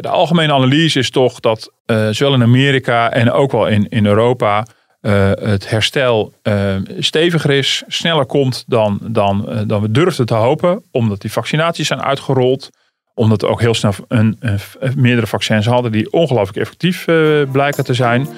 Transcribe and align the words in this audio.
De, 0.00 0.08
algemene 0.08 0.52
analyse 0.52 0.98
is 0.98 1.10
toch 1.10 1.40
dat 1.40 1.72
uh, 1.86 2.08
zowel 2.10 2.34
in 2.34 2.42
Amerika 2.42 3.10
en 3.10 3.32
ook 3.32 3.52
wel 3.52 3.66
in, 3.66 3.88
in 3.88 4.06
Europa 4.06 4.66
uh, 5.00 5.30
het 5.34 5.70
herstel 5.70 6.32
uh, 6.42 6.74
steviger 6.98 7.50
is, 7.50 7.82
sneller 7.86 8.26
komt 8.26 8.64
dan, 8.66 8.98
dan, 9.02 9.64
dan 9.66 9.82
we 9.82 9.90
durfden 9.90 10.26
te 10.26 10.34
hopen. 10.34 10.82
Omdat 10.90 11.20
die 11.20 11.32
vaccinaties 11.32 11.86
zijn 11.86 12.02
uitgerold. 12.02 12.70
Omdat 13.14 13.40
we 13.40 13.48
ook 13.48 13.60
heel 13.60 13.74
snel 13.74 13.92
een, 14.08 14.36
een, 14.40 14.58
meerdere 14.96 15.26
vaccins 15.26 15.66
hadden 15.66 15.92
die 15.92 16.12
ongelooflijk 16.12 16.58
effectief 16.58 17.04
blijken 17.52 17.84
te 17.84 17.94
zijn. 17.94 18.28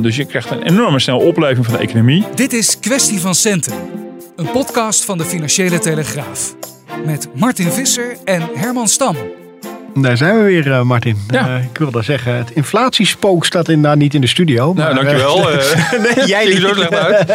dus 0.00 0.16
je 0.16 0.24
krijgt 0.24 0.50
een 0.50 0.62
enorme 0.62 0.98
snelle 0.98 1.22
opleving 1.22 1.66
van 1.66 1.74
de 1.74 1.80
economie. 1.80 2.24
Dit 2.34 2.52
is 2.52 2.78
Kwestie 2.78 3.20
van 3.20 3.34
Centen. 3.34 3.74
Een 4.36 4.50
podcast 4.50 5.04
van 5.04 5.18
de 5.18 5.24
Financiële 5.24 5.78
Telegraaf. 5.78 6.54
Met 7.04 7.28
Martin 7.34 7.70
Visser 7.70 8.16
en 8.24 8.42
Herman 8.54 8.88
Stam. 8.88 9.16
Daar 9.94 10.16
zijn 10.16 10.36
we 10.36 10.42
weer, 10.42 10.66
uh, 10.66 10.82
Martin. 10.82 11.16
Ja. 11.28 11.48
Uh, 11.48 11.64
ik 11.64 11.78
wilde 11.78 12.02
zeggen, 12.02 12.36
het 12.36 12.50
inflatiespook 12.50 13.44
staat 13.44 13.68
inderdaad 13.68 13.98
niet 13.98 14.14
in 14.14 14.20
de 14.20 14.26
studio. 14.26 14.72
Nou, 14.72 14.74
maar, 14.74 14.94
dankjewel. 14.94 15.52
Uh, 15.52 15.56
nee, 16.16 16.26
jij 16.34 16.46
ziet 16.46 16.54
er 16.54 16.68
zo 16.68 16.74
slecht 16.74 16.94
uit. 16.94 17.26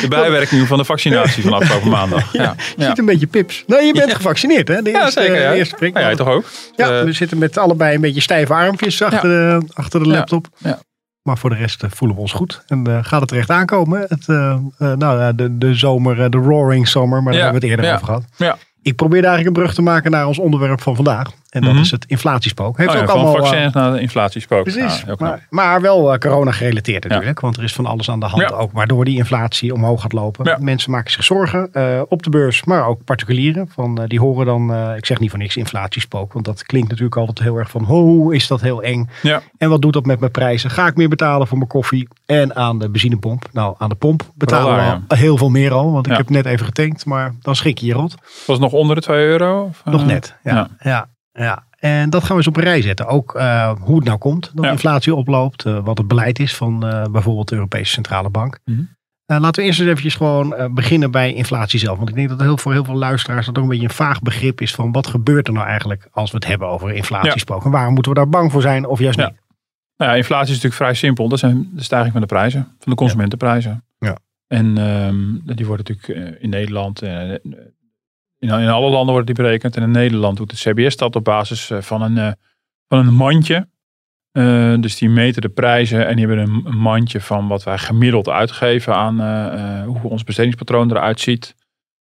De 0.00 0.06
bijwerking 0.08 0.66
van 0.66 0.78
de 0.78 0.84
vaccinatie 0.84 1.42
van 1.42 1.52
afgelopen 1.52 1.90
maandag. 1.98 2.32
Ja, 2.32 2.54
ja. 2.76 2.88
ziet 2.88 2.98
een 2.98 3.04
beetje 3.04 3.26
pips. 3.26 3.64
Nou, 3.66 3.82
je 3.82 3.92
bent 3.92 4.14
gevaccineerd, 4.14 4.68
hè? 4.68 4.82
De 4.82 4.90
eerste, 4.90 5.20
ja, 5.20 5.26
zeker. 5.26 5.40
Ja. 5.40 5.52
eerste 5.52 5.74
prik. 5.74 5.96
Ja, 5.96 6.00
jij 6.00 6.16
toch 6.16 6.28
ook? 6.28 6.44
Ja, 6.76 7.04
we 7.04 7.12
zitten 7.12 7.38
met 7.38 7.58
allebei 7.58 7.94
een 7.94 8.00
beetje 8.00 8.20
stijve 8.20 8.54
armpjes 8.54 9.02
achter, 9.02 9.28
de, 9.28 9.66
achter 9.72 10.02
de 10.02 10.08
laptop. 10.08 10.46
Ja. 10.58 10.78
Maar 11.22 11.38
voor 11.38 11.50
de 11.50 11.56
rest 11.56 11.84
voelen 11.88 12.16
we 12.16 12.22
ons 12.22 12.32
goed. 12.32 12.62
En 12.66 13.04
gaat 13.04 13.20
het 13.20 13.28
terecht 13.28 13.50
aankomen. 13.50 14.06
Het, 14.08 14.26
nou, 14.98 15.34
de, 15.34 15.58
de 15.58 15.74
zomer, 15.74 16.30
de 16.30 16.38
roaring 16.38 16.88
summer, 16.88 17.22
maar 17.22 17.32
daar 17.32 17.42
hebben 17.42 17.60
we 17.60 17.66
het 17.66 17.76
eerder 17.76 17.94
over 17.94 18.06
gehad. 18.06 18.24
Ja. 18.36 18.56
Ik 18.82 18.96
probeer 18.96 19.24
eigenlijk 19.24 19.46
een 19.46 19.62
brug 19.62 19.74
te 19.74 19.82
maken 19.82 20.10
naar 20.10 20.26
ons 20.26 20.38
onderwerp 20.38 20.80
van 20.80 20.94
vandaag. 20.96 21.30
En 21.52 21.60
dat 21.60 21.72
mhm. 21.72 21.80
is 21.80 21.90
het 21.90 22.04
inflatiespook. 22.04 22.76
Heeft 22.76 22.94
oh 22.94 23.00
ook 23.00 23.08
allemaal, 23.08 23.32
vaccins 23.32 23.72
naar 23.72 23.92
de 23.92 24.00
inflatiespook. 24.00 24.62
Precies, 24.62 25.04
maar, 25.18 25.46
maar, 25.50 25.80
wel 25.80 26.12
uh, 26.12 26.18
corona 26.18 26.50
gerelateerd 26.50 27.08
natuurlijk. 27.08 27.40
Want 27.40 27.56
er 27.56 27.62
is 27.62 27.72
van 27.72 27.86
alles 27.86 28.10
aan 28.10 28.20
de 28.20 28.26
hand 28.26 28.52
ook. 28.52 28.72
Waardoor 28.72 29.04
die 29.04 29.16
inflatie 29.16 29.74
omhoog 29.74 30.02
gaat 30.02 30.12
lopen. 30.12 30.64
Mensen 30.64 30.90
maken 30.90 31.12
zich 31.12 31.24
zorgen 31.24 31.68
uh, 31.72 32.02
op 32.08 32.22
de 32.22 32.30
beurs. 32.30 32.64
Maar 32.64 32.86
ook 32.86 33.04
particulieren. 33.04 33.68
Van, 33.68 34.00
uh, 34.00 34.06
die 34.06 34.20
horen 34.20 34.46
dan, 34.46 34.94
ik 34.96 35.06
zeg 35.06 35.20
niet 35.20 35.30
voor 35.30 35.38
niks 35.38 35.56
inflatiespook. 35.56 36.32
Want 36.32 36.44
dat 36.44 36.62
klinkt 36.62 36.88
natuurlijk 36.88 37.16
altijd 37.16 37.38
heel 37.38 37.56
erg 37.56 37.70
van. 37.70 37.84
Hoe 37.84 38.34
is 38.34 38.46
dat 38.46 38.60
heel 38.60 38.82
eng. 38.82 39.08
Ja. 39.22 39.40
En 39.58 39.68
wat 39.68 39.82
doet 39.82 39.92
dat 39.92 40.06
met 40.06 40.20
mijn 40.20 40.32
prijzen? 40.32 40.70
Ga 40.70 40.86
ik 40.86 40.96
meer 40.96 41.08
betalen 41.08 41.46
voor 41.46 41.58
mijn 41.58 41.70
koffie? 41.70 42.08
En 42.26 42.56
aan 42.56 42.78
de 42.78 42.90
benzinepomp. 42.90 43.48
Nou, 43.52 43.74
aan 43.78 43.88
de 43.88 43.94
pomp 43.94 44.22
betalen 44.34 44.76
we 44.76 45.00
al 45.08 45.16
heel 45.16 45.36
veel 45.36 45.50
meer 45.50 45.72
al. 45.72 45.92
Want 45.92 46.06
ik 46.06 46.16
heb 46.16 46.30
net 46.30 46.46
even 46.46 46.66
getankt. 46.66 47.04
Maar 47.04 47.34
dan 47.40 47.56
schrik 47.56 47.78
je 47.78 47.86
je 47.86 47.92
rot. 47.92 48.14
Was 48.46 48.58
nog 48.58 48.72
onder 48.72 48.96
de 48.96 49.02
2 49.02 49.26
euro? 49.26 49.62
Of, 49.62 49.82
nog 49.84 50.06
net, 50.06 50.36
ja. 50.42 50.68
ja. 50.78 51.08
Ja, 51.32 51.66
en 51.78 52.10
dat 52.10 52.20
gaan 52.20 52.30
we 52.30 52.36
eens 52.36 52.46
op 52.46 52.56
een 52.56 52.62
rij 52.62 52.82
zetten. 52.82 53.06
Ook 53.06 53.34
uh, 53.36 53.72
hoe 53.80 53.96
het 53.96 54.04
nou 54.04 54.18
komt 54.18 54.52
dat 54.54 54.64
inflatie 54.64 55.14
oploopt. 55.14 55.66
Uh, 55.66 55.84
wat 55.84 55.98
het 55.98 56.08
beleid 56.08 56.38
is 56.38 56.56
van 56.56 56.86
uh, 56.86 57.04
bijvoorbeeld 57.04 57.48
de 57.48 57.54
Europese 57.54 57.92
Centrale 57.92 58.30
Bank. 58.30 58.58
Mm 58.64 58.74
-hmm. 58.74 59.40
laten 59.40 59.60
we 59.60 59.66
eerst 59.66 59.80
eens 59.80 59.88
eventjes 59.88 60.14
gewoon 60.14 60.70
beginnen 60.74 61.10
bij 61.10 61.34
inflatie 61.34 61.78
zelf. 61.78 61.96
Want 61.96 62.08
ik 62.08 62.14
denk 62.14 62.28
dat 62.28 62.40
heel, 62.40 62.58
voor 62.58 62.72
heel 62.72 62.84
veel 62.84 62.94
luisteraars 62.94 63.46
dat 63.46 63.56
ook 63.56 63.62
een 63.62 63.70
beetje 63.70 63.84
een 63.84 63.90
vaag 63.90 64.22
begrip 64.22 64.60
is 64.60 64.74
van 64.74 64.92
wat 64.92 65.06
gebeurt 65.06 65.46
er 65.46 65.52
nou 65.52 65.66
eigenlijk 65.66 66.08
als 66.12 66.30
we 66.30 66.36
het 66.36 66.46
hebben 66.46 66.68
over 66.68 66.92
inflatiespook. 66.92 67.58
Ja. 67.58 67.64
En 67.64 67.70
waarom 67.70 67.94
moeten 67.94 68.12
we 68.12 68.18
daar 68.18 68.28
bang 68.28 68.52
voor 68.52 68.62
zijn 68.62 68.86
of 68.86 68.98
juist 68.98 69.18
ja. 69.18 69.26
niet? 69.26 69.40
Nou 69.96 70.10
ja, 70.10 70.16
inflatie 70.16 70.54
is 70.54 70.62
natuurlijk 70.62 70.82
vrij 70.82 70.94
simpel. 70.94 71.28
Dat 71.28 71.38
zijn 71.38 71.70
de 71.72 71.82
stijging 71.82 72.12
van 72.12 72.20
de 72.20 72.26
prijzen, 72.26 72.62
van 72.62 72.92
de 72.92 72.94
consumentenprijzen. 72.94 73.84
Ja. 73.98 74.16
En 74.46 74.76
um, 74.78 75.42
die 75.44 75.66
worden 75.66 75.86
natuurlijk 75.88 76.40
in 76.40 76.50
Nederland 76.50 77.02
in, 78.42 78.48
in 78.48 78.68
alle 78.68 78.90
landen 78.90 79.12
wordt 79.12 79.26
die 79.26 79.36
berekend. 79.36 79.76
En 79.76 79.82
in 79.82 79.90
Nederland 79.90 80.36
doet 80.36 80.50
het 80.50 80.60
CBS 80.60 80.96
dat 80.96 81.16
op 81.16 81.24
basis 81.24 81.70
eh, 81.70 81.80
van 81.80 82.02
een, 82.02 82.18
eh, 82.18 82.32
van 82.88 82.98
een 82.98 83.14
mandje. 83.14 83.70
Uh, 84.38 84.80
dus 84.80 84.96
die 84.98 85.08
meten 85.08 85.42
de 85.42 85.48
prijzen 85.48 86.06
en 86.06 86.16
die 86.16 86.26
hebben 86.26 86.46
een, 86.46 86.62
een, 86.64 86.76
mandje 86.76 87.20
van 87.20 87.48
wat 87.48 87.62
wij 87.62 87.78
gemiddeld 87.78 88.28
uitgeven 88.28 88.94
aan 88.94 89.20
uh, 89.20 89.84
hoe 89.84 90.10
ons 90.10 90.24
bestedingspatroon 90.24 90.90
eruit 90.90 91.20
ziet. 91.20 91.54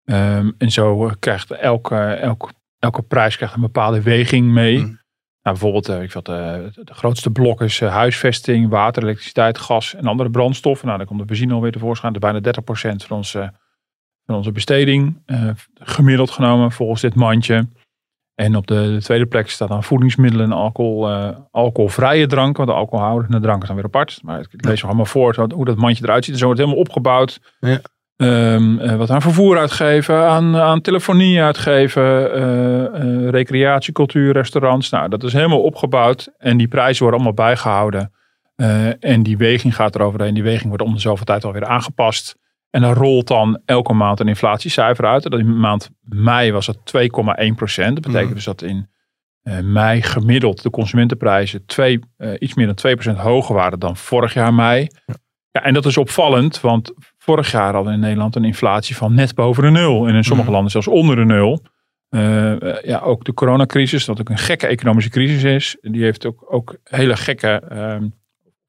Um, 0.06 0.56
en 0.58 0.72
zo 0.72 1.12
krijgt 1.20 1.52
elke, 1.52 1.96
elke, 1.96 2.48
elke 2.80 3.02
prijs 3.02 3.36
krijgt 3.36 3.56
een 3.56 3.62
bepaalde 3.62 4.02
weging 4.02 4.52
mee. 4.52 4.78
Mm. 4.78 4.86
Nou, 5.42 5.58
bijvoorbeeld, 5.58 5.90
ik 5.90 6.12
vind, 6.12 6.26
de 6.26 6.72
grootste 6.86 7.30
blok 7.30 7.62
is 7.62 7.80
huisvesting, 7.80 8.70
water, 8.70 9.04
elektriciteit, 9.04 9.58
gas 9.58 9.96
en 9.96 10.06
andere 10.06 10.30
brandstoffen. 10.30 10.86
Nou, 10.86 10.98
dan 10.98 11.08
komt 11.08 11.20
de 11.20 11.26
benzine 11.26 11.54
alweer 11.54 11.72
tevoorschijn. 11.72 12.14
Dat 12.14 12.24
is 12.24 12.42
bijna 12.42 12.94
30% 12.94 13.06
van 13.08 13.18
onze 13.18 13.54
van 14.26 14.36
onze 14.36 14.52
besteding. 14.52 15.22
Uh, 15.26 15.50
gemiddeld 15.74 16.32
genomen 16.32 16.72
volgens 16.72 17.02
dit 17.02 17.16
mandje. 17.16 17.68
En 18.36 18.56
op 18.56 18.68
de, 18.68 18.92
de, 18.94 19.02
tweede 19.02 19.26
plek 19.26 19.50
staat 19.50 19.68
dan 19.68 19.84
voedingsmiddelen 19.84 20.46
en 20.46 20.52
alcohol, 20.52 21.10
uh, 21.10 21.30
alcoholvrije 21.52 22.28
dranken. 22.28 22.58
Want 22.58 22.70
de 22.70 22.76
alcoholhoudende 22.76 23.40
dranken 23.40 23.66
zijn 23.66 23.78
weer 23.78 23.88
apart. 23.88 24.20
Maar 24.24 24.40
ik 24.40 24.66
lees 24.66 24.82
nog 24.82 24.90
allemaal 24.90 25.06
voor 25.06 25.48
hoe 25.54 25.66
dat 25.66 25.78
mandje 25.78 26.04
eruit 26.04 26.24
ziet. 26.24 26.34
En 26.34 26.40
zo 26.40 26.46
wordt 26.46 26.60
het 26.60 26.70
helemaal 26.70 26.88
opgebouwd. 26.88 27.40
Ja. 27.60 27.80
Um, 28.16 28.80
uh, 28.80 28.96
wat 28.96 29.10
aan 29.10 29.22
vervoer 29.22 29.58
uitgeven, 29.58 30.28
aan, 30.28 30.56
aan 30.56 30.82
telefonie 30.82 31.42
uitgeven, 31.42 33.30
recreatie, 33.30 33.94
cultuur, 33.94 34.34
restaurants. 34.34 34.90
Nou, 34.90 35.10
dat 35.10 35.24
is 35.24 35.34
helemaal 35.34 35.62
opgebouwd. 35.62 36.34
En 36.38 36.58
die 36.58 36.68
prijzen 36.68 37.04
worden 37.04 37.22
allemaal 37.22 37.46
bijgehouden. 37.46 38.12
en 39.00 39.24
die 39.24 39.38
weging 39.38 39.76
gaat 39.76 39.96
eroverheen. 39.96 40.34
Die 40.34 40.44
weging 40.44 40.68
wordt 40.68 40.84
om 40.84 40.94
de 40.94 41.00
zoveel 41.00 41.26
tijd 41.26 41.46
alweer 41.46 41.66
aangepast. 41.66 42.38
En 42.74 42.82
dan 42.82 42.94
rolt 42.94 43.28
dan 43.28 43.62
elke 43.66 43.94
maand 43.94 44.20
een 44.20 44.28
inflatiecijfer 44.28 45.06
uit. 45.06 45.24
Dat 45.24 45.40
in 45.40 45.60
maand 45.60 45.90
mei 46.02 46.52
was 46.52 46.68
het 46.68 46.78
2,1 46.78 47.56
procent. 47.56 47.94
Dat 47.94 48.06
betekent 48.06 48.30
mm. 48.30 48.34
dus 48.34 48.44
dat 48.44 48.62
in 48.62 48.90
uh, 49.44 49.60
mei 49.60 50.02
gemiddeld 50.02 50.64
de 50.64 50.70
consumentenprijzen 50.70 51.66
twee, 51.66 52.00
uh, 52.18 52.34
iets 52.40 52.54
meer 52.54 52.66
dan 52.66 52.76
2 52.76 52.94
procent 52.94 53.18
hoger 53.18 53.56
waren 53.56 53.80
dan 53.80 53.98
vorig 53.98 54.34
jaar 54.34 54.54
mei. 54.54 54.88
Ja. 55.06 55.14
ja. 55.52 55.64
en 55.64 55.74
dat 55.74 55.86
is 55.86 55.98
opvallend, 55.98 56.62
want 56.62 56.92
vorig 57.18 57.52
jaar 57.52 57.74
hadden 57.74 57.86
we 57.86 57.98
in 57.98 58.00
Nederland 58.00 58.36
een 58.36 58.46
inflatie 58.46 58.96
van 58.96 59.14
net 59.14 59.36
boven 59.36 59.64
de 59.64 59.70
nul. 59.70 60.08
En 60.08 60.16
in 60.16 60.24
sommige 60.24 60.48
mm. 60.48 60.54
landen 60.54 60.72
zelfs 60.72 60.88
onder 60.88 61.16
de 61.16 61.26
nul. 61.26 61.62
Uh, 62.10 62.82
ja, 62.82 63.00
ook 63.00 63.24
de 63.24 63.34
coronacrisis, 63.34 64.06
dat 64.06 64.20
ook 64.20 64.30
een 64.30 64.38
gekke 64.38 64.68
economische 64.68 65.10
crisis 65.10 65.44
is. 65.44 65.78
Die 65.82 66.04
heeft 66.04 66.26
ook, 66.26 66.46
ook 66.50 66.78
hele 66.84 67.16
gekke, 67.16 67.64
uh, 67.72 68.10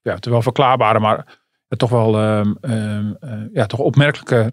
ja, 0.02 0.16
terwijl 0.18 0.42
verklaarbare, 0.42 1.00
maar 1.00 1.42
toch 1.76 1.90
wel 1.90 2.38
um, 2.38 2.56
um, 2.60 3.16
uh, 3.20 3.32
ja, 3.52 3.66
toch 3.66 3.80
opmerkelijke 3.80 4.52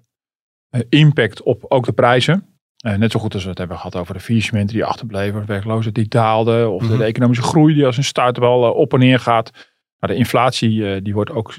uh, 0.75 0.81
impact 0.89 1.41
op 1.41 1.65
ook 1.67 1.85
de 1.85 1.91
prijzen. 1.91 2.45
Uh, 2.85 2.95
net 2.95 3.11
zo 3.11 3.19
goed 3.19 3.33
als 3.33 3.43
we 3.43 3.49
het 3.49 3.57
hebben 3.57 3.77
gehad 3.77 3.95
over 3.95 4.13
de 4.13 4.19
faillissementen 4.19 4.75
die 4.75 4.85
achterbleven, 4.85 5.39
de 5.39 5.45
werklozen 5.45 5.93
die 5.93 6.07
daalden, 6.07 6.71
of 6.71 6.81
mm 6.81 6.87
-hmm. 6.87 6.97
de, 6.97 7.03
economische 7.03 7.43
groei 7.43 7.73
die 7.73 7.85
als 7.85 7.97
een 7.97 8.03
start 8.03 8.37
wel 8.37 8.73
op 8.73 8.93
en 8.93 8.99
neer 8.99 9.19
gaat. 9.19 9.51
Maar 9.99 10.09
de 10.09 10.15
inflatie 10.15 11.01
die 11.01 11.13
wordt 11.13 11.31
ook 11.31 11.53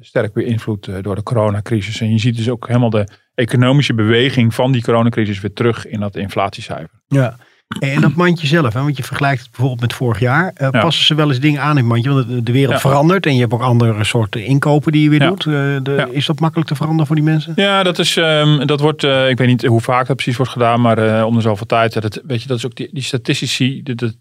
sterk 0.00 0.32
beïnvloed 0.32 1.02
door 1.02 1.14
de 1.14 1.22
coronacrisis. 1.22 2.00
En 2.00 2.10
je 2.10 2.18
ziet 2.18 2.36
dus 2.36 2.50
ook 2.50 2.66
helemaal 2.66 2.90
de 2.90 3.08
economische 3.34 3.94
beweging 3.94 4.54
van 4.54 4.72
die 4.72 4.82
coronacrisis 4.82 5.40
weer 5.40 5.52
terug 5.52 5.86
in 5.86 6.00
dat 6.00 6.16
inflatiecijfer. 6.16 7.00
Ja, 7.06 7.36
en 7.78 8.00
dat 8.00 8.14
mandje 8.14 8.46
zelf, 8.46 8.72
hè, 8.74 8.82
want 8.82 8.96
je 8.96 9.02
vergelijkt 9.02 9.40
het 9.40 9.50
bijvoorbeeld 9.50 9.80
met 9.80 9.92
vorig 9.92 10.20
jaar. 10.20 10.52
Uh, 10.60 10.70
Passen 10.70 11.04
ze 11.04 11.14
wel 11.14 11.28
eens 11.28 11.40
dingen 11.40 11.60
aan 11.60 11.70
in 11.70 11.76
het 11.76 11.86
mandje? 11.86 12.10
Want 12.10 12.46
de, 12.46 12.52
wereld 12.52 12.80
verandert 12.80 13.26
en 13.26 13.34
je 13.34 13.40
hebt 13.40 13.52
ook 13.52 13.62
andere 13.62 14.04
soorten 14.04 14.44
inkopen 14.44 14.92
die 14.92 15.02
je 15.02 15.10
weer 15.10 15.18
doet. 15.18 15.44
Uh, 15.44 15.52
de, 15.82 16.08
is 16.10 16.26
dat 16.26 16.40
makkelijk 16.40 16.68
te 16.68 16.74
veranderen 16.74 17.06
voor 17.06 17.16
die 17.16 17.24
mensen? 17.24 17.52
Ja, 17.56 17.82
dat, 17.82 17.98
is, 17.98 18.16
um, 18.16 18.66
dat 18.66 18.80
wordt, 18.80 19.02
uh, 19.04 19.28
ik 19.28 19.38
weet 19.38 19.48
niet 19.48 19.64
hoe 19.64 19.80
vaak 19.80 20.06
dat 20.06 20.16
precies 20.16 20.36
wordt 20.36 20.52
gedaan, 20.52 20.80
maar 20.80 21.24
om 21.24 21.34
de 21.34 21.40
zoveel 21.40 21.66
tijd. 21.66 22.02
Dat, 22.02 22.20
weet 22.26 22.42
je, 22.42 22.48
dat 22.48 22.56
is 22.56 22.66
ook 22.66 22.74
die, 22.74 22.88
die 22.92 23.02
statistici, 23.02 23.82
die, 23.82 23.94
die, 23.94 24.16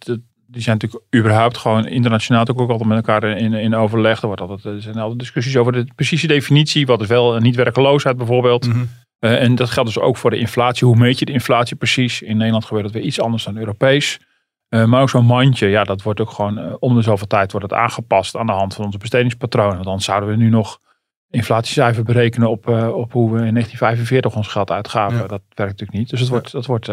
die 0.48 0.62
zijn 0.62 0.78
natuurlijk 0.78 1.04
überhaupt 1.16 1.58
gewoon 1.58 1.88
internationaal 1.88 2.48
ook 2.48 2.70
altijd 2.70 2.90
met 2.90 2.98
elkaar 2.98 3.24
in, 3.24 3.54
in 3.54 3.76
overleg. 3.76 4.22
Er, 4.22 4.28
wordt 4.28 4.42
altijd, 4.42 4.64
er 4.64 4.82
zijn 4.82 4.98
altijd 4.98 5.20
discussies 5.20 5.58
over 5.58 5.72
de 5.72 5.88
precieze 5.96 6.28
definitie. 6.28 6.86
Wat 6.86 7.02
is 7.02 7.08
wel 7.08 7.38
niet 7.38 7.56
werkeloosheid 7.56 8.18
bijvoorbeeld. 8.18 8.68
Mm 8.68 8.90
uh, 9.20 9.42
en 9.42 9.56
dat 9.56 9.70
geldt 9.70 9.94
dus 9.94 10.04
ook 10.04 10.18
voor 10.18 10.30
de 10.30 10.38
inflatie. 10.38 10.88
Hoe 10.88 10.96
meet 10.96 11.20
je 11.20 11.26
de 11.26 11.32
inflatie 11.32 11.76
precies? 11.76 12.22
In 12.22 12.38
Nederland 12.38 12.66
gebeurt 12.66 12.84
dat 12.84 12.94
weer 12.94 13.04
iets 13.04 13.22
anders 13.22 13.44
dan 13.44 13.58
Europees. 13.58 14.20
Uh, 14.70 14.86
maar 14.86 15.02
ook 15.02 15.10
zo'n 15.10 15.26
mandje, 15.26 15.68
ja, 15.68 15.84
dat 15.84 16.02
wordt 16.02 16.20
ook 16.20 16.32
gewoon 16.32 16.60
uh, 16.60 16.74
om 16.80 16.96
de 16.96 17.02
zoveel 17.02 17.28
tijd 17.28 17.52
wordt 17.52 17.72
het 17.72 17.80
aangepast 17.80 18.36
aan 18.36 18.46
de 18.46 18.52
hand 18.52 18.74
van 18.74 18.86
onze 18.86 18.98
bestedingspatronen. 18.98 19.74
Want 19.74 19.86
dan 19.86 20.02
zouden 20.02 20.30
we 20.30 20.36
nu 20.36 20.50
nog 20.50 20.80
inflatiecijfer 21.30 22.04
berekenen 22.04 22.50
op, 22.50 22.68
op 22.68 23.12
hoe 23.12 23.32
we 23.32 23.46
in 23.46 23.54
1945 23.54 24.36
ons 24.36 24.48
geld 24.48 24.72
uitgaven. 24.72 25.18
Dat 25.18 25.42
werkt 25.54 25.72
natuurlijk 25.72 25.98
niet. 25.98 26.10
Dus 26.10 26.20
het 26.20 26.30
wordt, 26.30 26.52
dat 26.52 26.66
wordt 26.66 26.86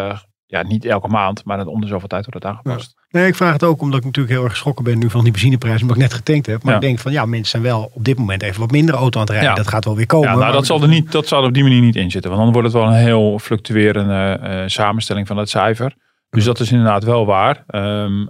ja, 0.47 0.63
niet 0.63 0.85
elke 0.85 1.09
maand, 1.09 1.45
maar 1.45 1.67
om 1.67 1.81
de 1.81 1.87
zoveel 1.87 2.09
tijd 2.09 2.27
wordt 2.27 2.45
het 2.45 2.53
aangepast. 2.53 3.02
Nee, 3.13 3.27
ik 3.27 3.35
vraag 3.35 3.53
het 3.53 3.63
ook 3.63 3.81
omdat 3.81 3.99
ik 3.99 4.05
natuurlijk 4.05 4.35
heel 4.35 4.45
erg 4.45 4.53
geschrokken 4.53 4.85
ben 4.85 4.99
nu 4.99 5.11
van 5.11 5.23
die 5.23 5.33
benzineprijs, 5.33 5.81
omdat 5.81 5.97
ik 5.97 6.03
net 6.03 6.15
getankt 6.15 6.47
heb. 6.47 6.63
Maar 6.63 6.75
ik 6.75 6.81
denk 6.81 6.99
van 6.99 7.13
ja, 7.13 7.27
mensen 7.27 7.51
zijn 7.51 7.63
wel 7.63 7.91
op 7.95 8.05
dit 8.05 8.19
moment 8.19 8.43
even 8.43 8.61
wat 8.61 8.71
minder 8.71 8.95
auto 8.95 9.21
aan 9.21 9.27
het 9.27 9.35
rijden. 9.35 9.55
Dat 9.55 9.69
gaat 9.69 9.85
wel 9.85 9.97
weer 9.97 10.07
komen. 10.07 10.29
Ja, 10.29 10.37
nou, 10.37 10.53
dat, 10.53 10.67
zal 10.67 10.83
er 10.83 10.89
niet, 10.89 11.13
dat 11.13 11.27
zal 11.27 11.45
op 11.45 11.55
die 11.55 11.63
manier 11.63 11.81
niet 11.81 11.97
in 11.97 12.11
zitten. 12.11 12.31
Want 12.31 12.43
dan 12.43 12.53
wordt 12.53 12.69
het 12.69 12.77
wel 12.77 12.87
een 12.87 13.05
heel 13.05 13.39
fluctuerende 13.39 14.41
uh, 14.43 14.63
samenstelling 14.67 15.27
van 15.27 15.37
het 15.37 15.51
cijfer. 15.51 15.95
Dus 16.31 16.45
dat 16.45 16.61
is 16.61 16.71
inderdaad 16.71 17.05
wel 17.05 17.27
waar. 17.27 17.65
Um, 17.67 18.29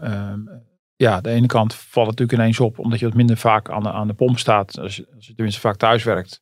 ja, 0.97 1.21
de 1.21 1.31
ene 1.31 1.47
kant 1.47 1.75
valt 1.75 2.07
het 2.07 2.19
natuurlijk 2.19 2.39
ineens 2.39 2.61
op, 2.61 2.79
omdat 2.79 2.99
je 2.99 3.05
wat 3.05 3.15
minder 3.15 3.37
vaak 3.37 3.71
aan 3.71 3.83
de, 3.83 3.93
aan 3.93 4.07
de 4.07 4.15
pomp 4.15 4.39
staat, 4.39 4.79
als 4.79 4.97
je, 4.97 5.07
als 5.15 5.27
je 5.27 5.35
tenminste 5.35 5.61
vaak 5.61 5.77
thuis 5.77 6.05
werkt. 6.05 6.41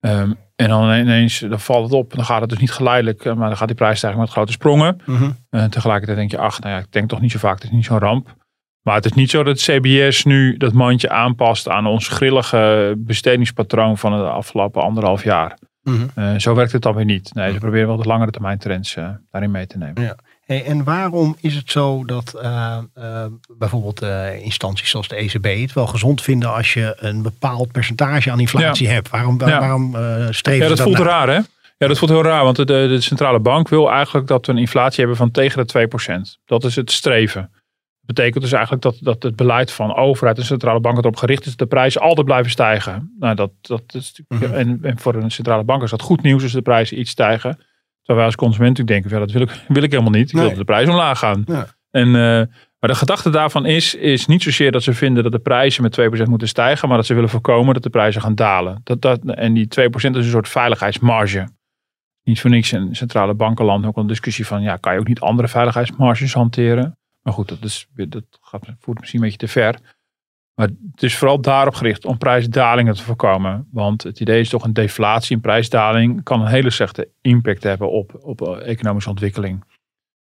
Um, 0.00 0.36
en 0.60 0.68
dan 0.68 0.92
ineens 0.92 1.38
dan 1.38 1.60
valt 1.60 1.84
het 1.84 1.92
op. 1.92 2.14
Dan 2.14 2.24
gaat 2.24 2.40
het 2.40 2.50
dus 2.50 2.58
niet 2.58 2.72
geleidelijk, 2.72 3.24
eh, 3.24 3.34
maar 3.34 3.48
dan 3.48 3.56
gaat 3.56 3.68
die 3.68 3.76
prijs 3.76 3.98
stijgen 3.98 4.20
met 4.20 4.30
grote 4.30 4.52
sprongen. 4.52 5.00
Mm 5.06 5.36
En 5.50 5.70
tegelijkertijd 5.70 6.18
denk 6.18 6.30
je, 6.30 6.38
ach, 6.38 6.60
nou 6.60 6.74
ja, 6.74 6.80
ik 6.80 6.92
denk 6.92 7.08
toch 7.08 7.20
niet 7.20 7.30
zo 7.30 7.38
vaak, 7.38 7.54
het 7.54 7.64
is 7.64 7.70
niet 7.70 7.84
zo'n 7.84 7.98
ramp. 7.98 8.34
Maar 8.82 8.94
het 8.94 9.04
is 9.04 9.12
niet 9.12 9.30
zo 9.30 9.42
dat 9.42 9.58
CBS 9.58 10.24
nu 10.24 10.56
dat 10.56 10.72
mandje 10.72 11.10
aanpast 11.10 11.68
aan 11.68 11.86
ons 11.86 12.08
grillige 12.08 12.94
bestedingspatroon 12.98 13.98
van 13.98 14.12
de 14.12 14.28
afgelopen 14.28 14.82
anderhalf 14.82 15.24
jaar. 15.24 15.58
uh, 16.16 16.38
zo 16.38 16.54
werkt 16.54 16.72
het 16.72 16.82
dan 16.82 16.94
weer 16.94 17.04
niet. 17.04 17.34
Nee, 17.34 17.52
ze 17.52 17.58
proberen 17.58 17.86
wel 17.86 17.96
de 17.96 18.08
langere 18.08 18.30
termijn 18.30 18.58
trends 18.58 18.96
uh, 18.96 19.08
daarin 19.30 19.50
mee 19.50 19.66
te 19.66 19.78
nemen. 19.78 20.02
Ja 20.02 20.16
en 20.58 20.84
waarom 20.84 21.36
is 21.40 21.54
het 21.54 21.70
zo 21.70 22.04
dat 22.04 22.34
uh, 22.42 22.78
uh, 22.98 23.24
bijvoorbeeld 23.58 24.02
uh, 24.02 24.42
instanties 24.44 24.90
zoals 24.90 25.08
de 25.08 25.16
ECB 25.16 25.60
het 25.60 25.72
wel 25.72 25.86
gezond 25.86 26.22
vinden 26.22 26.54
als 26.54 26.74
je 26.74 26.96
een 26.96 27.22
bepaald 27.22 27.72
percentage 27.72 28.30
aan 28.30 28.40
inflatie 28.40 28.88
hebt? 28.88 29.10
Waarom, 29.10 29.38
waar, 29.38 29.60
waarom 29.60 29.96
streven 30.30 30.62
Ja, 30.62 30.68
dat, 30.68 30.80
voelt 30.80 30.98
raar 30.98 31.28
hè? 31.28 31.40
Ja, 31.80 31.86
dat 31.86 31.98
voelt 31.98 32.10
heel 32.10 32.22
raar, 32.22 32.44
want 32.44 32.56
de, 32.56 32.64
de, 32.64 33.00
centrale 33.00 33.40
bank 33.40 33.68
wil 33.68 33.90
eigenlijk 33.90 34.26
dat 34.26 34.46
we 34.46 34.52
een 34.52 34.58
inflatie 34.58 34.98
hebben 34.98 35.16
van 35.16 35.30
tegen 35.30 35.66
de 35.66 35.88
2%. 36.38 36.40
Dat 36.44 36.64
is 36.64 36.76
het 36.76 36.90
streven. 36.90 37.50
Dat 37.50 38.16
betekent 38.16 38.42
dus 38.42 38.52
eigenlijk 38.52 38.82
dat, 38.82 38.96
dat 39.00 39.22
het 39.22 39.36
beleid 39.36 39.72
van 39.72 39.94
overheid 39.94 40.38
en 40.38 40.44
centrale 40.44 40.80
bank 40.80 40.98
erop 40.98 41.16
gericht 41.16 41.40
is 41.40 41.56
dat 41.56 41.58
de 41.58 41.66
prijzen 41.66 42.00
altijd 42.00 42.26
blijven 42.26 42.50
stijgen. 42.50 43.14
Nou, 43.18 43.34
dat, 43.34 43.50
dat 43.60 43.82
is, 43.92 44.20
mm 44.28 44.42
en, 44.42 44.78
en 44.82 44.98
voor 44.98 45.14
een 45.14 45.30
centrale 45.30 45.64
bank 45.64 45.82
is 45.82 45.90
dat 45.90 46.02
goed 46.02 46.22
nieuws 46.22 46.42
als 46.42 46.52
de 46.52 46.62
prijzen 46.62 47.00
iets 47.00 47.10
stijgen. 47.10 47.58
Terwijl 48.02 48.18
wij 48.18 48.24
als 48.24 48.36
consument 48.36 48.78
natuurlijk 48.78 49.02
denken, 49.02 49.18
ja, 49.18 49.26
dat 49.26 49.34
wil 49.34 49.42
ik, 49.42 49.64
wil 49.76 49.82
ik 49.82 49.90
helemaal 49.90 50.12
niet. 50.12 50.28
Ik 50.28 50.36
wil 50.36 50.48
dat 50.48 50.56
de 50.56 50.64
prijs 50.64 50.88
omlaag 50.88 51.18
gaan. 51.18 51.42
Ja. 51.46 51.66
En, 51.90 52.06
uh, 52.06 52.42
maar 52.78 52.90
de 52.90 52.94
gedachte 52.94 53.30
daarvan 53.30 53.66
is, 53.66 53.94
is 53.94 54.26
niet 54.26 54.42
zozeer 54.42 54.72
dat 54.72 54.82
ze 54.82 54.94
vinden 54.94 55.22
dat 55.22 55.32
de 55.32 55.38
prijzen 55.38 55.82
met 55.82 56.00
2% 56.00 56.28
moeten 56.28 56.48
stijgen, 56.48 56.88
maar 56.88 56.96
dat 56.96 57.06
ze 57.06 57.14
willen 57.14 57.28
voorkomen 57.28 57.74
dat 57.74 57.82
de 57.82 57.90
prijzen 57.90 58.20
gaan 58.20 58.34
dalen. 58.34 58.80
Dat, 58.84 59.00
dat, 59.00 59.24
en 59.24 59.54
die 59.54 59.66
2% 59.66 59.92
is 59.92 60.02
een 60.02 60.24
soort 60.24 60.48
veiligheidsmarge. 60.48 61.48
Niet 62.22 62.40
voor 62.40 62.50
niks 62.50 62.72
in 62.72 62.94
centrale 62.94 63.34
bankenland 63.34 63.86
ook 63.86 63.96
een 63.96 64.06
discussie 64.06 64.46
van, 64.46 64.62
ja, 64.62 64.76
kan 64.76 64.92
je 64.92 64.98
ook 64.98 65.08
niet 65.08 65.20
andere 65.20 65.48
veiligheidsmarges 65.48 66.34
hanteren? 66.34 66.98
Maar 67.22 67.32
goed, 67.32 67.48
dat, 67.48 67.58
is, 67.62 67.86
dat 67.94 68.24
gaat, 68.40 68.66
voert 68.78 68.98
misschien 68.98 69.20
een 69.20 69.26
beetje 69.26 69.46
te 69.46 69.52
ver. 69.52 69.78
Maar 70.60 70.68
het 70.92 71.02
is 71.02 71.16
vooral 71.16 71.40
daarop 71.40 71.74
gericht 71.74 72.04
om 72.04 72.18
prijsdalingen 72.18 72.94
te 72.94 73.02
voorkomen. 73.02 73.66
Want 73.72 74.02
het 74.02 74.20
idee 74.20 74.40
is 74.40 74.48
toch 74.48 74.64
een 74.64 74.72
deflatie, 74.72 75.36
een 75.36 75.42
prijsdaling 75.42 76.22
kan 76.22 76.40
een 76.40 76.46
hele 76.46 76.70
slechte 76.70 77.08
impact 77.20 77.62
hebben 77.62 77.90
op, 77.90 78.18
op 78.22 78.42
eh, 78.42 78.68
economische 78.68 79.10
ontwikkeling. 79.10 79.64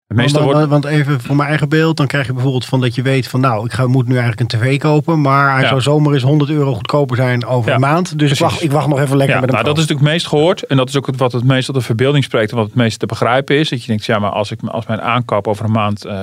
Meestal 0.07 0.53
want, 0.53 0.69
want, 0.69 0.85
even 0.85 1.21
voor 1.21 1.35
mijn 1.35 1.49
eigen 1.49 1.69
beeld, 1.69 1.97
dan 1.97 2.07
krijg 2.07 2.25
je 2.27 2.33
bijvoorbeeld 2.33 2.65
van 2.65 2.81
dat 2.81 2.95
je 2.95 3.01
weet 3.01 3.27
van 3.27 3.39
nou, 3.39 3.65
ik 3.65 3.71
ga, 3.71 3.87
moet 3.87 4.07
nu 4.07 4.17
eigenlijk 4.17 4.53
een 4.53 4.59
tv 4.59 4.79
kopen, 4.79 5.21
maar 5.21 5.55
hij 5.55 5.67
zou 5.67 5.81
zomaar 5.81 6.13
eens 6.13 6.23
100 6.23 6.49
euro 6.49 6.73
goedkoper 6.73 7.15
zijn 7.15 7.45
over 7.45 7.71
een 7.71 7.79
maand. 7.79 8.19
Dus 8.19 8.31
ik 8.31 8.37
wacht, 8.37 8.63
ik 8.63 8.71
wacht 8.71 8.87
nog 8.87 8.99
even 8.99 9.17
lekker 9.17 9.35
ja, 9.35 9.41
met 9.41 9.51
hem. 9.51 9.59
Nou, 9.59 9.73
dat 9.73 9.83
is 9.83 9.89
natuurlijk 9.89 10.07
het 10.07 10.15
meest 10.15 10.27
gehoord 10.27 10.63
en 10.63 10.77
dat 10.77 10.89
is 10.89 10.97
ook 10.97 11.15
wat 11.15 11.31
het 11.31 11.43
meest 11.43 11.65
tot 11.65 11.75
de 11.75 11.81
verbeelding 11.81 12.23
spreekt 12.23 12.51
en 12.51 12.57
wat 12.57 12.65
het 12.65 12.75
meest 12.75 12.99
te 12.99 13.05
begrijpen 13.05 13.55
is. 13.55 13.69
Dat 13.69 13.81
je 13.81 13.87
denkt, 13.87 14.05
ja 14.05 14.19
maar 14.19 14.31
als, 14.31 14.51
ik, 14.51 14.63
als 14.63 14.85
mijn 14.85 15.01
aankoop 15.01 15.47
over 15.47 15.65
een 15.65 15.71
maand 15.71 16.05
uh, 16.05 16.13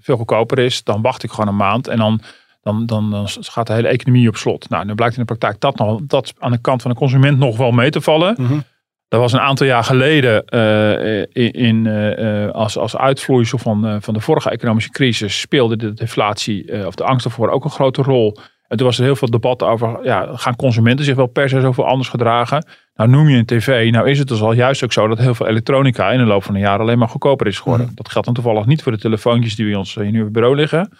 veel 0.00 0.16
goedkoper 0.16 0.58
is, 0.58 0.82
dan 0.82 1.02
wacht 1.02 1.22
ik 1.22 1.30
gewoon 1.30 1.48
een 1.48 1.56
maand 1.56 1.88
en 1.88 1.96
dan 1.96 2.20
dan, 2.66 2.86
dan, 2.86 3.10
dan, 3.10 3.26
gaat 3.28 3.66
de 3.66 3.72
hele 3.72 3.88
economie 3.88 4.28
op 4.28 4.36
slot. 4.36 4.68
Nou, 4.68 4.84
nu 4.84 4.94
blijkt 4.94 5.14
in 5.14 5.20
de 5.20 5.26
praktijk 5.26 5.60
dat, 5.60 5.76
nog, 5.78 6.00
dat 6.02 6.32
aan 6.38 6.50
de 6.50 6.60
kant 6.60 6.82
van 6.82 6.90
de 6.90 6.96
consument 6.96 7.38
nog 7.38 7.56
wel 7.56 7.70
mee 7.70 7.90
te 7.90 8.00
vallen. 8.00 8.34
Mm 8.38 8.64
Dat 9.08 9.20
was 9.20 9.32
een 9.32 9.40
aantal 9.40 9.66
jaar 9.66 9.84
geleden 9.84 10.44
uh, 10.54 11.20
in, 11.20 11.52
in 11.52 11.84
uh, 11.84 12.50
als, 12.50 12.78
als 12.78 12.96
uitvloeisel 12.96 13.58
van, 13.58 14.02
van 14.02 14.14
de 14.14 14.20
vorige 14.20 14.50
economische 14.50 14.90
crisis 14.90 15.40
speelde 15.40 15.76
de 15.76 15.92
deflatie 15.92 16.86
of 16.86 16.94
de 16.94 17.04
angst 17.04 17.24
ervoor 17.24 17.50
ook 17.50 17.64
een 17.64 17.70
grote 17.70 18.02
rol. 18.02 18.36
En 18.68 18.76
toen 18.76 18.86
was 18.86 18.98
er 18.98 19.04
heel 19.04 19.16
veel 19.16 19.30
debat 19.30 19.62
over, 19.62 20.04
ja, 20.04 20.28
gaan 20.32 20.56
consumenten 20.56 21.04
zich 21.04 21.14
wel 21.14 21.26
per 21.26 21.48
se 21.48 21.60
zoveel 21.60 21.86
anders 21.86 22.08
gedragen? 22.08 22.66
Nou 22.94 23.10
noem 23.10 23.28
je 23.28 23.36
een 23.36 23.46
tv, 23.46 23.90
nou 23.90 24.10
is 24.10 24.18
het 24.18 24.28
dus 24.28 24.40
al 24.40 24.52
juist 24.52 24.84
ook 24.84 24.92
zo 24.92 25.06
dat 25.08 25.18
heel 25.18 25.34
veel 25.34 25.46
elektronica 25.46 26.10
in 26.10 26.18
de 26.18 26.24
loop 26.24 26.44
van 26.44 26.54
een 26.54 26.60
jaar 26.60 26.80
alleen 26.80 26.98
maar 26.98 27.08
goedkoper 27.08 27.46
is 27.46 27.58
geworden. 27.58 27.86
Mhm. 27.86 27.94
Dat 27.96 28.08
geldt 28.08 28.26
dan 28.26 28.34
toevallig 28.36 28.66
niet 28.66 28.82
voor 28.82 28.92
de 28.92 28.98
telefoontjes 28.98 29.56
die 29.56 29.66
bij 29.66 29.74
ons 29.74 29.96
in 29.96 30.14
uw 30.14 30.30
bureau 30.30 30.56
liggen. 30.56 30.92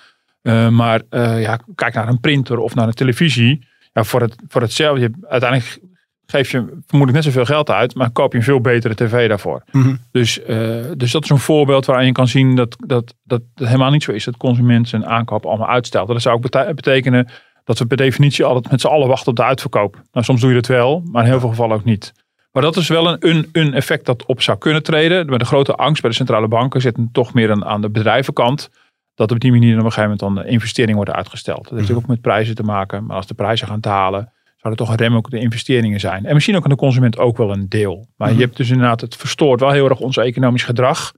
Uh, 0.47 0.69
maar 0.69 1.03
uh, 1.11 1.43
ja, 1.43 1.59
kijk 1.75 1.95
naar 1.95 2.09
een 2.09 2.21
printer 2.21 2.59
of 2.59 2.75
naar 2.75 2.87
een 2.87 2.95
televisie. 2.95 3.67
Ja, 3.93 4.05
voor, 4.05 4.21
het, 4.21 4.37
voor 4.49 4.61
hetzelfde, 4.61 5.11
uiteindelijk 5.29 5.79
geef 6.27 6.51
je 6.51 6.59
vermoedelijk 6.87 7.13
net 7.13 7.35
zoveel 7.35 7.55
geld 7.55 7.71
uit, 7.71 7.95
maar 7.95 8.11
koop 8.11 8.33
je 8.33 8.39
een 8.39 8.45
veel 8.45 8.61
betere 8.61 8.95
tv 8.95 9.29
daarvoor. 9.29 9.63
Mm 9.73 9.83
-hmm. 9.83 9.99
dus, 10.11 10.39
uh, 10.39 10.47
dus 10.97 11.11
dat 11.13 11.25
is 11.25 11.31
een 11.31 11.39
voorbeeld 11.39 11.87
waarin 11.87 12.07
je 12.07 12.13
kan 12.13 12.29
zien 12.29 12.57
dat, 12.57 12.77
dat, 12.87 13.15
dat 13.25 13.43
het 13.55 13.69
helemaal 13.69 13.91
niet 13.91 14.03
zo 14.03 14.13
is 14.13 14.25
dat 14.25 14.37
consument 14.37 14.89
zijn 14.89 15.07
aankoop 15.07 15.47
allemaal 15.47 15.69
uitstelt. 15.69 16.09
Dat 16.09 16.23
zou 16.23 16.37
ook 16.37 16.75
betekenen 16.75 17.29
dat 17.65 17.79
we 17.79 17.87
per 17.87 17.97
definitie 17.97 18.45
altijd 18.45 18.71
met 18.71 18.81
z'n 18.81 18.87
allen 18.87 19.09
wachten 19.09 19.29
op 19.29 19.37
de 19.37 19.45
uitverkoop. 19.45 20.03
Nou, 20.13 20.25
soms 20.25 20.41
doe 20.41 20.49
je 20.49 20.57
dat 20.57 20.67
wel, 20.67 21.03
maar 21.05 21.23
in 21.23 21.31
heel 21.31 21.41
veel 21.41 21.49
gevallen 21.49 21.77
ook 21.77 21.85
niet. 21.85 22.13
Maar 22.53 22.63
dat 22.63 22.77
is 22.77 22.89
wel 22.89 23.17
een, 23.23 23.49
een, 23.53 23.75
effect 23.75 24.07
dat 24.07 24.27
op 24.27 24.43
zou 24.43 24.59
kunnen 24.59 24.83
treden. 24.83 25.27
Met 25.27 25.39
de 25.39 25.45
grote 25.45 25.75
angst 25.75 26.01
bij 26.01 26.11
de 26.11 26.17
centrale 26.17 26.49
banken 26.49 26.81
zit 26.81 26.99
toch 27.13 27.35
meer 27.35 27.51
aan, 27.51 27.65
aan 27.65 27.81
de 27.81 27.91
bedrijvenkant 27.91 28.71
dat 29.17 29.33
op 29.33 29.41
die 29.41 29.51
manier 29.51 29.73
op 29.73 29.85
een 29.85 29.93
gegeven 29.93 30.03
moment 30.03 30.21
dan 30.21 30.35
de 30.35 30.51
investeringen 30.51 30.97
worden 30.97 31.15
uitgesteld. 31.15 31.69
Dat 31.69 31.79
heeft 31.79 31.89
mhm. 31.89 31.99
ook 31.99 32.07
met 32.07 32.21
prijzen 32.21 32.55
te 32.55 32.63
maken. 32.63 33.07
Maar 33.07 33.17
als 33.17 33.27
de 33.27 33.35
prijzen 33.35 33.67
gaan 33.67 33.81
dalen, 33.81 34.33
zou 34.57 34.73
er 34.73 34.77
toch 34.77 34.89
een 34.89 34.97
rem 34.97 35.17
ook 35.17 35.31
de 35.31 35.39
investeringen 35.39 36.01
zijn. 36.01 36.27
En 36.27 36.35
misschien 36.35 36.57
ook 36.57 36.65
aan 36.65 36.71
de 36.71 36.77
consument 36.77 37.19
ook 37.19 37.37
wel 37.37 37.53
een 37.53 37.69
deel. 37.69 38.09
Maar 38.17 38.29
mhm. 38.29 38.39
je 38.39 38.45
hebt 38.45 38.57
dus 38.57 38.71
inderdaad, 38.71 39.01
het 39.01 39.17
verstoort 39.17 39.61
wel 39.61 39.71
heel 39.71 39.89
erg 39.89 40.01
ons 40.01 40.17
economisch 40.17 40.65
gedrag. 40.65 41.13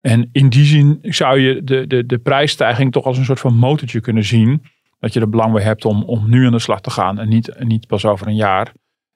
En 0.00 0.28
in 0.32 0.48
die 0.48 0.64
zin 0.64 0.98
zou 1.02 1.40
je 1.40 1.64
de, 1.64 1.86
de, 1.86 2.06
de 2.06 2.18
prijsstijging 2.18 2.92
toch 2.92 3.04
als 3.04 3.18
een 3.18 3.24
soort 3.24 3.40
van 3.40 3.56
motortje 3.56 4.00
kunnen 4.00 4.24
zien. 4.24 4.62
Dat 5.00 5.12
je 5.12 5.20
er 5.20 5.28
belang 5.28 5.52
bij 5.52 5.62
hebt 5.62 5.84
om, 5.84 6.02
om 6.02 6.30
nu 6.30 6.46
aan 6.46 6.52
de 6.52 6.58
slag 6.58 6.80
te 6.80 6.90
gaan 6.90 7.18
en 7.18 7.28
niet, 7.28 7.54
niet 7.58 7.86
pas 7.86 8.04
over 8.04 8.26
een 8.26 8.34
jaar. 8.34 8.72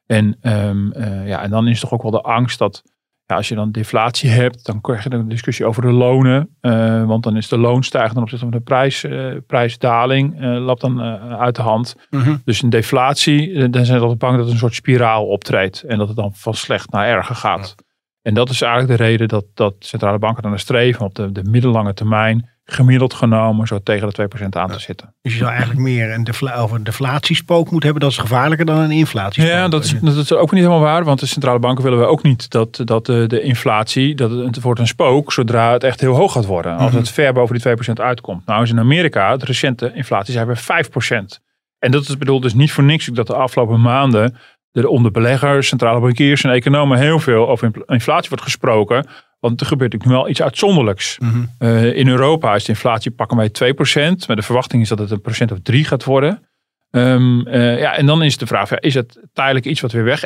En, 0.07 0.37
um, 0.43 0.93
uh, 0.97 1.29
ja, 1.29 1.43
en 1.43 1.51
dan 1.51 1.69
is 1.69 1.81
toch 1.81 1.93
ook 1.93 2.03
wel 2.03 2.11
de 2.11 2.21
angst 2.21 2.59
dat 2.59 2.83
als 3.27 3.49
je 3.49 3.55
dan 3.55 3.71
deflatie 3.71 4.31
hebt, 4.31 4.65
dan 4.65 4.81
krijg 4.81 5.05
je 5.05 5.13
een 5.13 5.29
discussie 5.29 5.67
over 5.67 5.83
de 5.83 5.93
lonen. 5.93 6.57
Uh, 6.61 7.05
want 7.05 7.23
dan 7.23 7.37
is 7.37 7.49
de 7.49 7.59
loonstijging 7.59 8.13
ten 8.13 8.23
opzichte 8.23 8.45
van 8.45 8.55
de 8.55 8.65
prijs, 8.65 9.05
uh, 9.05 9.37
prijsdaling 9.47 10.41
uh, 10.41 10.65
loopt 10.65 10.81
dan 10.81 11.01
uit 11.39 11.57
de 11.57 11.63
hand. 11.63 11.97
Mhm. 12.11 12.37
Dus 12.45 12.63
een 12.63 12.71
deflatie, 12.71 13.69
dan 13.69 13.85
zijn 13.85 14.09
we 14.09 14.17
bang 14.17 14.37
dat 14.37 14.47
er 14.47 14.53
een 14.53 14.59
soort 14.59 14.75
spiraal 14.75 15.27
optreedt. 15.27 15.83
En 15.83 15.99
dat 15.99 16.09
het 16.09 16.17
dan 16.17 16.35
van 16.35 16.55
slecht 16.55 16.91
naar 16.91 17.07
erger 17.07 17.35
gaat. 17.37 17.75
En 18.23 18.35
dat 18.35 18.51
is 18.51 18.63
eigenlijk 18.63 18.99
de 18.99 19.05
reden 19.05 19.29
dat, 19.29 19.45
dat 19.55 19.75
centrale 19.79 20.19
banken 20.19 20.43
dan 20.43 20.59
streven 20.59 21.05
op 21.05 21.15
de, 21.15 21.33
de 21.33 21.45
middellange 21.45 21.95
termijn 21.95 22.51
gemiddeld 22.65 23.15
genomen 23.15 23.67
zo 23.67 23.79
tegen 23.83 24.09
de 24.09 24.29
2% 24.41 24.45
aan 24.49 24.71
te 24.71 24.79
zitten. 24.79 25.15
Dus 25.23 25.33
je 25.33 25.39
zou 25.39 25.51
eigenlijk 25.51 25.81
meer 25.81 26.13
een 26.13 26.25
defla 26.25 26.55
over 26.55 26.77
een 26.77 26.85
deflatiespook 26.85 27.71
moeten 27.71 27.91
hebben. 27.91 28.01
Dat 28.01 28.11
is 28.11 28.19
gevaarlijker 28.19 28.67
dan 28.67 28.79
een 28.79 28.91
inflatie. 28.91 29.45
Ja, 29.45 29.69
dat 29.69 29.85
is, 29.85 30.01
dat 30.01 30.17
is 30.17 30.33
ook 30.33 30.53
niet 30.53 30.61
helemaal 30.61 30.83
waar. 30.83 31.05
Want 31.05 31.21
de 31.21 31.27
centrale 31.27 31.59
banken 31.59 31.85
willen 31.85 31.99
we 31.99 32.05
ook 32.05 32.23
niet 32.23 32.51
dat, 32.51 32.81
dat 32.85 33.07
de, 33.07 33.25
de 33.27 33.41
inflatie, 33.41 34.15
dat 34.15 34.31
het 34.31 34.61
wordt 34.61 34.81
een 34.81 34.87
spook 34.87 35.33
zodra 35.33 35.73
het 35.73 35.85
echt 35.85 36.01
heel 36.01 36.15
hoog 36.15 36.33
gaat 36.33 36.47
worden. 36.47 36.77
Als 36.77 36.91
mhm. 36.91 36.99
het 37.01 37.11
ver 37.11 37.33
boven 37.33 37.59
die 37.59 37.77
2% 37.77 37.93
uitkomt. 37.93 38.47
Nou 38.47 38.63
is 38.63 38.71
in 38.71 38.79
Amerika, 38.79 39.37
de 39.37 39.45
recente 39.45 39.93
inflatie 39.95 40.33
zijn 40.33 40.47
we 40.47 40.57
5%. 40.57 41.41
En 41.79 41.91
dat 41.91 42.09
is 42.09 42.19
bedoeld 42.19 42.43
dus 42.43 42.55
niet 42.55 42.73
voor 42.73 42.85
niks 42.85 43.07
dat 43.07 43.27
de 43.27 43.35
afgelopen 43.35 43.81
maanden 43.81 44.37
er 44.73 44.87
onder 44.87 45.11
beleggers, 45.11 45.69
centrale 45.69 46.01
bankiers 46.01 46.45
en 46.45 46.51
economen 46.51 46.99
heel 46.99 47.19
veel 47.19 47.49
over 47.49 47.71
inflatie 47.87 48.29
wordt 48.29 48.45
gesproken. 48.45 49.07
Want 49.43 49.61
er 49.61 49.67
gebeurt 49.67 49.93
natuurlijk 49.93 50.21
wel 50.21 50.31
iets 50.31 50.43
uitzonderlijks. 50.43 51.19
Mhm. 51.19 51.45
Eh, 51.59 51.97
in 51.97 52.09
Europa 52.09 52.55
is 52.55 52.65
de 52.65 52.73
inflatie 52.73 53.11
pakken 53.11 53.37
wij 53.37 53.49
2%. 53.49 54.27
Maar 54.27 54.37
de 54.37 54.43
verwachting 54.43 54.83
is 54.83 54.89
dat 54.89 54.99
het 54.99 55.11
een 55.11 55.21
procent 55.21 55.53
of 55.53 55.59
3 55.63 55.85
gaat 55.85 56.05
worden. 56.05 56.47
Um, 56.91 57.49
uh, 57.49 57.79
ja, 57.79 57.97
en 57.97 58.07
dan 58.07 58.23
is 58.23 58.37
de 58.37 58.47
vraag, 58.47 58.71
ja, 58.71 58.81
is 58.81 58.95
het 58.95 59.21
tijdelijk 59.33 59.67
iets 59.67 59.81
wat 59.81 59.93
weer 59.93 60.05
weg 60.05 60.23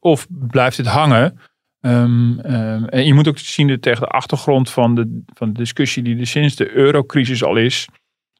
Of 0.00 0.26
blijft 0.30 0.76
dit 0.76 0.86
hangen? 0.86 1.40
Um, 1.80 2.40
um, 2.44 2.84
en 2.88 3.04
je 3.04 3.14
moet 3.14 3.28
ook 3.28 3.38
zien 3.38 3.80
tegen 3.80 4.00
de 4.00 4.08
achtergrond 4.08 4.70
van 4.70 4.94
de, 4.94 5.22
van 5.34 5.52
de 5.52 5.58
discussie 5.58 6.02
die 6.02 6.18
er 6.18 6.26
sinds 6.26 6.56
de 6.56 6.70
eurocrisis 6.70 7.44
al 7.44 7.56
is. 7.56 7.88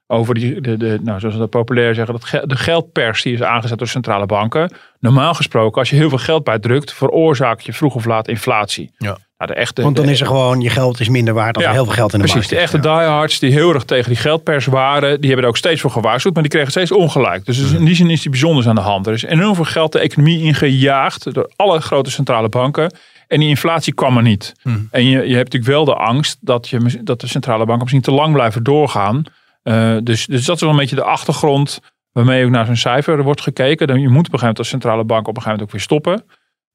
Over 0.06 0.35
die, 0.35 0.61
de, 0.61 0.76
de, 0.76 0.99
nou, 1.02 1.18
zoals 1.18 1.35
we 1.35 1.40
dat 1.40 1.50
populair 1.50 1.94
zeggen, 1.94 2.14
dat 2.20 2.49
de 2.49 2.56
geldpers 2.56 3.23
die 3.23 3.32
is 3.32 3.42
aangezet 3.42 3.78
door 3.78 3.88
centrale 3.88 4.26
banken. 4.26 4.73
Normaal 5.00 5.35
gesproken, 5.35 5.78
als 5.78 5.90
je 5.90 5.97
heel 5.97 6.08
veel 6.08 6.18
geld 6.18 6.44
bijdrukt, 6.44 6.92
veroorzaak 6.92 7.61
je 7.61 7.73
vroeg 7.73 7.94
of 7.94 8.04
laat 8.04 8.28
inflatie. 8.28 8.90
Ja. 8.97 9.18
Nou, 9.38 9.50
de 9.50 9.57
echte, 9.57 9.83
Want 9.83 9.97
dan 9.97 10.09
is 10.09 10.21
er 10.21 10.26
gewoon, 10.26 10.61
je 10.61 10.71
geld 10.71 11.00
is 11.00 11.09
minder 11.09 11.35
waard 11.35 11.54
dan 11.54 11.73
heel 11.73 11.85
veel 11.85 11.95
geld 11.95 12.12
in 12.12 12.18
de 12.18 12.25
precies, 12.25 12.35
markt. 12.35 12.49
Precies, 12.49 12.71
de 12.71 12.78
echte 12.78 12.99
diehards 12.99 13.38
die 13.38 13.52
heel 13.52 13.75
erg 13.75 13.85
tegen 13.85 14.09
die 14.09 14.21
geldpers 14.21 14.66
waren, 14.66 15.21
die 15.21 15.26
hebben 15.26 15.45
er 15.45 15.50
ook 15.50 15.57
steeds 15.57 15.80
voor 15.80 15.90
gewaarschuwd, 15.90 16.35
maar 16.35 16.42
die 16.42 16.52
kregen 16.52 16.71
steeds 16.71 16.92
ongelijk. 16.92 17.47
Dus, 17.47 17.59
dus 17.59 17.73
in 17.73 17.85
die 17.85 17.95
zin 17.95 18.11
is 18.11 18.21
die 18.21 18.30
bijzonders 18.30 18.66
aan 18.66 18.75
de 18.75 18.80
hand. 18.80 19.07
Er 19.07 19.12
is 19.12 19.23
enorm 19.23 19.54
veel 19.54 19.64
geld 19.64 19.92
de 19.92 19.99
economie 19.99 20.42
ingejaagd 20.42 21.35
door 21.35 21.52
alle 21.57 21.80
grote 21.80 22.11
centrale 22.11 22.49
banken. 22.49 22.92
En 23.26 23.40
die 23.40 23.49
inflatie 23.49 23.95
kwam 23.95 24.16
er 24.16 24.23
niet. 24.23 24.54
Hmm. 24.62 24.88
En 24.90 25.04
je, 25.04 25.11
je 25.11 25.35
hebt 25.37 25.52
natuurlijk 25.52 25.73
wel 25.73 25.85
de 25.85 25.95
angst 25.95 26.38
dat, 26.40 26.68
je, 26.68 27.00
dat 27.02 27.21
de 27.21 27.26
centrale 27.26 27.64
banken 27.64 27.78
misschien 27.78 28.02
te 28.02 28.12
lang 28.12 28.33
blijven 28.33 28.62
doorgaan. 28.62 29.23
Uh, 29.64 29.97
dus, 30.02 30.26
dus 30.26 30.45
dat 30.45 30.57
is 30.57 30.62
wel 30.62 30.71
een 30.71 30.76
beetje 30.76 30.97
de 30.97 31.04
achtergrond 31.04 31.80
waarmee 32.12 32.45
ook 32.45 32.50
naar 32.50 32.66
zo'n 32.66 32.76
cijfer 32.76 33.23
wordt 33.23 33.40
gekeken. 33.40 33.87
Dan, 33.87 34.00
je 34.00 34.09
moet 34.09 34.26
op 34.26 34.33
een 34.33 34.38
gegeven 34.38 34.40
moment 34.40 34.59
als 34.59 34.68
centrale 34.68 35.04
bank 35.04 35.28
op 35.28 35.37
een 35.37 35.42
gegeven 35.42 35.50
moment 35.50 35.68
ook 35.68 35.73
weer 35.73 35.80
stoppen. 35.80 36.25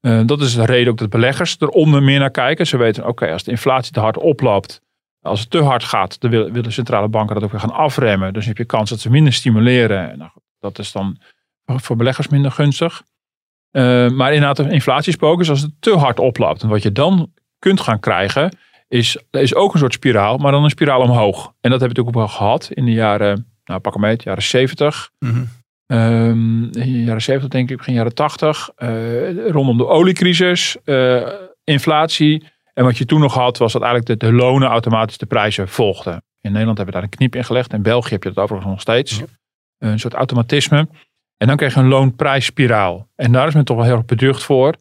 Uh, 0.04 0.20
dat 0.26 0.40
is 0.40 0.54
de 0.54 0.64
reden 0.64 0.92
ook 0.92 0.98
dat 0.98 1.10
beleggers 1.10 1.56
eronder 1.58 2.02
meer 2.02 2.18
naar 2.18 2.30
kijken. 2.30 2.66
Ze 2.66 2.76
weten, 2.76 3.06
oké, 3.06 3.32
als 3.32 3.42
de 3.42 3.50
inflatie 3.50 3.92
te 3.92 4.00
hard 4.00 4.18
oploopt, 4.18 4.80
als 5.20 5.40
het 5.40 5.50
te 5.50 5.62
hard 5.62 5.84
gaat, 5.84 6.20
dan 6.20 6.30
willen, 6.30 6.72
centrale 6.72 7.08
banken 7.08 7.34
dat 7.34 7.44
ook 7.44 7.50
weer 7.50 7.60
gaan 7.60 7.72
afremmen. 7.72 8.32
Dus 8.32 8.46
heb 8.46 8.56
je 8.56 8.64
kans 8.64 8.90
dat 8.90 9.00
ze 9.00 9.10
minder 9.10 9.32
stimuleren. 9.32 10.18
Nou, 10.18 10.30
dat 10.60 10.78
is 10.78 10.92
dan 10.92 11.18
voor 11.64 11.96
beleggers 11.96 12.28
minder 12.28 12.50
gunstig. 12.50 13.02
Uh, 13.72 14.10
maar 14.10 14.32
inderdaad, 14.32 14.56
de 14.56 14.70
inflatiespook 14.70 15.40
is 15.40 15.50
als 15.50 15.60
het 15.60 15.72
te 15.80 15.96
hard 15.96 16.18
oploopt. 16.18 16.62
En 16.62 16.68
wat 16.68 16.82
je 16.82 16.92
dan 16.92 17.32
kunt 17.58 17.80
gaan 17.80 18.00
krijgen, 18.00 18.56
is, 18.88 19.18
is 19.30 19.54
ook 19.54 19.72
een 19.72 19.78
soort 19.78 19.92
spiraal, 19.92 20.36
maar 20.36 20.52
dan 20.52 20.64
een 20.64 20.70
spiraal 20.70 21.00
omhoog. 21.00 21.36
En 21.44 21.70
dat 21.70 21.80
hebben 21.80 21.80
we 21.80 21.86
natuurlijk 21.86 22.16
ook 22.16 22.22
wel 22.22 22.36
gehad 22.36 22.70
in 22.70 22.84
de 22.84 22.92
jaren, 22.92 23.52
nou 23.64 23.80
pak 23.80 23.92
hem 23.92 24.02
mee, 24.02 24.16
jaren 24.18 24.42
70. 24.42 25.10
Mm. 25.18 25.48
Jaren 25.86 27.22
70 27.22 27.48
denk 27.48 27.70
ik, 27.70 27.76
begin 27.76 27.94
jaren 27.94 28.14
80. 28.14 28.70
Uh, 28.78 29.28
eh, 29.28 29.50
rondom 29.50 29.76
de 29.76 29.86
oliecrisis, 29.86 30.76
uh, 30.84 31.28
inflatie. 31.64 32.44
En 32.74 32.84
wat 32.84 32.98
je 32.98 33.04
toen 33.04 33.20
nog 33.20 33.34
had, 33.34 33.58
was 33.58 33.72
dat 33.72 33.82
eigenlijk 33.82 34.20
de, 34.20 34.26
de 34.26 34.32
lonen 34.32 34.68
automatisch 34.68 35.18
de 35.18 35.26
prijzen 35.26 35.68
volgden. 35.68 36.22
In 36.40 36.50
Nederland 36.50 36.76
hebben 36.76 36.94
we 36.94 37.00
daar 37.00 37.10
een 37.10 37.16
knip 37.16 37.34
in 37.34 37.44
gelegd. 37.44 37.72
In 37.72 37.82
België 37.82 38.12
heb 38.12 38.22
je 38.22 38.28
dat 38.32 38.44
overigens 38.44 38.72
nog 38.72 38.80
steeds. 38.80 39.22
Een 39.78 39.98
soort 39.98 40.14
automatisme. 40.14 40.88
En 41.36 41.46
dan 41.46 41.56
krijg 41.56 41.74
je 41.74 41.80
een 41.80 41.88
loonprijsspiraal. 41.88 43.08
En 43.16 43.32
daar 43.32 43.46
is 43.46 43.54
men 43.54 43.64
toch 43.64 43.76
wel 43.76 43.84
heel 43.84 43.96
erg 43.96 44.04
beducht 44.04 44.42
voor. 44.42 44.74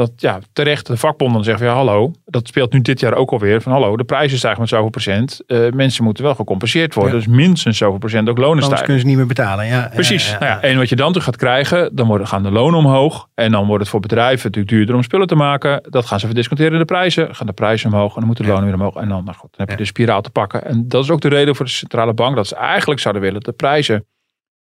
Dat 0.00 0.12
ja, 0.16 0.38
terecht 0.52 0.86
de 0.86 0.96
vakbonden 0.96 1.44
zeggen 1.44 1.64
van 1.64 1.74
ja, 1.74 1.84
hallo, 1.84 2.12
dat 2.24 2.48
speelt 2.48 2.72
nu 2.72 2.80
dit 2.80 3.00
jaar 3.00 3.14
ook 3.14 3.30
alweer. 3.30 3.62
Van 3.62 3.72
hallo, 3.72 3.96
de 3.96 4.04
prijzen 4.04 4.38
stijgen 4.38 4.60
met 4.60 4.68
zoveel 4.68 4.88
procent. 4.88 5.40
Uh, 5.46 5.70
mensen 5.70 6.04
moeten 6.04 6.24
wel 6.24 6.34
gecompenseerd 6.34 6.94
worden. 6.94 7.12
Dus 7.12 7.26
minstens 7.26 7.78
zoveel 7.78 7.98
procent 7.98 8.28
ook 8.28 8.38
lonen 8.38 8.62
stijgen. 8.62 8.84
kunnen 8.84 9.02
ze 9.02 9.08
niet 9.08 9.16
meer 9.16 9.26
betalen. 9.26 9.66
Ja, 9.66 9.90
Precies. 9.94 10.30
Nou 10.30 10.44
ja, 10.44 10.60
en 10.60 10.78
wat 10.78 10.88
je 10.88 10.96
dan 10.96 11.12
toch 11.12 11.24
gaat 11.24 11.36
krijgen, 11.36 11.96
dan 11.96 12.06
worden, 12.06 12.26
gaan 12.26 12.42
de 12.42 12.50
lonen 12.50 12.78
omhoog. 12.78 13.28
En 13.34 13.50
dan 13.50 13.66
wordt 13.66 13.80
het 13.80 13.90
voor 13.90 14.00
bedrijven 14.00 14.44
natuurlijk 14.44 14.74
duurder 14.74 14.94
om 14.94 15.02
spullen 15.02 15.26
te 15.26 15.34
maken. 15.34 15.82
Dat 15.90 16.06
gaan 16.06 16.20
ze 16.20 16.26
verdisconteren 16.26 16.78
de 16.78 16.84
prijzen. 16.84 17.34
Gaan 17.34 17.46
de 17.46 17.52
prijzen 17.52 17.92
omhoog 17.92 18.08
en 18.08 18.18
dan 18.18 18.26
moeten 18.26 18.44
de 18.44 18.50
lonen 18.50 18.64
weer 18.64 18.74
omhoog. 18.74 18.94
En 18.94 19.08
dan, 19.08 19.24
nou 19.24 19.36
goed, 19.36 19.56
dan 19.56 19.66
heb 19.66 19.70
je 19.70 19.76
de 19.76 19.84
spiraal 19.84 20.22
te 20.22 20.30
pakken. 20.30 20.64
En 20.64 20.88
dat 20.88 21.04
is 21.04 21.10
ook 21.10 21.20
de 21.20 21.28
reden 21.28 21.56
voor 21.56 21.64
de 21.64 21.70
centrale 21.70 22.14
bank 22.14 22.36
dat 22.36 22.46
ze 22.46 22.54
eigenlijk 22.54 23.00
zouden 23.00 23.22
willen 23.22 23.40
dat 23.40 23.50
de 23.50 23.56
prijzen 23.56 24.06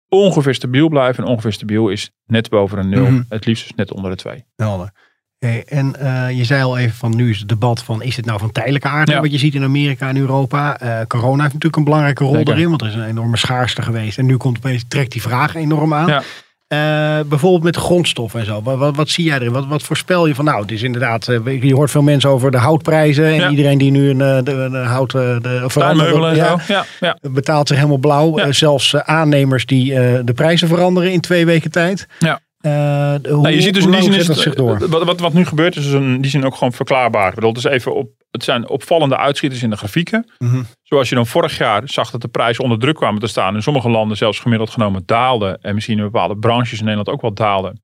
ongeveer 0.10 0.54
stabiel 0.54 0.90
blijven. 0.90 1.24
En 1.24 1.30
ongeveer 1.30 1.54
stabiel 1.54 1.90
is 1.90 2.12
net 2.26 2.50
boven 2.50 2.78
een 2.78 2.90
nul. 2.90 3.12
Mhm. 3.12 3.22
Het 3.30 3.46
liefst 3.46 3.66
is 3.66 3.74
net 3.76 3.94
onder 3.94 4.12
de 4.12 4.18
twee. 4.18 4.46
Helder. 4.56 4.92
En 5.66 5.96
uh, 6.02 6.38
je 6.38 6.44
zei 6.44 6.64
al 6.64 6.78
even 6.78 6.96
van 6.96 7.16
nu 7.16 7.30
is 7.30 7.40
het 7.40 7.50
debat 7.50 7.84
van 7.84 8.02
is 8.02 8.16
het 8.16 8.26
nou 8.26 8.40
van 8.40 8.52
tijdelijke 8.52 8.88
aard 8.88 9.14
wat 9.14 9.32
je 9.32 9.38
ziet 9.38 9.56
in 9.56 9.64
Amerika 9.64 10.10
en 10.10 10.18
Europa. 10.18 10.82
Uh, 10.84 11.00
corona 11.08 11.42
heeft 11.42 11.54
natuurlijk 11.54 11.76
een 11.76 11.84
belangrijke 11.84 12.24
rol 12.24 12.36
erin, 12.36 12.70
want 12.70 12.82
er 12.82 12.88
is 12.88 12.94
een 12.94 13.08
enorme 13.08 13.38
schaarste 13.38 13.82
geweest. 13.82 14.18
En 14.18 14.26
nu 14.26 14.38
komt 14.38 14.58
opeens, 14.58 14.84
trekt 14.88 15.12
die 15.12 15.22
vraag 15.22 15.56
enorm 15.56 15.94
aan. 15.94 16.08
Ja. 16.08 16.22
Uh, 16.74 17.26
bijvoorbeeld 17.26 17.64
met 17.64 17.74
de 17.74 17.80
grondstoffen 17.80 18.40
en 18.40 18.46
zo. 18.46 18.62
Wat, 18.62 18.78
wat, 18.78 18.96
wat, 18.96 19.10
zie 19.10 19.26
jij 19.26 19.36
erin? 19.36 19.52
Wat, 19.52 19.68
wat 19.68 19.84
voorspel 19.84 20.28
je 20.28 20.36
van 20.36 20.46
nou, 20.46 20.62
het 20.62 20.72
is 20.72 20.84
inderdaad, 20.84 21.28
uh, 21.28 21.62
je 21.62 21.74
hoort 21.74 21.92
veel 21.92 22.02
mensen 22.02 22.30
over 22.30 22.52
de 22.52 22.58
houtprijzen. 22.58 23.26
En 23.26 23.36
ja. 23.36 23.50
iedereen 23.50 23.78
die 23.78 23.92
nu 23.92 24.10
een, 24.10 24.18
de, 24.18 24.68
de 24.72 24.78
hout, 24.78 25.12
de, 25.12 25.40
ja, 26.36 26.60
ja, 26.68 26.86
ja, 27.00 27.18
betaalt 27.22 27.68
zich 27.68 27.78
helemaal 27.78 27.98
blauw. 27.98 28.40
Uh, 28.40 28.46
zelfs 28.50 28.96
aannemers 28.96 29.66
die 29.66 29.94
de 30.24 30.34
prijzen 30.36 30.68
veranderen 30.68 31.12
in 31.12 31.22
twee 31.22 31.46
weken 31.46 31.72
tijd. 31.72 32.08
Ja. 32.20 32.40
Uh, 32.66 32.72
hoe, 33.12 33.42
nou, 33.42 33.50
je 33.50 33.62
ziet 33.62 33.74
dus 33.74 33.86
in 33.86 33.92
die 33.92 34.02
zin 34.02 34.14
is 34.14 34.28
het, 34.28 34.38
zich 34.38 34.56
door? 34.56 34.88
Wat, 34.88 35.04
wat, 35.04 35.20
wat 35.20 35.34
nu 35.34 35.46
gebeurt 35.46 35.76
is 35.76 35.92
in 35.92 36.22
die 36.22 36.32
zin 36.32 36.46
ook 36.46 36.54
gewoon 36.54 36.74
verklaarbaar. 36.74 37.28
Ik 37.28 37.36
bedoel, 37.36 37.50
het, 37.50 37.58
is 37.58 37.72
even 37.72 37.96
op, 37.96 38.12
het 38.32 38.44
zijn 38.44 38.70
opvallende 38.70 39.18
uitschieters 39.18 39.64
in 39.64 39.70
de 39.70 39.78
grafieken. 39.78 40.32
Mm 40.38 40.50
-hmm. 40.50 40.66
Zoals 40.84 41.10
je 41.10 41.16
dan 41.16 41.28
vorig 41.28 41.58
jaar 41.58 41.82
zag 41.86 42.12
dat 42.12 42.22
de 42.22 42.28
prijzen 42.28 42.64
onder 42.64 42.80
druk 42.80 42.96
kwamen 42.96 43.20
te 43.20 43.28
staan. 43.28 43.56
In 43.56 43.62
sommige 43.62 43.90
landen 43.90 44.18
zelfs 44.18 44.40
gemiddeld 44.40 44.70
genomen 44.70 45.04
daalden. 45.06 45.62
En 45.62 45.74
misschien 45.74 45.98
in 45.98 46.04
bepaalde 46.04 46.38
branches 46.38 46.80
in 46.80 46.86
Nederland 46.86 47.10
ook 47.10 47.22
wel 47.22 47.34
daalden. 47.34 47.82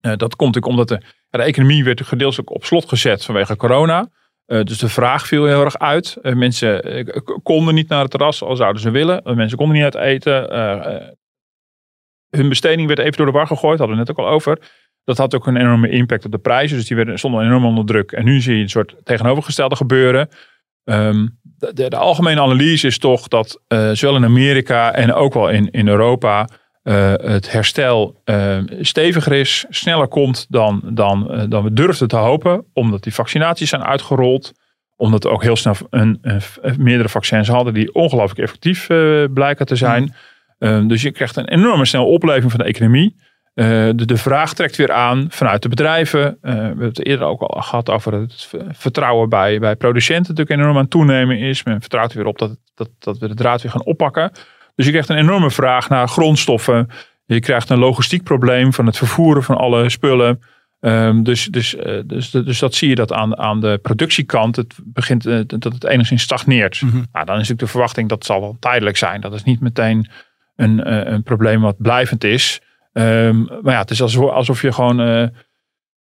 Uh, 0.00 0.12
dat 0.16 0.36
komt 0.36 0.54
natuurlijk 0.54 0.66
omdat 0.66 0.88
de, 0.88 1.06
de 1.30 1.42
economie 1.42 1.84
werd 1.84 2.06
gedeeltelijk 2.06 2.50
op 2.50 2.64
slot 2.64 2.88
gezet 2.88 3.24
vanwege 3.24 3.56
corona. 3.56 4.08
Uh, 4.46 4.62
dus 4.62 4.78
de 4.78 4.88
vraag 4.88 5.26
viel 5.26 5.44
heel 5.44 5.64
erg 5.64 5.78
uit. 5.78 6.16
mensen 6.22 6.82
konden 7.42 7.74
niet 7.74 7.88
naar 7.88 8.02
het 8.02 8.10
terras, 8.10 8.42
al 8.42 8.56
zouden 8.56 8.82
ze 8.82 8.90
willen. 8.90 9.22
mensen 9.36 9.58
konden 9.58 9.76
niet 9.76 9.84
uit 9.84 9.94
eten 9.94 10.48
hun 12.30 12.48
besteding 12.48 12.86
werd 12.86 12.98
even 12.98 13.16
door 13.16 13.26
de 13.26 13.32
war 13.32 13.46
gegooid, 13.46 13.78
hadden 13.78 13.96
we 13.96 14.02
net 14.02 14.10
ook 14.10 14.26
al 14.26 14.32
over. 14.32 14.58
Dat 15.04 15.18
had 15.18 15.34
ook 15.34 15.46
een 15.46 15.56
enorme 15.56 15.88
impact 15.88 16.24
op 16.24 16.30
de 16.30 16.38
prijzen. 16.38 16.76
Dus 16.76 16.86
die 16.86 16.96
werden, 16.96 17.18
stonden 17.18 17.44
enorm 17.44 17.64
onder 17.64 17.86
druk. 17.86 18.12
En 18.12 18.24
nu 18.24 18.40
zie 18.40 18.56
je 18.56 18.62
een 18.62 18.68
soort 18.68 18.94
tegenovergestelde 19.04 19.76
gebeuren. 19.76 20.28
Um, 20.84 21.38
de, 21.42 21.88
de, 21.88 21.96
algemene 21.96 22.40
analyse 22.40 22.86
is 22.86 22.98
toch 22.98 23.28
dat 23.28 23.62
uh, 23.68 23.90
zowel 23.90 24.16
in 24.16 24.24
Amerika 24.24 24.92
en 24.92 25.12
ook 25.12 25.34
wel 25.34 25.48
in, 25.50 25.70
in 25.70 25.88
Europa 25.88 26.48
uh, 26.82 27.12
het 27.12 27.52
herstel 27.52 28.20
uh, 28.24 28.58
steviger 28.80 29.32
is, 29.32 29.66
sneller 29.68 30.08
komt 30.08 30.46
dan, 30.48 30.82
dan, 30.84 31.46
dan 31.48 31.62
we 31.62 31.72
durfden 31.72 32.08
te 32.08 32.16
hopen. 32.16 32.64
Omdat 32.72 33.02
die 33.02 33.14
vaccinaties 33.14 33.68
zijn 33.68 33.84
uitgerold. 33.84 34.52
Omdat 34.96 35.22
we 35.22 35.30
ook 35.30 35.42
heel 35.42 35.56
snel 35.56 35.74
een, 35.90 36.20
meerdere 36.78 37.08
vaccins 37.08 37.48
hadden 37.48 37.74
die 37.74 37.94
ongelooflijk 37.94 38.40
effectief 38.40 38.86
blijken 39.34 39.66
te 39.66 39.76
zijn. 39.76 40.14
Ehm, 40.58 40.86
dus 40.86 41.02
je 41.02 41.10
krijgt 41.10 41.36
een 41.36 41.48
enorme 41.48 41.84
snelle 41.84 42.06
opleving 42.06 42.50
van 42.50 42.60
de 42.60 42.66
economie. 42.66 43.16
Uh, 43.54 43.66
de, 43.94 44.04
de, 44.04 44.16
vraag 44.16 44.54
trekt 44.54 44.76
weer 44.76 44.92
aan 44.92 45.26
vanuit 45.28 45.62
de 45.62 45.68
bedrijven. 45.68 46.20
Uh, 46.20 46.52
we 46.52 46.60
hebben 46.60 46.86
het 46.86 47.06
eerder 47.06 47.26
ook 47.26 47.40
al 47.40 47.62
gehad 47.62 47.90
over 47.90 48.12
het 48.12 48.48
vertrouwen 48.70 49.28
bij, 49.28 49.58
bij 49.58 49.76
producenten 49.76 50.34
natuurlijk 50.34 50.60
enorm 50.60 50.76
aan 50.76 50.82
het 50.82 50.90
toenemen 50.90 51.38
is. 51.38 51.62
Men 51.62 51.80
vertrouwt 51.80 52.12
weer 52.12 52.26
op 52.26 52.38
dat, 52.38 52.58
dat, 52.74 52.88
dat 52.98 53.18
we 53.18 53.28
de 53.28 53.34
draad 53.34 53.62
weer 53.62 53.70
gaan 53.70 53.84
oppakken. 53.84 54.32
Dus 54.74 54.84
je 54.84 54.90
krijgt 54.90 55.08
een 55.08 55.16
enorme 55.16 55.50
vraag 55.50 55.88
naar 55.88 56.08
grondstoffen. 56.08 56.88
Je 57.26 57.40
krijgt 57.40 57.70
een 57.70 57.78
logistiek 57.78 58.22
probleem 58.22 58.72
van 58.72 58.86
het 58.86 58.96
vervoeren 58.96 59.42
van 59.42 59.56
alle 59.56 59.88
spullen. 59.88 60.40
Um, 60.80 61.22
dus, 61.22 61.44
dus, 61.44 61.74
uh, 61.74 62.00
dus, 62.04 62.30
dus 62.30 62.58
dat 62.58 62.74
zie 62.74 62.88
je 62.88 62.94
dat 62.94 63.12
aan, 63.12 63.38
aan 63.38 63.60
de 63.60 63.78
productiekant. 63.82 64.56
Het 64.56 64.74
begint 64.84 65.22
dat 65.46 65.62
het 65.62 65.84
enigszins 65.84 66.22
stagneert. 66.22 66.82
Mm 66.82 66.90
-hmm. 66.90 67.06
nou, 67.12 67.26
dan 67.26 67.34
is 67.34 67.40
natuurlijk 67.40 67.60
de 67.60 67.66
verwachting 67.66 68.08
dat 68.08 68.18
het 68.18 68.26
zal 68.26 68.40
wel 68.40 68.56
tijdelijk 68.60 68.96
zijn. 68.96 69.20
Dat 69.20 69.34
is 69.34 69.42
niet 69.42 69.60
meteen 69.60 70.08
een, 70.56 70.84
eh, 70.84 71.12
een 71.12 71.22
probleem 71.22 71.60
wat 71.60 71.76
blijvend 71.78 72.24
is. 72.24 72.60
Um, 72.92 73.48
maar 73.62 73.72
ja, 73.72 73.80
het 73.80 73.90
is 73.90 74.02
alsof, 74.02 74.30
alsof 74.30 74.62
je 74.62 74.72
gewoon, 74.72 75.00
uh, 75.00 75.26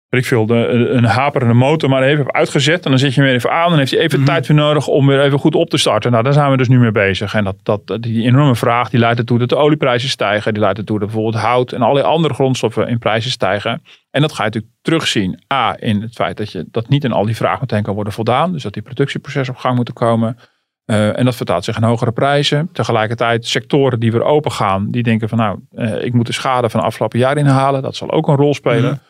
ik 0.08 0.26
veel, 0.26 0.46
de, 0.46 0.54
een 0.90 1.04
haperende 1.04 1.54
motor 1.54 1.88
maar 1.88 2.02
even 2.02 2.24
hebt 2.24 2.36
uitgezet. 2.36 2.84
En 2.84 2.90
dan 2.90 2.98
zet 2.98 3.14
je 3.14 3.20
hem 3.20 3.28
weer 3.28 3.38
even 3.38 3.52
aan. 3.52 3.68
Dan 3.68 3.78
heeft 3.78 3.90
hij 3.90 4.00
even 4.00 4.18
mm 4.18 4.24
tijd 4.24 4.46
weer 4.46 4.56
nodig 4.56 4.86
om 4.86 5.06
weer 5.06 5.20
even 5.20 5.38
goed 5.38 5.54
op 5.54 5.70
te 5.70 5.76
starten. 5.76 6.10
Nou, 6.10 6.22
daar 6.24 6.32
zijn 6.32 6.50
we 6.50 6.56
dus 6.56 6.68
nu 6.68 6.78
mee 6.78 6.90
bezig. 6.90 7.34
En 7.34 7.44
dat, 7.44 7.56
dat, 7.62 8.02
die 8.02 8.24
enorme 8.24 8.56
vraag 8.56 8.90
die 8.90 9.00
leidt 9.00 9.18
ertoe 9.18 9.38
dat 9.38 9.48
de 9.48 9.56
olieprijzen 9.56 10.08
stijgen. 10.08 10.52
Die 10.52 10.62
leidt 10.62 10.78
ertoe 10.78 10.98
dat 10.98 11.08
bijvoorbeeld 11.08 11.42
hout 11.42 11.72
en 11.72 11.82
allerlei 11.82 12.06
andere 12.06 12.34
grondstoffen 12.34 12.88
in 12.88 12.98
prijzen 12.98 13.30
stijgen. 13.30 13.82
En 14.10 14.20
dat 14.20 14.32
ga 14.32 14.44
je 14.44 14.50
natuurlijk 14.50 14.74
terugzien. 14.82 15.42
A, 15.52 15.76
in 15.78 16.00
het 16.00 16.14
feit 16.14 16.36
dat, 16.36 16.52
je, 16.52 16.64
dat 16.70 16.88
niet 16.88 17.04
in 17.04 17.12
al 17.12 17.24
die 17.24 17.36
vragen 17.36 17.60
meteen 17.60 17.82
kan 17.82 17.94
worden 17.94 18.12
voldaan. 18.12 18.52
Dus 18.52 18.62
dat 18.62 18.72
die 18.72 18.82
productieprocessen 18.82 19.54
op 19.54 19.60
gang 19.60 19.76
moeten 19.76 19.94
komen. 19.94 20.38
Uh, 20.92 21.18
en 21.18 21.24
dat 21.24 21.36
vertaalt 21.36 21.64
zich 21.64 21.76
in 21.76 21.82
hogere 21.82 22.12
prijzen. 22.12 22.68
Tegelijkertijd 22.72 23.46
sectoren 23.46 24.00
die 24.00 24.12
weer 24.12 24.24
open 24.24 24.52
gaan, 24.52 24.90
die 24.90 25.02
denken 25.02 25.28
van 25.28 25.38
nou, 25.38 25.58
uh, 25.72 26.04
ik 26.04 26.12
moet 26.12 26.26
de 26.26 26.32
schade 26.32 26.70
van 26.70 26.80
de 26.80 26.86
afgelopen 26.86 27.18
jaar 27.18 27.36
inhalen. 27.36 27.82
Dat 27.82 27.96
zal 27.96 28.10
ook 28.10 28.28
een 28.28 28.36
rol 28.36 28.54
spelen. 28.54 28.90
Mm. 28.90 29.00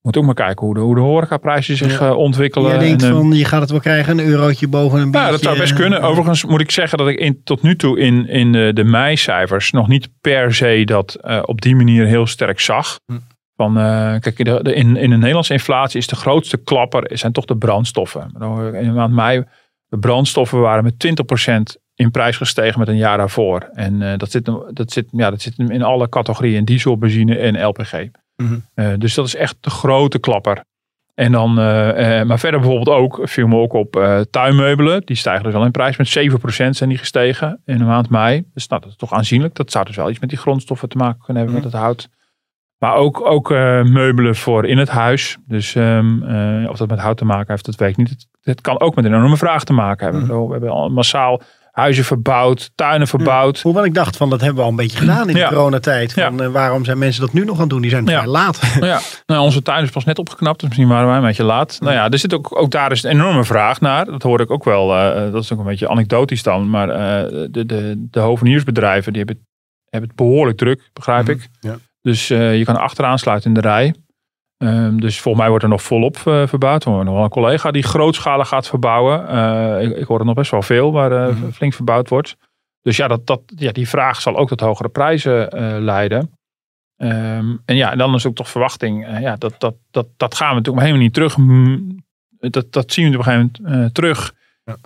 Moet 0.00 0.16
ook 0.16 0.24
maar 0.24 0.34
kijken 0.34 0.66
hoe 0.66 0.74
de, 0.74 0.80
hoe 0.80 0.94
de 0.94 1.00
horecaprijzen 1.00 1.76
zich 1.76 2.00
uh, 2.00 2.16
ontwikkelen. 2.16 2.72
Je 2.72 2.78
denkt 2.78 3.02
en, 3.02 3.12
van, 3.12 3.32
je 3.32 3.44
gaat 3.44 3.60
het 3.60 3.70
wel 3.70 3.80
krijgen, 3.80 4.18
een 4.18 4.26
eurotje 4.26 4.68
boven 4.68 5.00
een 5.00 5.10
beetje. 5.10 5.26
Ja, 5.26 5.32
dat 5.32 5.42
zou 5.42 5.58
best 5.58 5.72
kunnen. 5.72 6.02
Overigens 6.02 6.44
moet 6.44 6.60
ik 6.60 6.70
zeggen 6.70 6.98
dat 6.98 7.08
ik 7.08 7.18
in, 7.18 7.40
tot 7.44 7.62
nu 7.62 7.76
toe 7.76 7.98
in, 7.98 8.28
in 8.28 8.52
de, 8.74 8.84
meicijfers 8.84 9.70
nog 9.70 9.88
niet 9.88 10.08
per 10.20 10.54
se 10.54 10.82
dat 10.84 11.18
op 11.44 11.60
die 11.60 11.76
manier 11.76 12.06
heel 12.06 12.26
sterk 12.26 12.60
zag. 12.60 12.98
Hm. 13.06 13.18
Van, 13.56 13.74
kijk, 14.20 14.36
de, 14.36 14.62
de, 14.62 14.74
in, 14.74 14.96
in 14.96 15.10
de 15.10 15.16
Nederlandse 15.16 15.52
inflatie 15.52 15.98
is 15.98 16.06
de 16.06 16.16
grootste 16.16 16.56
klapper 16.56 17.10
zijn 17.18 17.32
toch 17.32 17.44
de 17.44 17.56
brandstoffen. 17.56 18.32
In 18.72 18.84
de 18.84 18.92
maand 18.92 19.14
mei 19.14 19.44
de 19.94 20.00
brandstoffen 20.00 20.60
waren 20.60 20.84
met 20.84 21.06
20% 21.76 21.80
in 21.94 22.10
prijs 22.10 22.36
gestegen 22.36 22.78
met 22.78 22.88
een 22.88 22.96
jaar 22.96 23.16
daarvoor. 23.16 23.68
En 23.72 24.00
uh, 24.00 24.12
dat, 24.16 24.30
zit, 24.30 24.44
dat, 24.70 24.92
zit, 24.92 25.06
ja, 25.10 25.30
dat 25.30 25.40
zit 25.40 25.58
in 25.58 25.82
alle 25.82 26.08
categorieën 26.08 26.64
diesel, 26.64 26.98
benzine 26.98 27.38
en 27.38 27.66
LPG. 27.66 27.92
Mm 28.36 28.46
-hmm. 28.46 28.64
uh, 28.74 28.92
dus 28.98 29.14
dat 29.14 29.26
is 29.26 29.34
echt 29.34 29.56
de 29.60 29.70
grote 29.70 30.18
klapper. 30.18 30.64
En 31.14 31.32
dan, 31.32 31.50
uh, 31.50 31.56
maar 32.22 32.38
verder 32.38 32.60
bijvoorbeeld 32.60 32.96
ook, 32.96 33.20
viel 33.22 33.46
me 33.46 33.56
ook 33.56 33.72
op 33.72 34.24
tuinmeubelen. 34.30 35.02
Die 35.04 35.16
stijgen 35.16 35.44
dus 35.44 35.54
al 35.54 35.64
in 35.64 35.70
prijs. 35.70 35.96
Met 35.96 36.08
7% 36.08 36.70
zijn 36.70 36.88
die 36.88 36.98
gestegen 36.98 37.60
in 37.64 37.78
de 37.78 37.84
maand 37.84 38.10
mei. 38.10 38.44
Dus 38.54 38.68
nou, 38.68 38.80
dat 38.80 38.90
is 38.90 38.96
toch 38.96 39.12
aanzienlijk. 39.12 39.54
Dat 39.54 39.70
zou 39.70 39.84
dus 39.84 39.96
wel 39.96 40.10
iets 40.10 40.18
met 40.18 40.28
die 40.28 40.38
grondstoffen 40.38 40.88
te 40.88 40.96
maken 40.96 41.22
kunnen 41.24 41.42
hebben, 41.42 41.60
mm 41.60 41.62
-hmm. 41.62 41.72
met 41.72 41.80
het 41.80 42.08
hout. 42.08 42.08
Maar 42.78 42.94
ook, 42.94 43.26
ook 43.26 43.50
uh, 43.50 43.82
meubelen 43.82 44.36
voor 44.36 44.66
in 44.66 44.78
het 44.78 44.88
huis. 44.88 45.36
Dus 45.46 45.74
um, 45.74 46.22
uh, 46.22 46.70
of 46.70 46.76
dat 46.76 46.88
met 46.88 46.98
hout 46.98 47.16
te 47.16 47.24
maken 47.24 47.50
heeft, 47.50 47.64
dat 47.64 47.74
weet 47.74 47.90
ik 47.90 47.96
niet. 47.96 48.08
Het, 48.08 48.26
het, 48.42 48.60
kan 48.60 48.80
ook 48.80 48.94
met 48.94 49.04
een 49.04 49.14
enorme 49.14 49.36
vraag 49.36 49.64
te 49.64 49.72
maken 49.72 50.04
hebben. 50.04 50.36
Mm. 50.36 50.46
We 50.46 50.52
hebben 50.52 50.70
al 50.70 50.88
massaal 50.88 51.42
huizen 51.74 52.04
verbouwd, 52.04 52.70
tuinen 52.74 53.06
verbouwd. 53.06 53.60
Hoewel 53.60 53.84
ik 53.84 53.94
dacht 53.94 54.16
van 54.16 54.30
dat 54.30 54.40
hebben 54.40 54.56
we 54.56 54.62
al 54.62 54.70
een 54.70 54.76
beetje 54.76 54.98
gedaan 54.98 55.28
in 55.28 55.34
de 55.34 55.46
coronatijd. 55.48 56.12
Van, 56.12 56.36
ja. 56.36 56.50
waarom 56.50 56.84
zijn 56.84 56.98
mensen 56.98 57.20
dat 57.20 57.32
nu 57.32 57.44
nog 57.44 57.54
aan 57.54 57.60
het 57.60 57.70
doen? 57.70 57.80
Die 57.80 57.90
zijn 57.90 58.06
vrij 58.06 58.26
laat. 58.26 58.60
Ja, 58.80 59.00
nou, 59.26 59.42
onze 59.42 59.62
tuin 59.62 59.84
is 59.84 59.90
pas 59.90 60.04
net 60.04 60.18
opgeknapt. 60.18 60.60
Dus 60.60 60.68
misschien 60.68 60.88
waren 60.88 61.06
wij 61.06 61.16
een 61.16 61.22
beetje 61.22 61.44
laat. 61.44 61.78
Nou 61.80 61.94
ja, 61.94 62.10
er 62.10 62.18
zit 62.18 62.34
ook, 62.34 62.60
ook 62.60 62.70
daar 62.70 62.92
is 62.92 63.02
een 63.02 63.10
enorme 63.10 63.44
vraag 63.44 63.80
naar. 63.80 64.04
Dat 64.04 64.22
hoor 64.22 64.40
ik 64.40 64.50
ook 64.50 64.64
wel. 64.64 64.88
dat 65.32 65.42
is 65.42 65.52
ook 65.52 65.58
een 65.58 65.64
beetje 65.64 65.88
anekdotisch 65.88 66.42
dan. 66.42 66.70
Maar 66.70 66.86
de, 66.86 67.66
de, 67.66 68.06
de 68.10 68.20
hoveniersbedrijven 68.20 69.12
die 69.12 69.24
hebben, 69.24 69.46
hebben 69.90 70.08
het 70.08 70.18
behoorlijk 70.18 70.58
druk, 70.58 70.90
begrijp 70.92 71.22
mhm. 71.22 71.30
ik. 71.30 71.48
Ja. 71.60 71.76
Dus 72.04 72.28
je 72.28 72.62
kan 72.64 72.76
achteraan 72.76 73.18
sluiten 73.18 73.48
in 73.48 73.54
de 73.54 73.68
rij. 73.68 73.94
Ehm, 74.56 74.96
dus 74.96 75.20
volgens 75.20 75.36
mij 75.36 75.48
wordt 75.48 75.64
er 75.64 75.70
nog 75.70 75.82
volop 75.82 76.16
uh, 76.16 76.46
verbouwd. 76.46 76.84
We 76.84 76.90
hebben 76.90 77.06
nog 77.06 77.14
wel 77.14 77.24
een 77.24 77.30
collega 77.30 77.70
die 77.70 77.82
grootschalig 77.82 78.48
gaat 78.48 78.68
verbouwen. 78.68 79.34
Uh, 79.34 79.82
ik, 79.82 79.96
ik, 79.96 80.06
hoor 80.06 80.18
er 80.18 80.24
nog 80.24 80.34
best 80.34 80.50
wel 80.50 80.62
veel 80.62 80.92
waar 80.92 81.12
uh, 81.12 81.36
flink 81.52 81.74
verbouwd 81.74 82.08
wordt. 82.08 82.36
Dus 82.82 82.96
ja, 82.96 83.08
dat, 83.08 83.26
dat, 83.26 83.40
ja, 83.46 83.72
die 83.72 83.88
vraag 83.88 84.20
zal 84.20 84.36
ook 84.36 84.48
tot 84.48 84.60
hogere 84.60 84.88
prijzen 84.88 85.48
leiden. 85.84 86.30
Um, 86.96 87.62
en 87.64 87.76
ja, 87.76 87.92
en 87.92 87.98
dan 87.98 88.14
is 88.14 88.26
ook 88.26 88.34
toch 88.34 88.48
verwachting. 88.48 89.20
ja, 89.20 89.36
dat, 89.36 89.54
dat, 89.58 89.74
dat, 89.90 90.06
dat 90.16 90.34
gaan 90.34 90.48
we 90.48 90.54
natuurlijk 90.54 90.84
helemaal 90.84 91.02
niet 91.02 91.14
terug. 91.14 91.36
Dat, 92.50 92.72
dat 92.72 92.92
zien 92.92 93.10
we 93.10 93.18
op 93.18 93.26
een 93.26 93.32
gegeven 93.32 93.62
moment 93.62 93.94
terug 93.94 94.34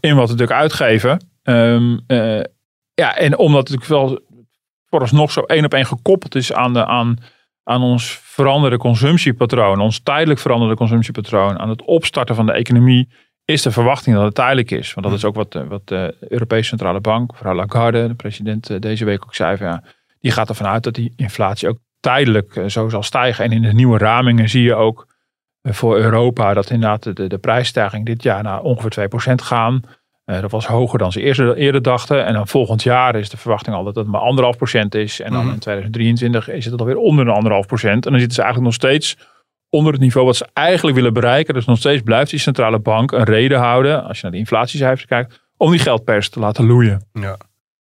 in 0.01 0.15
wat 0.15 0.31
we 0.31 0.35
natuurlijk 0.35 0.61
uitgeven. 0.61 1.27
Um, 1.43 2.05
ja, 2.95 3.17
en 3.17 3.39
omdat 3.39 3.69
het 3.69 3.79
natuurlijk 3.79 4.11
wel 4.11 4.21
vooralsnog 4.91 5.33
zo 5.33 5.41
één 5.41 5.65
op 5.65 5.75
één 5.75 5.87
gekoppeld 5.87 6.35
is 6.35 6.53
aan 6.53 6.73
de, 6.73 6.87
aan 6.87 7.19
aan 7.69 7.83
ons 7.83 8.19
veranderde 8.23 8.77
consumptiepatroon, 8.77 9.81
ons 9.81 10.01
tijdelijk 10.01 10.41
veranderde 10.41 10.75
consumptiepatroon, 10.75 11.59
aan 11.59 11.69
het 11.69 11.83
opstarten 11.83 12.35
van 12.35 12.47
de 12.47 12.53
economie, 12.53 13.09
is 13.45 13.63
de 13.63 13.71
verwachting 13.71 14.17
dat 14.17 14.25
het 14.25 14.35
tijdelijk 14.35 14.71
is. 14.71 14.95
Want 14.95 15.07
dat 15.07 15.17
is 15.17 15.25
ook 15.25 15.35
wat, 15.35 15.55
eh, 15.55 15.63
wat 15.63 15.89
de 15.89 16.17
Europese 16.21 16.69
Centrale 16.69 17.01
Bank, 17.01 17.33
mevrouw 17.33 17.55
Lagarde, 17.55 18.09
de 18.09 18.15
president 18.15 18.71
eh, 18.71 18.81
deze 18.81 19.05
week 19.05 19.23
ook 19.25 19.35
zei, 19.35 19.57
van, 19.57 19.67
ja, 19.67 19.83
die 20.21 20.31
gaat 20.31 20.49
ervan 20.49 20.67
uit 20.67 20.83
dat 20.83 20.95
die 20.95 21.13
inflatie 21.17 21.69
ook 21.69 21.79
tijdelijk 22.01 22.57
eh, 22.57 22.67
zo 22.67 22.89
zal 22.89 23.03
stijgen. 23.03 23.45
En 23.45 23.53
in 23.53 23.63
de 23.63 23.73
nieuwe 23.73 23.99
ramingen 23.99 24.49
zie 24.49 24.63
je 24.63 24.75
ook 24.75 25.07
voor 25.63 25.99
Europa 25.99 26.55
dat 26.55 26.71
inderdaad 26.71 27.17
de, 27.17 27.27
de 27.27 27.39
prijsstijging 27.39 28.07
dit 28.07 28.23
jaar 28.23 28.43
naar 28.43 28.61
ongeveer 28.61 29.09
2% 29.33 29.35
gaan. 29.35 29.81
Uh, 30.31 30.41
dat 30.41 30.51
was 30.51 30.67
hoger 30.67 30.99
dan 30.99 31.13
ze 31.13 31.21
eerder, 31.21 31.57
eerder 31.57 31.83
dachten. 31.83 32.25
En 32.25 32.33
dan 32.33 32.49
volgend 32.49 32.83
jaar 32.83 33.17
is 33.17 33.29
de 33.29 33.37
verwachting 33.37 33.77
al 33.77 33.85
dat 33.85 33.95
het 33.95 34.07
maar 34.07 34.21
anderhalf 34.21 34.57
procent 34.57 34.95
is. 34.95 35.21
En 35.21 35.33
dan 35.33 35.45
mhm. 35.45 35.53
in 35.53 35.59
2023 35.59 36.51
is 36.51 36.65
het 36.65 36.81
alweer 36.81 36.97
onder 36.97 37.25
de 37.25 37.31
anderhalf 37.31 37.67
procent. 37.67 38.05
En 38.05 38.11
dan 38.11 38.21
zitten 38.21 38.37
ze 38.37 38.43
eigenlijk 38.43 38.73
nog 38.73 38.91
steeds 38.91 39.17
onder 39.71 39.93
het 39.93 40.01
niveau 40.01 40.27
wat 40.27 40.37
ze 40.37 40.49
eigenlijk 40.53 40.97
willen 40.97 41.13
bereiken. 41.13 41.55
Dus 41.55 41.65
nog 41.65 41.79
steeds 41.79 42.03
blijft 42.03 42.31
die 42.31 42.41
centrale 42.41 42.79
bank 42.79 43.13
een 43.13 43.25
reden 43.25 43.59
houden, 43.59 44.05
als 44.05 44.17
je 44.17 44.23
naar 44.23 44.33
de 44.33 44.39
inflatiecijfers 44.39 45.07
kijkt, 45.07 45.41
om 45.57 45.71
die 45.71 45.81
geldpers 45.81 46.29
te 46.29 46.41
laten 46.41 46.67
loeien. 46.67 47.07
Ja. 47.13 47.37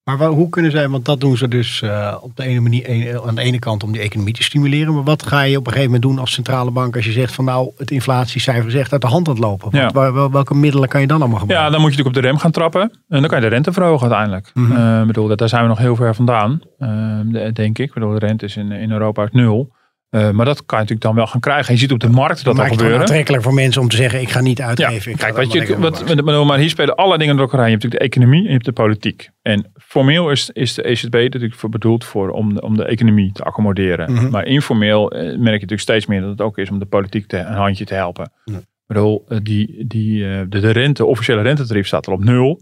Maar 0.04 0.18
hoe 0.18 0.48
kunnen 0.48 0.70
zij, 0.70 0.88
want 0.88 1.04
dat 1.04 1.20
doen 1.20 1.36
ze 1.36 1.48
dus 1.48 1.82
uh, 1.82 2.16
op 2.20 2.36
de 2.36 2.42
ene 2.42 2.60
manier 2.60 3.20
aan 3.26 3.34
de 3.34 3.42
ene 3.42 3.58
kant 3.58 3.82
om 3.82 3.92
die 3.92 4.00
economie 4.00 4.34
te 4.34 4.42
stimuleren. 4.42 4.94
Maar 4.94 5.02
wat 5.02 5.26
ga 5.26 5.42
je 5.42 5.56
op 5.56 5.66
een 5.66 5.72
gegeven 5.72 5.92
moment 5.92 6.10
doen 6.10 6.18
als 6.18 6.32
centrale 6.32 6.70
bank 6.70 6.96
als 6.96 7.04
je 7.04 7.12
zegt 7.12 7.34
van 7.34 7.44
nou 7.44 7.70
het 7.76 7.90
inflatiecijfer 7.90 8.78
echt 8.78 8.92
uit 8.92 9.00
de 9.00 9.06
hand 9.06 9.28
aan 9.28 9.34
het 9.34 9.42
lopen. 9.42 9.68
Ja. 9.72 10.12
welke 10.30 10.54
middelen 10.54 10.88
kan 10.88 11.00
je 11.00 11.06
dan 11.06 11.20
allemaal 11.20 11.38
gebruiken? 11.38 11.66
Ja, 11.66 11.72
dan 11.72 11.82
moet 11.82 11.90
je 11.90 11.96
natuurlijk 11.96 12.16
op 12.16 12.22
de 12.22 12.28
rem 12.28 12.38
gaan 12.38 12.50
trappen 12.50 12.80
en 13.08 13.20
dan 13.20 13.28
kan 13.28 13.40
je 13.40 13.48
de 13.48 13.54
rente 13.54 13.72
verhogen 13.72 14.00
uiteindelijk. 14.00 14.50
Mm 14.54 14.70
-hmm. 14.70 15.06
bedoel, 15.06 15.36
daar 15.36 15.48
zijn 15.48 15.62
we 15.62 15.68
nog 15.68 15.78
heel 15.78 15.96
ver 15.96 16.14
vandaan, 16.14 16.60
uh, 16.78 17.48
denk 17.52 17.78
ik. 17.78 17.86
Ik 17.86 17.94
bedoel, 17.94 18.12
de 18.12 18.26
rente 18.26 18.44
is 18.44 18.56
in, 18.56 18.72
in 18.72 18.90
Europa 18.90 19.22
uit 19.22 19.32
nul. 19.32 19.72
Uh, 20.14 20.30
maar 20.30 20.44
dat 20.44 20.66
kan 20.66 20.78
je 20.78 20.84
natuurlijk 20.84 21.00
dan 21.00 21.14
wel 21.14 21.26
gaan 21.26 21.40
krijgen. 21.40 21.74
Je 21.74 21.80
ziet 21.80 21.92
op 21.92 22.00
de 22.00 22.08
markt 22.08 22.44
dat, 22.44 22.56
dat 22.56 22.64
al 22.64 22.70
gebeuren. 22.70 22.92
Het 22.92 23.00
aantrekkelijk 23.00 23.42
voor 23.42 23.54
mensen 23.54 23.82
om 23.82 23.88
te 23.88 23.96
zeggen: 23.96 24.20
ik 24.20 24.30
ga 24.30 24.40
niet 24.40 24.60
uitgeven. 24.60 25.10
Ja, 25.10 25.16
kijk, 25.16 25.36
wat 25.36 25.52
je, 25.52 25.78
wat, 25.78 26.44
maar 26.46 26.58
hier 26.58 26.68
spelen 26.68 26.94
alle 26.94 27.18
dingen 27.18 27.36
door 27.36 27.44
elkaar 27.44 27.64
Je 27.64 27.70
hebt 27.70 27.82
natuurlijk 27.82 28.12
de 28.12 28.18
economie 28.18 28.40
en 28.40 28.46
je 28.46 28.52
hebt 28.52 28.64
de 28.64 28.72
politiek. 28.72 29.30
En 29.42 29.72
formeel 29.76 30.30
is, 30.30 30.50
is 30.50 30.74
de 30.74 30.82
ECB 30.82 31.12
natuurlijk 31.12 31.54
voor 31.54 31.68
bedoeld 31.68 32.04
voor 32.04 32.30
om, 32.30 32.58
om 32.58 32.76
de 32.76 32.84
economie 32.84 33.32
te 33.32 33.42
accommoderen. 33.42 34.12
Mhm. 34.12 34.30
Maar 34.30 34.46
informeel 34.46 35.10
eh, 35.10 35.20
merk 35.20 35.34
je 35.34 35.42
natuurlijk 35.42 35.80
steeds 35.80 36.06
meer 36.06 36.20
dat 36.20 36.30
het 36.30 36.40
ook 36.40 36.58
is 36.58 36.70
om 36.70 36.78
de 36.78 36.86
politiek 36.86 37.26
te, 37.26 37.38
een 37.38 37.54
handje 37.54 37.84
te 37.84 37.94
helpen. 37.94 38.32
Ja. 38.44 38.56
Ik 38.56 38.64
bedoel, 38.86 39.24
eh, 39.28 39.38
die, 39.42 39.84
die, 39.86 40.48
de, 40.48 40.60
de 40.60 40.70
rente, 40.70 41.04
officiële 41.04 41.42
rentetarief 41.42 41.86
staat 41.86 42.06
al 42.06 42.14
op 42.14 42.24
nul. 42.24 42.60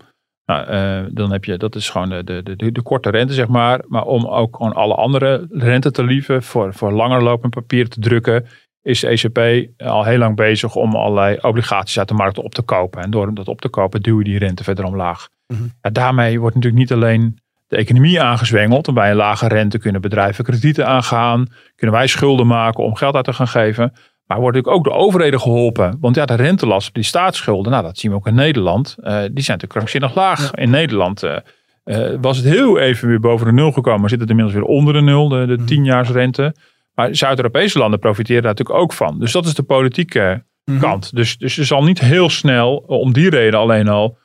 Nou, 0.50 0.71
uh, 0.71 1.11
dan 1.12 1.33
heb 1.33 1.45
je, 1.45 1.57
dat 1.57 1.75
is 1.75 1.88
gewoon 1.88 2.09
de, 2.09 2.25
de, 2.25 2.57
de, 2.57 2.73
de, 2.73 2.83
korte 2.83 3.11
rente, 3.11 3.35
zeg 3.35 3.49
maar. 3.49 3.80
Maar 3.87 4.04
om 4.04 4.26
ook 4.26 4.57
gewoon 4.57 4.73
alle 4.73 4.95
andere 4.95 5.47
rentetarieven 5.50 6.42
voor, 6.42 6.75
voor 6.75 6.92
langer 6.92 7.23
lopend 7.23 7.54
papier 7.54 7.88
te 7.88 8.01
drukken, 8.01 8.46
is 8.83 9.01
de 9.01 9.07
ECB 9.07 9.68
al 9.81 10.05
heel 10.05 10.18
lang 10.18 10.37
bezig 10.37 10.74
om 10.74 10.94
allerlei 10.94 11.38
obligaties 11.40 11.98
uit 11.98 12.09
de 12.09 12.14
markt 12.14 12.38
op 12.38 12.55
te 12.55 12.62
kopen. 12.62 13.03
En 13.03 13.11
door 13.11 13.35
dat 13.35 13.48
op 13.48 13.61
te 13.61 13.68
kopen, 13.68 14.03
duw 14.03 14.18
je 14.18 14.24
die 14.24 14.38
rente 14.38 14.64
verder 14.64 14.85
omlaag. 14.85 15.29
Mm 15.46 15.72
daarmee 15.92 16.40
wordt 16.40 16.55
natuurlijk 16.55 16.83
niet 16.83 16.92
alleen 16.92 17.38
de 17.66 17.77
economie 17.77 18.22
aangezwengeld. 18.22 18.88
En 18.88 18.94
bij 18.94 19.11
een 19.11 19.16
lage 19.16 19.48
rente 19.48 19.79
kunnen 19.79 20.01
bedrijven 20.01 20.44
kredieten 20.44 20.87
aangaan, 20.87 21.46
kunnen 21.77 21.96
wij 21.96 22.07
schulden 22.07 22.46
maken 22.46 22.85
om 22.85 22.94
geld 22.94 23.14
uit 23.14 23.24
te 23.24 23.33
gaan 23.33 23.48
geven. 23.48 23.92
Maar 24.31 24.40
wordt 24.40 24.57
natuurlijk 24.57 24.87
ook 24.87 24.93
de 24.93 25.01
overheden 25.01 25.40
geholpen. 25.40 25.97
Want 26.01 26.16
ja, 26.16 26.27
de 26.27 26.35
rentelast 26.35 26.88
op 26.88 26.95
die 26.95 27.05
staatsschulden, 27.05 27.73
nou 27.73 27.85
dat 27.85 27.99
zien 27.99 28.11
we 28.11 28.16
ook 28.16 28.27
in 28.27 28.35
Nederland. 28.35 28.97
Uh, 28.99 29.05
die 29.05 29.19
zijn 29.19 29.31
natuurlijk 29.33 29.73
krankzinnig 29.73 30.14
laag. 30.14 30.55
In 30.55 30.71
Nederland 30.71 31.25
uh, 31.25 31.37
uh, 31.85 32.16
was 32.21 32.37
het 32.37 32.47
heel 32.47 32.79
even 32.79 33.09
weer 33.09 33.21
boven 33.21 33.47
de 33.47 33.53
nul 33.53 33.73
gekomen. 33.73 34.01
Maar 34.01 34.11
zit 34.11 34.21
het 34.21 34.29
inmiddels 34.29 34.57
weer 34.57 34.66
onder 34.66 34.95
de 34.95 35.01
nul, 35.01 35.29
de, 35.29 35.47
de 35.47 35.57
mm. 35.57 35.66
tienjaarsrente. 35.66 36.55
Maar 36.95 37.14
Zuid-Europese 37.14 37.79
landen 37.79 37.99
profiteren 37.99 38.43
daar 38.43 38.51
natuurlijk 38.51 38.79
ook 38.79 38.93
van. 38.93 39.19
Dus 39.19 39.33
dat 39.33 39.47
is 39.47 39.55
de 39.55 39.62
politieke 39.62 40.45
mm 40.64 40.79
kant. 40.79 41.16
Dus, 41.16 41.38
dus 41.38 41.59
er 41.59 41.66
zal 41.66 41.83
niet 41.83 42.01
heel 42.01 42.29
snel 42.29 42.77
om 42.77 43.12
die 43.12 43.31
reden 43.31 43.61
alleen 43.61 43.88
al 43.88 44.19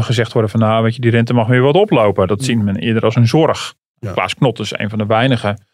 gezegd 0.00 0.32
worden 0.32 0.50
van 0.50 0.60
nou 0.60 0.82
weet 0.82 0.94
je, 0.94 1.00
die 1.00 1.10
rente 1.10 1.34
mag 1.34 1.46
weer 1.46 1.62
wat 1.62 1.74
oplopen. 1.74 2.26
Dat 2.26 2.38
mm. 2.38 2.44
zien 2.44 2.64
men 2.64 2.76
eerder 2.76 3.02
als 3.02 3.16
een 3.16 3.26
zorg. 3.26 3.74
Ja. 3.98 4.12
Klaas 4.12 4.34
Knot 4.34 4.58
is 4.58 4.78
een 4.78 4.90
van 4.90 4.98
de 4.98 5.06
weinigen 5.06 5.64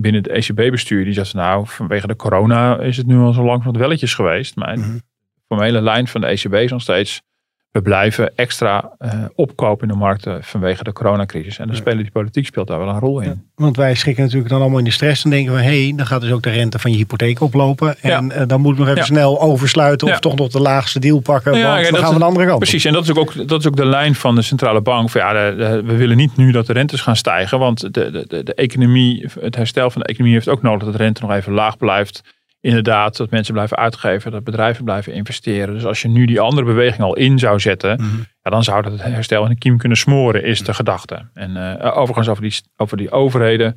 binnen 0.00 0.22
het 0.22 0.30
ECB-bestuur, 0.30 1.04
die 1.04 1.12
zegt 1.12 1.34
nou, 1.34 1.66
vanwege 1.66 2.06
de 2.06 2.16
corona 2.16 2.80
is 2.80 2.96
het 2.96 3.06
nu 3.06 3.18
al 3.18 3.32
zo 3.32 3.44
lang 3.44 3.62
van 3.62 3.72
het 3.72 3.80
welletjes 3.80 4.14
geweest. 4.14 4.56
Maar 4.56 4.76
mm 4.76 4.82
-hmm. 4.82 4.94
de 5.34 5.42
formele 5.46 5.82
lijn 5.82 6.08
van 6.08 6.20
de 6.20 6.26
ECB 6.26 6.54
is 6.54 6.70
nog 6.70 6.82
steeds, 6.82 7.22
we 7.70 7.82
blijven 7.82 8.32
extra 8.36 8.90
uh, 8.98 9.24
opkopen 9.34 9.88
in 9.88 9.92
de 9.92 9.98
markten 9.98 10.44
vanwege 10.44 10.84
de 10.84 10.92
coronacrisis. 10.92 11.58
En 11.58 11.66
dan 11.66 11.76
spelen 11.76 11.98
die 11.98 12.10
politiek 12.10 12.46
speelt 12.46 12.66
daar 12.66 12.78
wel 12.78 12.88
een 12.88 12.98
rol 12.98 13.20
in. 13.20 13.42
want 13.54 13.76
wij 13.76 13.94
schrikken 13.94 14.22
natuurlijk 14.22 14.50
dan 14.50 14.60
allemaal 14.60 14.78
in 14.78 14.84
de 14.84 14.90
stress 14.90 15.24
en 15.24 15.30
denken 15.30 15.54
we, 15.54 15.60
hé, 15.60 15.84
hey, 15.84 15.92
dan 15.96 16.06
gaat 16.06 16.20
dus 16.20 16.30
ook 16.30 16.42
de 16.42 16.50
rente 16.50 16.78
van 16.78 16.90
je 16.90 16.96
hypotheek 16.96 17.40
oplopen. 17.40 17.96
En 18.00 18.26
ja. 18.26 18.40
uh, 18.40 18.46
dan 18.46 18.60
moet 18.60 18.78
nog 18.78 18.88
even 18.88 19.04
snel 19.04 19.40
oversluiten 19.40 20.08
of 20.08 20.18
toch 20.18 20.36
nog 20.36 20.48
de 20.48 20.60
laagste 20.60 20.98
deal 20.98 21.20
pakken, 21.20 21.52
want 21.52 21.90
dan 21.90 22.00
gaan 22.00 22.12
we 22.12 22.18
de 22.18 22.24
andere 22.24 22.46
kant 22.46 22.58
Precies, 22.58 22.84
en 22.84 22.92
dat 22.92 23.02
is, 23.02 23.14
ook, 23.14 23.48
dat 23.48 23.60
is 23.60 23.66
ook 23.66 23.76
de 23.76 23.86
lijn 23.86 24.14
van 24.14 24.34
de 24.34 24.42
centrale 24.42 24.80
bank. 24.80 25.10
Van, 25.10 25.20
ja, 25.20 25.54
we 25.82 25.96
willen 25.96 26.16
niet 26.16 26.36
nu 26.36 26.52
dat 26.52 26.66
de 26.66 26.72
rentes 26.72 27.00
gaan 27.00 27.16
stijgen, 27.16 27.58
want 27.58 27.80
de, 27.80 28.10
de, 28.10 28.24
de, 28.28 28.42
de 28.42 28.54
economie, 28.54 29.26
het 29.40 29.56
herstel 29.56 29.90
van 29.90 30.00
de 30.00 30.06
economie 30.06 30.34
heeft 30.34 30.48
ook 30.48 30.62
nodig 30.62 30.84
dat 30.84 30.92
de 30.92 31.02
rente 31.02 31.20
nog 31.22 31.32
even 31.32 31.52
laag 31.52 31.76
blijft 31.76 32.22
inderdaad 32.60 33.16
dat 33.16 33.30
mensen 33.30 33.54
blijven 33.54 33.76
uitgeven, 33.76 34.30
dat 34.30 34.44
bedrijven 34.44 34.84
blijven 34.84 35.12
investeren. 35.12 35.74
Dus 35.74 35.84
als 35.84 36.02
je 36.02 36.08
nu 36.08 36.24
die 36.24 36.40
andere 36.40 36.66
beweging 36.66 37.02
al 37.02 37.16
in 37.16 37.38
zou 37.38 37.60
zetten, 37.60 38.00
mhm. 38.00 38.16
ja, 38.42 38.50
dan 38.50 38.64
zou 38.64 38.82
dat 38.82 38.92
het 38.92 39.02
herstel 39.02 39.42
in 39.42 39.48
de 39.48 39.58
kiem 39.58 39.78
kunnen 39.78 39.98
smoren, 39.98 40.44
is 40.44 40.62
de 40.62 40.74
gedachte. 40.74 41.28
En 41.34 41.50
uh, 41.50 41.96
overigens 41.96 42.28
over 42.28 42.42
die, 42.42 42.60
over 42.76 42.96
die 42.96 43.10
overheden 43.10 43.76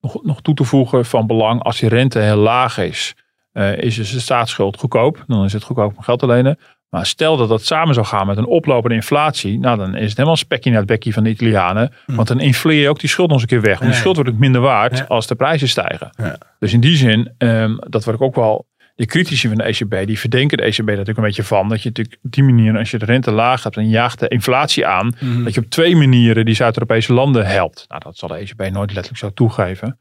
nog, 0.00 0.22
nog 0.22 0.42
toe 0.42 0.54
te 0.54 0.64
voegen 0.64 1.04
van 1.04 1.26
belang, 1.26 1.62
als 1.62 1.78
die 1.78 1.88
rente 1.88 2.18
heel 2.18 2.36
laag 2.36 2.78
is, 2.78 3.14
uh, 3.52 3.78
is 3.78 3.94
dus 3.94 4.12
de 4.12 4.20
staatsschuld 4.20 4.78
goedkoop. 4.78 5.24
Dan 5.26 5.44
is 5.44 5.52
het 5.52 5.62
goedkoop 5.62 5.96
om 5.96 6.02
geld 6.02 6.18
te 6.18 6.26
lenen. 6.26 6.58
Maar 6.94 7.06
stel 7.06 7.36
dat 7.36 7.48
dat 7.48 7.64
samen 7.64 7.94
zou 7.94 8.06
gaan 8.06 8.26
met 8.26 8.36
een 8.36 8.46
oplopende 8.46 8.94
inflatie, 8.94 9.58
nou 9.58 9.78
dan 9.78 9.94
is 9.94 10.08
het 10.08 10.16
helemaal 10.16 10.36
spekje 10.36 10.70
naar 10.70 10.78
het 10.78 10.88
bekje 10.88 11.12
van 11.12 11.24
de 11.24 11.30
Italianen. 11.30 11.92
Hmm. 12.06 12.16
Want 12.16 12.28
dan 12.28 12.40
infleer 12.40 12.80
je 12.80 12.88
ook 12.88 13.00
die 13.00 13.08
schuld 13.08 13.28
nog 13.28 13.40
eens 13.40 13.50
een 13.50 13.58
keer 13.58 13.68
weg. 13.68 13.78
Want 13.78 13.90
die 13.90 14.00
schuld 14.00 14.16
wordt 14.16 14.30
ook 14.30 14.38
minder 14.38 14.60
waard 14.60 15.08
als 15.08 15.26
de 15.26 15.34
prijzen 15.34 15.68
stijgen. 15.68 16.10
Ja. 16.16 16.38
Dus 16.58 16.72
in 16.72 16.80
die 16.80 16.96
zin, 16.96 17.34
um, 17.38 17.78
dat 17.88 18.04
wordt 18.04 18.20
ook 18.20 18.34
wel 18.34 18.66
de 18.94 19.06
critici 19.06 19.48
van 19.48 19.56
de 19.56 19.62
ECB, 19.62 20.06
die 20.06 20.18
verdenken 20.18 20.56
de 20.56 20.62
ECB 20.62 20.86
natuurlijk 20.86 21.18
een 21.18 21.24
beetje 21.24 21.42
van. 21.42 21.68
Dat 21.68 21.82
je 21.82 21.88
natuurlijk 21.88 22.18
op 22.22 22.32
die 22.32 22.44
manier, 22.44 22.78
als 22.78 22.90
je 22.90 22.98
de 22.98 23.04
rente 23.04 23.30
laag 23.30 23.62
hebt 23.62 23.76
en 23.76 23.88
jaagt 23.88 24.20
de 24.20 24.28
inflatie 24.28 24.86
aan, 24.86 25.12
hmm. 25.18 25.44
dat 25.44 25.54
je 25.54 25.60
op 25.60 25.70
twee 25.70 25.96
manieren 25.96 26.44
die 26.44 26.54
Zuid-Europese 26.54 27.12
landen 27.12 27.46
helpt. 27.46 27.84
Nou, 27.88 28.00
dat 28.04 28.16
zal 28.16 28.28
de 28.28 28.34
ECB 28.34 28.60
nooit 28.60 28.92
letterlijk 28.92 29.18
zo 29.18 29.32
toegeven. 29.32 29.98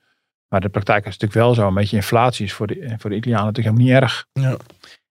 Maar 0.47 0.61
de 0.61 0.69
praktijk 0.69 1.05
is 1.05 1.17
natuurlijk 1.17 1.45
wel 1.45 1.53
zo. 1.53 1.67
Een 1.67 1.73
beetje 1.73 1.95
inflatie 1.95 2.45
is 2.45 2.53
voor 2.53 2.67
de, 2.67 2.95
voor 2.97 3.09
de 3.09 3.15
Italianen 3.15 3.45
natuurlijk 3.45 3.77
helemaal 3.77 4.01
niet 4.01 4.11
erg. 4.11 4.25
Ja. 4.33 4.57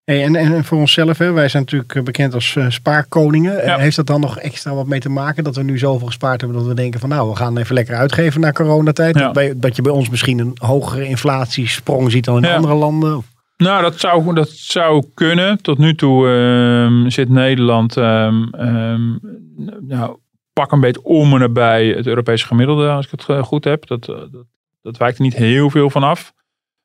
Hey, 0.05 0.25
en, 0.25 0.37
en 0.37 0.65
voor 0.65 0.79
onszelf, 0.79 1.19
hè, 1.19 1.33
wij 1.33 1.49
zijn 1.49 1.63
natuurlijk 1.63 1.95
eh, 1.95 2.03
bekend 2.03 2.35
als 2.35 2.55
uh, 2.55 2.67
spaarkoningen. 2.69 3.81
Heeft 3.81 3.97
dat 3.97 4.07
dan 4.07 4.21
nog 4.21 4.39
extra 4.39 4.75
wat 4.75 4.87
mee 4.87 5.01
te 5.01 5.09
maken 5.09 5.45
dat 5.45 5.57
we 5.57 5.63
nu 5.63 5.79
zoveel 5.79 6.07
gespaard 6.07 6.41
hebben 6.41 6.59
dat 6.59 6.69
we 6.69 6.75
denken 6.75 7.01
van 7.01 7.09
nou, 7.09 7.31
we 7.31 7.37
gaan 7.37 7.59
even 7.59 7.75
lekker 7.75 7.97
uitgeven 7.97 8.41
na 8.41 8.53
coronatijd? 8.53 9.19
Ja. 9.19 9.33
Dat, 9.33 9.53
dat 9.57 9.77
je 9.77 9.83
bij 9.83 9.93
ons 9.93 10.09
misschien 10.09 10.39
een 10.39 10.57
hogere 10.61 11.09
inflatiesprong 11.09 12.11
ziet 12.11 12.25
dan 12.25 12.45
in 12.45 12.51
andere 12.51 12.75
landen? 12.75 13.23
Nou, 13.57 13.83
dat 13.83 14.01
zou, 14.01 14.35
dat 14.35 14.49
zou 14.49 15.05
kunnen. 15.15 15.63
Tot 15.63 15.79
nu 15.79 15.95
toe 15.95 16.27
um, 16.29 17.11
zit 17.11 17.29
Nederland 17.29 17.97
um, 17.97 18.55
um, 18.55 19.21
nou, 19.81 20.17
pak 20.53 20.73
een 20.73 20.81
beetje 20.81 21.03
om 21.03 21.33
en 21.33 21.41
nabij 21.41 21.87
het 21.87 22.07
Europese 22.07 22.47
gemiddelde, 22.47 22.89
als 22.89 23.05
ik 23.05 23.11
het 23.11 23.29
eh, 23.29 23.43
goed 23.43 23.65
heb. 23.65 23.87
Dat, 23.87 24.05
dat, 24.05 24.29
dat 24.83 24.97
wijkt 24.97 25.17
er 25.17 25.25
niet 25.25 25.35
heel 25.35 25.71
veel 25.71 25.91
van 25.91 26.03
af. 26.03 26.33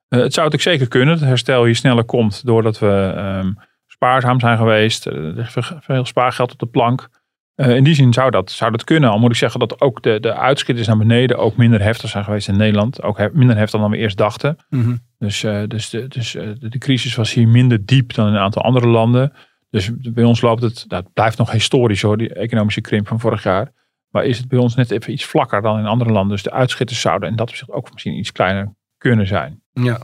Eh, 0.08 0.20
het 0.20 0.34
zou 0.34 0.50
natuurlijk 0.50 0.78
zeker 0.78 0.88
kunnen 0.88 1.08
dat 1.08 1.20
het 1.20 1.28
herstel 1.28 1.66
hier 1.66 1.76
sneller 1.76 2.04
komt 2.04 2.46
doordat 2.46 2.80
we 2.80 3.14
um, 3.44 3.58
spaarzaam 3.88 4.40
zijn 4.40 4.58
geweest. 4.58 5.06
Er 5.06 5.14
ligt 5.14 5.72
veel 5.80 6.06
spaargeld 6.06 6.52
op 6.52 6.60
de 6.60 6.66
plank. 6.66 7.10
in 7.56 7.84
die 7.84 7.94
zin 7.94 8.14
zou 8.14 8.32
dat, 8.32 8.52
zou 8.52 8.72
dat 8.72 8.84
kunnen. 8.84 9.10
Al 9.10 9.20
moet 9.20 9.32
ik 9.32 9.38
zeggen 9.38 9.60
dat 9.60 9.82
ook 9.82 10.04
de, 10.04 10.20
de 10.20 10.34
uitschieters 10.34 10.88
naar 10.88 10.98
beneden 10.98 11.38
ook 11.38 11.58
minder 11.58 11.82
heftig 11.82 12.10
zijn 12.10 12.24
geweest 12.24 12.48
in 12.48 12.58
Nederland. 12.58 13.04
Ook 13.04 13.34
minder 13.34 13.58
heftig 13.58 13.80
dan 13.80 13.92
we 13.92 13.98
eerst 13.98 14.18
dachten. 14.18 14.58
Mhm. 14.70 14.96
Dus, 15.18 15.40
dus, 15.68 15.90
de, 15.90 16.08
dus 16.08 16.32
de, 16.32 16.70
de, 16.70 16.78
crisis 16.78 17.16
was 17.16 17.34
hier 17.34 17.48
minder 17.48 17.86
diep 17.86 18.14
dan 18.14 18.28
in 18.28 18.34
een 18.34 18.40
aantal 18.40 18.62
andere 18.62 18.88
landen. 18.88 19.34
Dus 19.70 19.92
bij 20.14 20.24
ons 20.24 20.42
loopt 20.42 20.62
het, 20.62 20.76
dat 20.88 21.02
nou, 21.02 21.14
blijft 21.14 21.38
nog 21.38 21.52
historisch 21.52 22.02
hoor, 22.02 22.18
die 22.18 22.34
economische 22.34 22.82
krimp 22.82 23.08
van 23.08 23.20
vorig 23.20 23.44
jaar. 23.44 23.72
Maar 24.10 24.26
is 24.26 24.38
het 24.38 24.48
bij 24.48 24.60
ons 24.60 24.76
net 24.76 24.92
even 24.92 25.14
iets 25.14 25.26
vlakker 25.26 25.62
dan 25.62 25.80
in 25.80 25.86
andere 25.86 26.12
landen. 26.12 26.32
Dus 26.32 26.44
de 26.44 26.52
uitschitters 26.52 27.02
zouden 27.02 27.30
en 27.30 27.36
dat 27.36 27.50
opzicht 27.50 27.72
ook 27.72 27.92
misschien 27.92 28.18
iets 28.18 28.32
kleiner 28.32 28.76
kunnen 28.98 29.28
zijn. 29.28 29.62
Ja. 29.84 30.00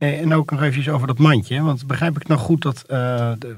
En 0.00 0.34
ook 0.34 0.50
nog 0.50 0.62
even 0.62 0.92
over 0.92 1.06
dat 1.06 1.18
mandje. 1.18 1.62
Want 1.62 1.86
begrijp 1.86 2.16
ik 2.16 2.28
nou 2.28 2.40
goed 2.40 2.62
dat, 2.62 2.84
uh, 2.88 2.96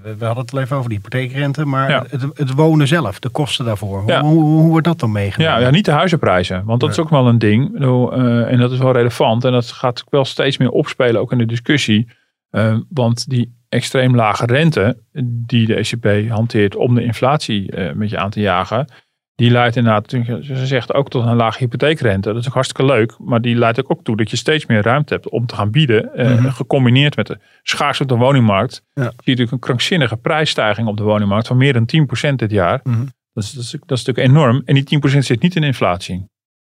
we 0.03 0.25
hadden 0.25 0.45
het 0.45 0.53
al 0.53 0.61
even 0.61 0.77
over 0.77 0.89
die 0.89 0.99
hypotheekrente, 0.99 1.65
maar 1.65 2.07
het, 2.11 2.23
het, 2.35 2.53
wonen 2.53 2.89
zelf, 2.89 3.19
de 3.19 3.29
kosten 3.29 3.65
daarvoor. 3.65 4.01
Hoe, 4.01 4.43
hoe, 4.43 4.69
wordt 4.69 4.87
dat 4.87 5.01
dan 5.01 5.13
meegenomen? 5.13 5.55
Ja, 5.55 5.61
ja, 5.61 5.71
niet 5.71 5.85
de 5.85 5.91
huizenprijzen. 5.91 6.65
Want 6.65 6.81
dat 6.81 6.91
is 6.91 6.99
ook 6.99 7.09
wel 7.09 7.29
een 7.29 7.39
ding. 7.39 7.81
Uh, 7.81 8.53
en 8.53 8.59
dat 8.59 8.73
is 8.73 8.79
wel 8.79 8.93
relevant. 8.93 9.45
En 9.45 9.53
dat 9.53 9.67
gaat 9.67 10.05
wel 10.11 10.25
steeds 10.25 10.57
meer 10.57 10.71
opspelen, 10.71 11.21
ook 11.21 11.33
in 11.33 11.39
de 11.39 11.47
discussie. 11.47 12.09
Uh, 12.51 12.77
want 12.89 13.29
die 13.29 13.61
extreem 13.69 14.15
lage 14.15 14.47
rente 14.47 14.99
die 15.25 15.67
de 15.67 15.75
ECB 15.75 16.31
hanteert 16.31 16.77
om 16.77 16.95
de 16.95 17.05
inflatie 17.05 17.77
met 17.95 18.11
je 18.11 18.19
aan 18.19 18.31
te 18.31 18.41
jagen, 18.41 18.87
die 19.35 19.51
leidt 19.51 19.77
inderdaad, 19.77 20.11
ze 20.43 20.67
zegt 20.67 20.95
ook 20.95 21.11
tot 21.11 21.27
een 21.27 21.37
lage 21.37 21.59
hypotheekrente. 21.59 22.33
Dat 22.33 22.41
is 22.41 22.47
ook 22.47 22.55
hartstikke 22.55 22.85
leuk, 22.85 23.19
maar 23.19 23.41
die 23.41 23.57
leidt 23.57 23.89
ook 23.89 24.05
toe 24.05 24.17
dat 24.17 24.31
je 24.31 24.37
steeds 24.37 24.67
meer 24.67 24.83
ruimte 24.83 25.15
hebt 25.15 25.29
om 25.29 25.47
te 25.47 25.55
gaan 25.55 25.71
bieden. 25.71 26.15
Eh, 26.15 26.39
mhm. 26.39 26.49
Gecombineerd 26.49 27.17
met 27.17 27.27
de 27.27 27.39
schaarste 27.63 28.03
op 28.03 28.09
de 28.09 28.15
woningmarkt. 28.15 28.83
Ja. 28.93 29.03
Zie 29.03 29.11
je 29.11 29.13
natuurlijk 29.17 29.51
een 29.51 29.59
krankzinnige 29.59 30.17
prijsstijging 30.17 30.89
op 30.89 30.97
de 30.97 31.03
woningmarkt 31.03 31.47
van 31.47 31.57
meer 31.57 31.73
dan 31.73 31.87
10% 31.87 32.39
dit 32.39 32.51
jaar. 32.51 32.81
Mhm. 32.83 33.05
dat, 33.33 33.45
is, 33.45 33.53
dat, 33.53 33.65
is, 33.65 33.71
dat, 33.71 33.99
is, 33.99 34.05
natuurlijk 34.05 34.37
enorm. 34.37 34.63
En 34.65 34.75
die 34.75 35.01
10% 35.15 35.19
zit 35.19 35.43
niet 35.43 35.57
in 35.57 35.63
inflatie. 35.63 36.25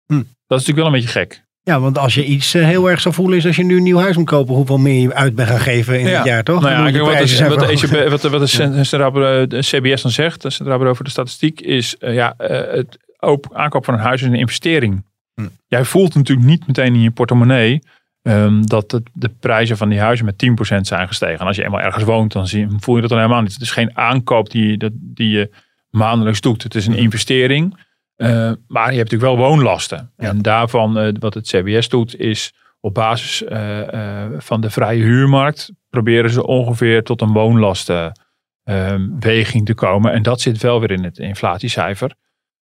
Mhm. 0.07 0.23
Dat 0.47 0.61
is 0.61 0.67
natuurlijk 0.67 0.77
wel 0.77 0.87
een 0.87 0.93
beetje 0.93 1.21
gek. 1.21 1.45
Ja, 1.65 1.81
want 1.81 1.99
als 1.99 2.15
je 2.15 2.25
iets 2.25 2.55
eh, 2.55 2.65
heel 2.65 2.91
erg 2.91 3.01
zou 3.01 3.15
voelen 3.15 3.39
is 3.39 3.47
als 3.47 3.57
je 3.57 3.65
nu 3.65 3.77
een 3.77 3.83
nieuw 3.83 3.99
huis 3.99 4.17
moet 4.17 4.27
kopen, 4.27 4.55
hoeveel 4.55 4.79
meer 4.79 5.01
je 5.01 5.15
uit 5.15 5.35
bent 5.35 5.49
gaan 5.49 5.61
geven 5.61 6.01
in 6.01 6.07
het 6.07 6.25
jaar, 6.25 6.45
toch? 6.45 6.63
Nou 6.63 6.93
ja, 6.93 7.01
wat, 7.01 7.21
is, 7.21 7.41
wat, 7.41 7.61
de 7.61 7.67
ECB, 7.67 8.11
wat, 8.11 8.23
wat 8.41 9.15
de, 9.15 9.45
de 9.49 9.59
CBS 9.59 10.03
dan 10.03 10.11
zegt, 10.11 10.43
de 10.43 10.51
Centraal 10.51 10.77
Bureau 10.77 10.97
voor 10.97 11.05
de 11.05 11.11
Statistiek, 11.11 11.61
is 11.61 11.97
uh, 12.01 12.15
ja, 12.15 12.35
uh, 12.39 12.49
het 12.49 12.99
aankoop 13.53 13.85
van 13.85 13.95
een 13.95 14.01
huis 14.01 14.21
is 14.21 14.27
een 14.27 14.35
investering. 14.35 15.05
Hm. 15.35 15.47
Jij 15.67 15.85
voelt 15.85 16.15
natuurlijk 16.15 16.47
niet 16.47 16.67
meteen 16.67 16.95
in 16.95 17.01
je 17.01 17.11
portemonnee 17.11 17.83
um, 18.23 18.67
dat 18.67 18.91
de, 18.91 19.03
de, 19.13 19.29
prijzen 19.41 19.77
van 19.77 19.89
die 19.89 20.01
huizen 20.01 20.25
met 20.25 20.47
10% 20.75 20.81
zijn 20.81 21.09
gestegen. 21.09 21.39
En 21.39 21.47
als 21.47 21.57
je 21.57 21.65
eenmaal 21.65 21.81
ergens 21.81 22.05
woont, 22.05 22.33
dan 22.33 22.47
zie, 22.47 22.67
voel 22.79 22.95
je 22.95 23.01
dat 23.01 23.11
dan 23.11 23.19
helemaal 23.19 23.43
niet. 23.43 23.53
Het 23.53 23.63
is 23.63 23.71
geen 23.71 23.97
aankoop 23.97 24.51
die, 24.51 24.91
die 24.95 25.29
je 25.29 25.51
maandelijks 25.91 26.41
doet. 26.41 26.63
Het 26.63 26.75
is 26.75 26.87
een 26.87 26.93
hm. 26.93 26.99
investering. 26.99 27.77
Uh, 28.17 28.53
maar 28.67 28.91
je 28.91 28.99
hebt 28.99 29.11
natuurlijk 29.11 29.39
wel 29.39 29.49
woonlasten. 29.49 30.13
En 30.17 30.43
daarvan, 30.43 30.99
uh, 30.99 31.09
wat 31.19 31.35
het 31.35 31.47
CBS 31.47 31.89
doet, 31.89 32.19
is 32.19 32.55
op 32.81 32.95
basis 32.95 33.43
uh, 33.43 33.81
van 34.39 34.61
de 34.61 34.71
vrije 34.71 35.03
huurmarkt 35.03 35.73
proberen 35.91 36.31
ze 36.31 36.47
ongeveer 36.47 37.03
tot 37.03 37.21
een 37.21 37.33
woonlastenweging 37.33 39.67
te 39.67 39.75
komen. 39.75 40.13
En 40.13 40.23
dat 40.23 40.41
zit 40.41 40.63
wel 40.63 40.81
weer 40.81 40.91
in 40.91 41.05
het 41.05 41.19
inflatiecijfer. 41.19 42.15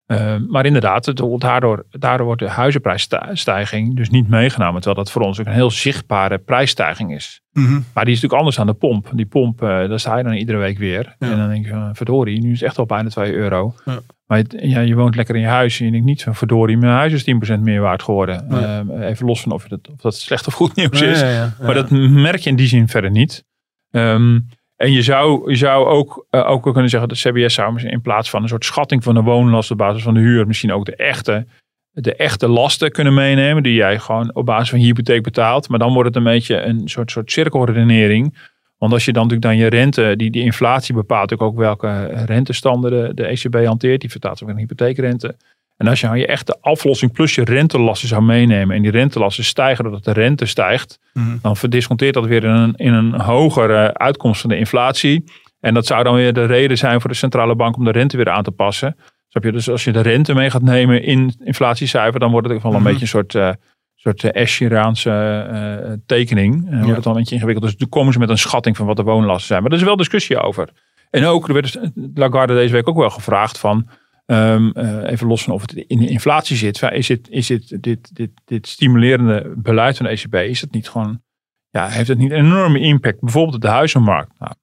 Ehm, 0.05 0.45
maar 0.47 0.65
inderdaad, 0.65 1.13
daardoor, 1.39 1.85
daardoor 1.89 2.25
wordt 2.25 2.41
de 2.41 2.49
huizenprijsstijging 2.49 3.95
dus 3.95 4.09
niet 4.09 4.29
meegenomen. 4.29 4.81
Terwijl 4.81 5.03
dat 5.03 5.11
voor 5.11 5.21
ons 5.21 5.39
ook 5.39 5.45
een 5.45 5.51
heel 5.51 5.71
zichtbare 5.71 6.37
prijsstijging 6.37 7.15
is. 7.15 7.41
Mhm. 7.51 7.79
Maar 7.93 8.05
die 8.05 8.13
is 8.13 8.21
natuurlijk 8.21 8.33
anders 8.33 8.59
aan 8.59 8.67
de 8.67 8.73
pomp. 8.73 9.09
Die 9.13 9.25
pomp, 9.25 9.59
daar 9.59 9.99
sta 9.99 10.17
je 10.17 10.23
dan 10.23 10.33
iedere 10.33 10.57
week 10.57 10.77
weer. 10.77 11.15
En 11.19 11.37
dan 11.37 11.49
denk 11.49 11.65
je, 11.65 11.89
verdorie, 11.93 12.41
nu 12.41 12.51
is 12.51 12.59
het 12.59 12.69
echt 12.69 12.77
al 12.77 12.85
bijna 12.85 13.09
2 13.09 13.33
euro. 13.33 13.73
Ja. 13.85 13.99
Maar 14.27 14.37
je, 14.37 14.67
ja, 14.69 14.79
je 14.79 14.95
woont 14.95 15.15
lekker 15.15 15.35
in 15.35 15.41
je 15.41 15.47
huis 15.47 15.79
en 15.79 15.85
je 15.85 15.91
denkt 15.91 16.05
niet 16.05 16.23
van 16.23 16.35
verdorie, 16.35 16.77
mijn 16.77 16.91
huis 16.91 17.13
is 17.13 17.55
10% 17.55 17.59
meer 17.59 17.81
waard 17.81 18.03
geworden. 18.03 18.49
Ehm, 18.49 19.01
even 19.01 19.25
los 19.25 19.41
van 19.41 19.51
of, 19.51 19.67
dat, 19.67 19.89
of 19.89 20.01
dat 20.01 20.15
slecht 20.15 20.47
of 20.47 20.53
goed 20.53 20.75
nieuws 20.75 21.01
is. 21.01 21.23
Maar 21.61 21.73
dat 21.73 21.89
merk 21.89 22.37
je 22.37 22.49
in 22.49 22.55
die 22.55 22.67
zin 22.67 22.87
verder 22.87 23.11
niet. 23.11 23.45
Um, 23.91 24.47
en 24.77 24.91
je 24.91 25.01
zou, 25.01 25.49
je 25.49 25.55
zou 25.55 25.87
ook, 25.87 26.25
uh, 26.31 26.49
ook 26.49 26.63
kunnen 26.63 26.89
zeggen 26.89 27.09
dat 27.09 27.17
CBS 27.17 27.53
zou 27.53 27.81
in 27.81 28.01
plaats 28.01 28.29
van 28.29 28.41
een 28.41 28.47
soort 28.47 28.65
schatting 28.65 29.03
van 29.03 29.13
de 29.13 29.21
woonlast 29.21 29.71
op 29.71 29.77
basis 29.77 30.03
van 30.03 30.13
de 30.13 30.19
huur, 30.19 30.47
misschien 30.47 30.71
ook 30.71 30.85
de 30.85 30.95
echte, 30.95 31.47
de 31.91 32.15
echte 32.15 32.47
lasten 32.47 32.91
kunnen 32.91 33.13
meenemen. 33.13 33.63
Die 33.63 33.73
jij 33.73 33.99
gewoon 33.99 34.35
op 34.35 34.45
basis 34.45 34.69
van 34.69 34.79
je 34.79 34.85
hypotheek 34.85 35.23
betaalt. 35.23 35.69
Maar 35.69 35.79
dan 35.79 35.93
wordt 35.93 36.07
het 36.07 36.17
een 36.17 36.23
beetje 36.23 36.61
een 36.61 36.87
soort, 36.87 37.11
soort 37.11 37.31
cirkelredenering. 37.31 38.37
Want 38.77 38.93
als 38.93 39.05
je 39.05 39.13
dan 39.13 39.27
natuurlijk 39.27 39.51
dan 39.51 39.65
je 39.65 39.69
rente, 39.69 40.13
die, 40.15 40.31
die 40.31 40.43
inflatie 40.43 40.95
bepaalt 40.95 41.33
ook, 41.33 41.41
ook 41.41 41.57
welke 41.57 42.05
rentestanden 42.25 42.91
de, 42.91 43.11
de 43.13 43.25
ECB 43.25 43.65
hanteert. 43.65 44.01
Die 44.01 44.11
vertaalt 44.11 44.43
ook 44.43 44.49
een 44.49 44.57
hypotheekrente. 44.57 45.35
En 45.77 45.87
als 45.87 46.01
je 46.01 46.09
je 46.09 46.27
echt 46.27 46.47
de 46.47 46.57
aflossing 46.61 47.11
plus 47.11 47.35
je 47.35 47.43
rentelasten 47.43 48.07
zou 48.07 48.23
meenemen 48.23 48.75
en 48.75 48.81
die 48.81 48.91
rentelasten 48.91 49.43
stijgen 49.43 49.83
doordat 49.83 50.03
de 50.03 50.11
rente 50.11 50.45
stijgt, 50.45 50.99
mm. 51.13 51.39
dan 51.41 51.57
verdisconteert 51.57 52.13
dat 52.13 52.25
weer 52.25 52.43
in 52.43 52.49
een, 52.49 52.75
in 52.75 52.93
een 52.93 53.21
hogere 53.21 53.93
uitkomst 53.93 54.41
van 54.41 54.49
de 54.49 54.57
inflatie. 54.57 55.23
En 55.59 55.73
dat 55.73 55.85
zou 55.85 56.03
dan 56.03 56.15
weer 56.15 56.33
de 56.33 56.45
reden 56.45 56.77
zijn 56.77 57.01
voor 57.01 57.09
de 57.09 57.15
centrale 57.15 57.55
bank 57.55 57.77
om 57.77 57.83
de 57.83 57.91
rente 57.91 58.17
weer 58.17 58.29
aan 58.29 58.43
te 58.43 58.51
passen. 58.51 58.95
je? 59.29 59.51
Dus 59.51 59.69
als 59.69 59.83
je 59.83 59.91
de 59.91 60.01
rente 60.01 60.33
mee 60.33 60.49
gaat 60.49 60.61
nemen 60.61 61.03
in 61.03 61.35
inflatiecijfer, 61.43 62.19
dan 62.19 62.31
wordt 62.31 62.49
het 62.49 62.61
wel 62.61 62.71
een 62.71 62.77
mhm. 62.77 62.87
beetje 62.87 63.01
een 63.01 63.07
soort, 63.07 63.33
uh, 63.33 63.49
soort 63.97 64.23
Escheraanse 64.23 65.47
uh, 65.51 65.93
tekening. 66.05 66.69
Dan 66.69 66.79
wordt 66.79 66.95
het 66.95 67.03
dan 67.03 67.13
een 67.13 67.19
beetje 67.19 67.35
ingewikkeld. 67.35 67.65
Dus 67.65 67.77
dan 67.77 67.89
komen 67.89 68.13
ze 68.13 68.19
met 68.19 68.29
een 68.29 68.37
schatting 68.37 68.77
van 68.77 68.85
wat 68.85 68.95
de 68.95 69.03
woonlasten 69.03 69.47
zijn. 69.47 69.61
Maar 69.61 69.71
er 69.71 69.77
is 69.77 69.83
wel 69.83 69.95
discussie 69.95 70.39
over. 70.39 70.69
En 71.09 71.25
ook, 71.25 71.47
er 71.47 71.53
werd 71.53 71.79
Lagarde 72.13 72.53
deze 72.53 72.73
week 72.73 72.87
ook 72.87 72.97
wel 72.97 73.09
gevraagd 73.09 73.59
van 73.59 73.89
Um, 74.31 74.71
even 75.05 75.27
los 75.27 75.43
van 75.43 75.53
of 75.53 75.61
het 75.61 75.73
in 75.73 75.99
de 75.99 76.07
inflatie 76.07 76.55
zit. 76.55 76.81
Is, 76.81 77.07
het, 77.07 77.29
is 77.29 77.49
het, 77.49 77.77
dit, 77.81 78.15
dit, 78.15 78.31
dit 78.45 78.67
stimulerende 78.67 79.53
beleid 79.55 79.97
van 79.97 80.05
de 80.05 80.11
ECB, 80.11 80.33
is 80.33 80.61
het 80.61 80.71
niet 80.71 80.89
gewoon, 80.89 81.21
ja, 81.69 81.87
heeft 81.87 82.07
het 82.07 82.17
niet 82.17 82.31
een 82.31 82.37
enorme 82.37 82.79
impact? 82.79 83.19
Bijvoorbeeld 83.19 83.55
op 83.55 83.61
de 83.61 83.67
huizenmarkt. 83.67 84.39
Nou, 84.39 84.53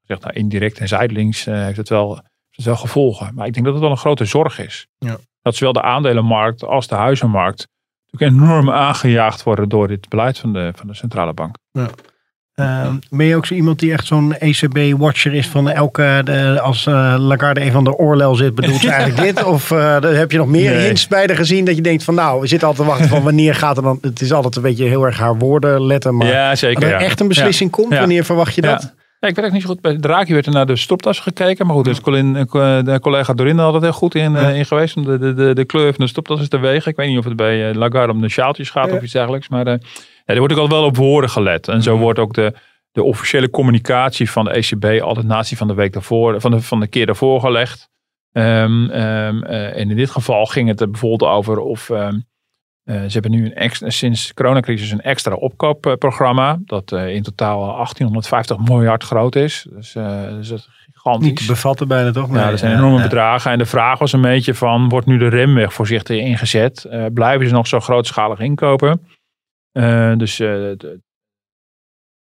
gezegd, 0.00 0.22
nou, 0.22 0.34
indirect 0.34 0.78
en 0.78 0.88
zijdelings 0.88 1.46
uh, 1.46 1.64
heeft, 1.64 1.76
het 1.76 1.88
wel, 1.88 2.08
heeft 2.14 2.26
het 2.50 2.64
wel 2.64 2.76
gevolgen. 2.76 3.34
Maar 3.34 3.46
ik 3.46 3.52
denk 3.52 3.64
dat 3.64 3.74
het 3.74 3.82
wel 3.82 3.92
een 3.92 3.98
grote 3.98 4.24
zorg 4.24 4.58
is. 4.58 4.86
Ja. 4.98 5.16
Dat 5.42 5.54
zowel 5.54 5.72
de 5.72 5.82
aandelenmarkt 5.82 6.64
als 6.64 6.86
de 6.86 6.94
huizenmarkt 6.94 7.68
natuurlijk 8.12 8.42
enorm 8.42 8.70
aangejaagd 8.70 9.42
worden 9.42 9.68
door 9.68 9.88
dit 9.88 10.08
beleid 10.08 10.38
van 10.38 10.52
de, 10.52 10.72
van 10.74 10.86
de 10.86 10.94
centrale 10.94 11.32
bank. 11.32 11.56
Ja. 11.72 11.88
Uh, 12.54 12.88
ben 13.10 13.26
je 13.26 13.36
ook 13.36 13.46
zo 13.46 13.54
iemand 13.54 13.78
die 13.78 13.92
echt 13.92 14.06
zo'n 14.06 14.34
ECB-watcher 14.38 15.34
is 15.34 15.48
van 15.48 15.68
elke, 15.68 16.20
de, 16.24 16.60
als 16.60 16.86
uh, 16.86 17.14
Lagarde 17.18 17.60
een 17.60 17.72
van 17.72 17.84
de 17.84 17.96
oorlel 17.96 18.34
zit, 18.34 18.54
bedoelt 18.54 18.80
ze 18.86 18.90
eigenlijk 18.90 19.34
dit? 19.36 19.44
Of 19.44 19.70
uh, 19.70 20.00
heb 20.00 20.30
je 20.30 20.38
nog 20.38 20.46
meer 20.46 20.70
nee. 20.70 20.84
hints 20.84 21.08
bij 21.08 21.26
de 21.26 21.36
gezien 21.36 21.64
dat 21.64 21.76
je 21.76 21.82
denkt 21.82 22.04
van 22.04 22.14
nou, 22.14 22.40
we 22.40 22.46
zitten 22.46 22.68
altijd 22.68 22.86
te 22.86 22.94
wachten 22.94 23.10
van 23.10 23.22
wanneer 23.22 23.54
gaat 23.54 23.76
er 23.76 23.82
dan, 23.82 23.98
het 24.00 24.20
is 24.20 24.32
altijd 24.32 24.56
een 24.56 24.62
beetje 24.62 24.84
heel 24.84 25.04
erg 25.04 25.18
haar 25.18 25.38
woorden 25.38 25.86
letten, 25.86 26.16
maar 26.16 26.26
ja, 26.26 26.54
zeker, 26.54 26.92
echt 26.92 27.20
een 27.20 27.28
beslissing 27.28 27.70
komt, 27.70 27.94
wanneer 27.94 28.24
verwacht 28.24 28.54
je 28.54 28.60
dat? 28.60 28.94
Ja, 29.22 29.28
ik 29.28 29.36
weet 29.36 29.44
ook 29.44 29.52
niet 29.52 29.62
zo 29.62 29.68
goed. 29.68 29.80
Bij 29.80 29.96
Draghi 29.96 30.32
werd 30.32 30.46
er 30.46 30.52
naar 30.52 30.66
de 30.66 30.76
stoptas 30.76 31.20
gekeken. 31.20 31.66
Maar 31.66 31.74
goed, 31.74 31.84
dus 31.84 32.00
Colin, 32.00 32.32
de 32.32 32.98
collega 33.00 33.32
Dorin 33.32 33.58
had 33.58 33.74
het 33.74 33.82
heel 33.82 33.92
goed 33.92 34.14
in, 34.14 34.36
in 34.36 34.66
geweest. 34.66 35.04
De, 35.04 35.18
de, 35.18 35.34
de, 35.34 35.54
de 35.54 35.64
kleur 35.64 35.94
van 35.94 36.04
de 36.04 36.10
stoptas 36.10 36.40
is 36.40 36.48
te 36.48 36.58
wegen. 36.58 36.90
Ik 36.90 36.96
weet 36.96 37.08
niet 37.08 37.18
of 37.18 37.24
het 37.24 37.36
bij 37.36 37.74
Lagarde 37.74 38.12
om 38.12 38.20
de 38.20 38.28
sjaaltjes 38.28 38.70
gaat 38.70 38.92
of 38.92 39.02
iets 39.02 39.12
dergelijks. 39.12 39.48
Maar 39.48 39.66
er 40.24 40.38
wordt 40.38 40.52
ook 40.52 40.58
al 40.58 40.68
wel 40.68 40.84
op 40.84 40.96
woorden 40.96 41.30
gelet. 41.30 41.68
En 41.68 41.82
zo 41.82 41.96
wordt 41.96 42.18
ook 42.18 42.34
de, 42.34 42.54
de 42.92 43.02
officiële 43.02 43.50
communicatie 43.50 44.30
van 44.30 44.44
de 44.44 44.50
ECB 44.50 45.02
altijd 45.02 45.26
natie 45.26 45.56
van 45.56 45.66
de 45.66 45.74
week 45.74 45.92
daarvoor, 45.92 46.40
van 46.40 46.50
de, 46.50 46.60
van 46.60 46.80
de 46.80 46.86
keer 46.86 47.06
daarvoor 47.06 47.40
gelegd. 47.40 47.88
Um, 48.32 48.90
en 48.90 49.90
in 49.90 49.96
dit 49.96 50.10
geval 50.10 50.46
ging 50.46 50.68
het 50.68 50.80
er 50.80 50.90
bijvoorbeeld 50.90 51.30
over 51.30 51.58
of 51.58 51.90
ehm, 51.90 52.18
eh, 52.84 53.02
ze 53.02 53.12
hebben 53.12 53.30
nu 53.30 53.44
een 53.44 53.54
extra, 53.54 53.90
sinds 53.90 54.26
de 54.26 54.34
coronacrisis 54.34 54.90
een 54.90 55.00
extra 55.00 55.34
opkoopprogramma. 55.34 56.58
Dat 56.64 56.92
uh, 56.92 57.14
in 57.14 57.22
totaal 57.22 57.58
1850 57.58 58.58
miljard 58.58 59.02
groot 59.02 59.36
is. 59.36 59.66
Dus, 59.70 59.92
dus 59.92 60.48
dat 60.48 60.58
is 60.58 60.68
gigantisch. 60.92 61.28
Niet 61.28 61.36
te 61.36 61.46
bevatten 61.46 61.88
bijna 61.88 62.10
toch? 62.10 62.34
Ja, 62.34 62.50
dat 62.50 62.58
zijn 62.58 62.76
enorme 62.76 63.02
bedragen. 63.02 63.50
En 63.50 63.58
de 63.58 63.66
vraag 63.66 63.98
was 63.98 64.12
een 64.12 64.20
beetje 64.20 64.54
van, 64.54 64.88
wordt 64.88 65.06
nu 65.06 65.18
de 65.18 65.28
remweg 65.28 65.72
voorzichtig 65.72 66.20
ingezet? 66.20 66.88
blijven 67.14 67.46
ze 67.46 67.52
nog 67.52 67.66
zo 67.66 67.80
grootschalig 67.80 68.38
inkopen? 68.38 69.06
dus 70.18 70.36
de, 70.36 71.00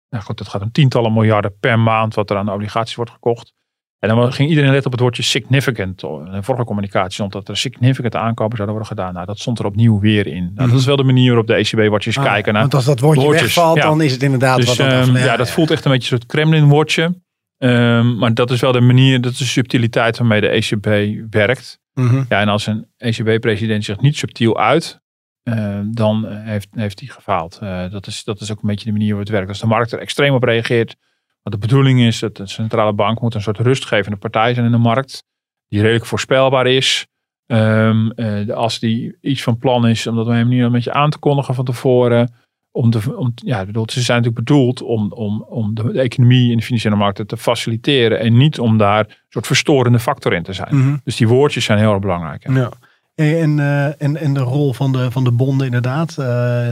nou 0.10 0.24
goed, 0.24 0.40
het 0.40 0.48
gaat 0.48 0.62
om 0.62 0.72
tientallen 0.72 1.14
miljarden 1.14 1.58
per 1.60 1.80
maand 1.80 2.16
wat 2.16 2.30
er 2.30 2.38
aan 2.38 2.46
de 2.46 2.52
obligaties 2.52 2.96
wordt 2.96 3.12
gekocht. 3.12 3.54
En 4.02 4.10
dan 4.10 4.34
ging 4.34 4.50
iedereen 4.50 4.72
let 4.72 4.86
op 4.86 4.92
het 4.92 5.02
woordje 5.02 5.24
significant. 5.24 6.04
In 6.04 6.32
de 6.32 6.44
vorige 6.44 6.64
communicatie 6.64 7.14
stond 7.14 7.32
dat 7.32 7.50
er 7.50 7.58
significant 7.58 8.16
aankopen 8.16 8.58
zouden 8.58 8.78
worden 8.78 8.98
gedaan. 8.98 9.14
Nou, 9.14 9.26
dat 9.26 9.40
stond 9.40 9.60
er 9.60 9.66
opnieuw 9.66 10.00
weer 10.00 10.28
in. 10.28 10.52
Nou, 10.56 10.70
Dat 10.70 10.80
is 10.80 10.86
wel 10.86 10.96
de 10.96 11.04
manier 11.04 11.28
waarop 11.28 11.48
de 11.48 11.54
ECB 11.54 11.90
watjes 11.90 12.18
ah, 12.18 12.24
kijken 12.24 12.54
naar. 12.54 12.62
Want 12.62 12.74
als 12.74 12.86
dat 12.86 13.00
woordje 13.00 13.22
woordjes, 13.22 13.56
wegvalt, 13.56 13.82
dan 13.82 14.02
is 14.02 14.12
het 14.12 14.24
inderdaad 14.24 14.58
dus, 14.58 14.66
wat 14.66 14.78
dan, 14.78 14.92
um, 14.92 15.18
ja, 15.18 15.38
dat 15.38 15.50
voelt 15.50 15.72
echt 15.72 15.86
een 15.86 15.92
beetje 15.92 16.12
een 16.12 16.20
soort 16.20 16.32
Kremlin-woordje. 16.32 17.22
Um, 17.58 18.18
maar 18.18 18.34
dat 18.34 18.52
is 18.52 18.62
wel 18.62 18.72
de 18.72 18.82
manier, 18.82 19.22
dat 19.22 19.32
is 19.32 19.38
de 19.38 19.46
subtiliteit 19.46 20.18
waarmee 20.18 20.42
de 20.42 20.48
ECB 20.48 20.86
werkt. 21.30 21.80
Mhm. 21.94 22.24
Ja, 22.30 22.40
en 22.40 22.48
als 22.48 22.68
een 22.68 22.88
ECB-president 22.98 23.84
zich 23.84 24.00
niet 24.00 24.18
subtiel 24.18 24.60
uit, 24.60 25.02
uh, 25.44 25.80
dan 25.92 26.28
heeft, 26.28 26.68
heeft 26.72 27.00
hij 27.00 27.10
gefaald. 27.10 27.60
Uh, 27.64 27.92
dat, 27.92 28.08
is, 28.08 28.24
dat 28.24 28.42
is 28.42 28.52
ook 28.52 28.62
een 28.62 28.70
beetje 28.70 28.86
de 28.86 28.92
manier 28.92 29.08
waarop 29.08 29.28
het 29.28 29.36
werkt. 29.36 29.50
Als 29.50 29.60
de 29.60 29.68
markt 29.68 29.92
er 29.92 30.00
extreem 30.00 30.34
op 30.34 30.44
reageert, 30.44 30.96
wat 31.44 31.54
de 31.54 31.60
bedoeling 31.60 32.02
is, 32.02 32.20
dat 32.20 32.38
de 32.38 32.48
centrale 32.48 32.94
bank 32.94 33.22
moet 33.22 33.34
een 33.34 33.42
soort 33.42 33.58
rustgevende 33.58 34.18
partij 34.18 34.54
zijn 34.54 34.66
in 34.66 34.72
de 34.72 34.78
markt, 34.78 35.24
die 35.68 35.82
redelijk 35.82 36.06
voorspelbaar 36.06 36.68
is. 36.68 37.06
Um, 37.48 38.12
als 38.52 38.80
die 38.80 39.18
iets 39.22 39.44
van 39.44 39.58
plan 39.58 39.88
is, 39.88 40.08
omdat 40.08 40.28
we 40.28 40.34
hem 40.34 40.48
niet 40.48 40.62
een 40.62 40.72
beetje 40.72 40.94
aan 40.94 41.10
te 41.10 41.18
kondigen 41.18 41.56
van 41.56 41.66
tevoren. 41.66 42.34
Om 42.72 42.92
de, 42.92 43.18
om, 43.18 43.34
ja, 43.36 43.66
bedoel, 43.66 43.90
ze 43.90 44.02
zijn 44.02 44.18
natuurlijk 44.22 44.46
bedoeld 44.46 44.82
om, 44.82 45.12
om, 45.12 45.42
om 45.42 45.74
de, 45.74 45.92
economie 46.02 46.52
in 46.52 46.58
de 46.58 46.64
financiële 46.64 46.96
markten 46.96 47.28
te 47.28 47.38
faciliteren. 47.38 48.20
En 48.20 48.38
niet 48.38 48.60
om 48.60 48.78
daar 48.78 49.00
een 49.00 49.16
soort 49.30 49.48
verstorende 49.48 50.00
factor 50.00 50.34
in 50.34 50.44
te 50.44 50.54
zijn. 50.54 50.78
Mhm. 50.78 50.98
Dus 51.04 51.16
die 51.16 51.28
woordjes 51.28 51.66
zijn 51.66 51.78
heel 51.78 51.92
erg 51.92 52.02
belangrijk. 52.02 52.54
Ja. 52.54 52.72
En, 53.16 53.58
uh, 53.58 53.86
en, 53.86 54.18
en 54.18 54.34
de 54.34 54.40
rol 54.40 54.74
van 54.74 54.92
de, 54.92 55.12
van 55.12 55.24
de 55.24 55.32
bonden 55.32 55.66
inderdaad. 55.66 56.10
Uh, 56.10 56.26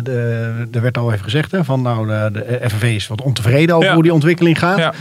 de, 0.04 0.68
er 0.72 0.82
werd 0.82 0.98
al 0.98 1.12
even 1.12 1.24
gezegd 1.24 1.52
hè, 1.52 1.64
van 1.64 1.82
nou 1.82 2.08
de, 2.08 2.30
de 2.32 2.70
FNV 2.70 2.84
is 2.84 3.08
wat 3.08 3.22
ontevreden 3.22 3.76
over 3.76 3.94
hoe 3.94 4.04
die 4.04 4.14
ontwikkeling 4.14 4.60
gaat. 4.60 4.78
Ja. 4.78 4.94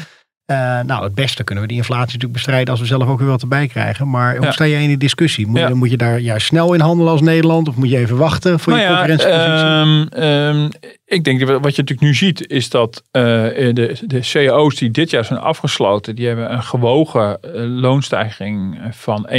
Uh, 0.51 0.81
nou, 0.81 1.05
het 1.05 1.15
beste 1.15 1.45
kunnen 1.45 1.65
we 1.65 1.71
die 1.71 1.79
inflatie 1.79 2.05
natuurlijk 2.05 2.33
bestrijden 2.33 2.71
als 2.71 2.81
we 2.81 2.87
zelf 2.87 3.09
ook 3.09 3.19
weer 3.19 3.29
wat 3.29 3.43
erbij 3.43 3.67
krijgen. 3.67 4.11
Maar 4.11 4.37
hoe 4.37 4.53
sta 4.53 4.67
jij 4.67 4.83
in 4.83 4.89
die 4.89 4.97
discussie? 4.97 5.47
Moet, 5.47 5.59
je, 5.59 5.75
moet 5.75 5.91
je 5.91 5.97
daar 5.97 6.19
juist 6.19 6.47
snel 6.47 6.75
in 6.75 6.81
handelen 6.81 7.13
als 7.13 7.21
Nederland? 7.21 7.69
Of 7.69 7.77
moet 7.77 7.91
je 7.91 7.99
even 7.99 8.17
wachten 8.17 8.61
voor 8.61 8.73
je 8.73 8.79
nou 8.79 8.97
concurrentiepositie? 8.97 10.21
Um, 10.21 10.25
um, 10.63 10.71
ik 11.05 11.25
denk 11.25 11.41
dat 11.41 11.49
wat 11.49 11.75
je 11.75 11.81
natuurlijk 11.83 12.01
nu 12.01 12.15
ziet 12.15 12.51
is 12.51 12.71
dat 12.71 13.03
uh, 13.13 13.23
de, 13.23 13.99
de 14.07 14.21
cao's 14.21 14.75
die 14.75 14.91
dit 14.91 15.11
jaar 15.11 15.25
zijn 15.25 15.39
afgesloten, 15.39 16.15
die 16.15 16.27
hebben 16.27 16.53
een 16.53 16.63
gewogen 16.63 17.39
uh, 17.43 17.81
loonstijging 17.81 18.81
van 18.91 19.29
1%. 19.31 19.33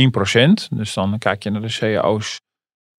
Dus 0.75 0.93
dan 0.93 1.17
kijk 1.17 1.43
je 1.43 1.49
naar 1.49 1.61
de 1.61 1.77
cao's 1.79 2.39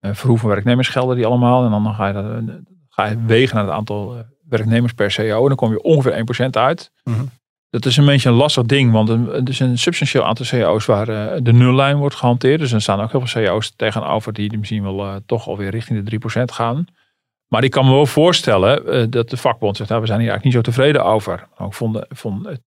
uh, 0.01 0.11
verhoeven 0.15 0.49
werknemersgelden 0.49 1.17
die 1.17 1.27
allemaal. 1.27 1.65
En 1.65 1.71
dan 1.71 1.95
ga 1.95 2.07
je, 2.07 2.13
dat, 2.13 2.55
ga 2.89 3.07
je 3.07 3.17
wegen 3.27 3.57
naar 3.57 3.65
het 3.65 3.75
aantal 3.75 4.25
werknemers 4.49 4.93
per 4.93 5.13
cao. 5.15 5.43
En 5.43 5.49
dan 5.49 5.57
kom 5.57 5.71
je 5.71 5.83
ongeveer 5.83 6.47
1% 6.47 6.51
uit. 6.51 6.91
Mm 7.05 7.15
-hmm. 7.15 7.31
Dat 7.71 7.85
is 7.85 7.97
een 7.97 8.05
beetje 8.07 8.29
een 8.29 8.35
lastig 8.35 8.65
ding, 8.65 8.93
want 8.93 9.09
er 9.09 9.49
is 9.49 9.61
een 9.61 9.79
substantieel 9.79 10.25
aantal 10.25 10.45
CEO's 10.45 10.87
waar 10.87 11.09
uh, 11.09 11.33
de 11.43 11.53
nullijn 11.53 11.97
wordt 11.97 12.15
gehanteerd. 12.15 12.61
Dus 12.61 12.73
er 12.73 12.81
staan 12.81 13.01
ook 13.01 13.11
heel 13.11 13.27
veel 13.27 13.43
CEO's 13.43 13.73
tegenover 13.77 14.33
die 14.33 14.59
misschien 14.59 14.83
wel 14.83 15.07
uh, 15.07 15.17
toch 15.27 15.49
alweer 15.49 15.71
richting 15.71 16.05
de 16.05 16.41
3% 16.41 16.43
gaan. 16.45 16.85
Maar 17.47 17.65
ik 17.65 17.71
kan 17.71 17.85
me 17.85 17.91
wel 17.91 18.07
voorstellen 18.07 18.95
uh, 18.95 19.07
dat 19.11 19.31
de 19.31 19.37
vakbond 19.37 19.77
zegt, 19.77 19.89
nou, 19.89 20.01
we 20.01 20.07
zijn 20.07 20.21
hier 20.21 20.29
eigenlijk 20.31 20.57
niet 20.57 20.67
zo 20.67 20.73
tevreden 20.73 21.05
over. 21.05 21.49
Nou, 21.59 21.71
ik 21.71 21.77
vond, 22.17 22.45
het, 22.45 22.63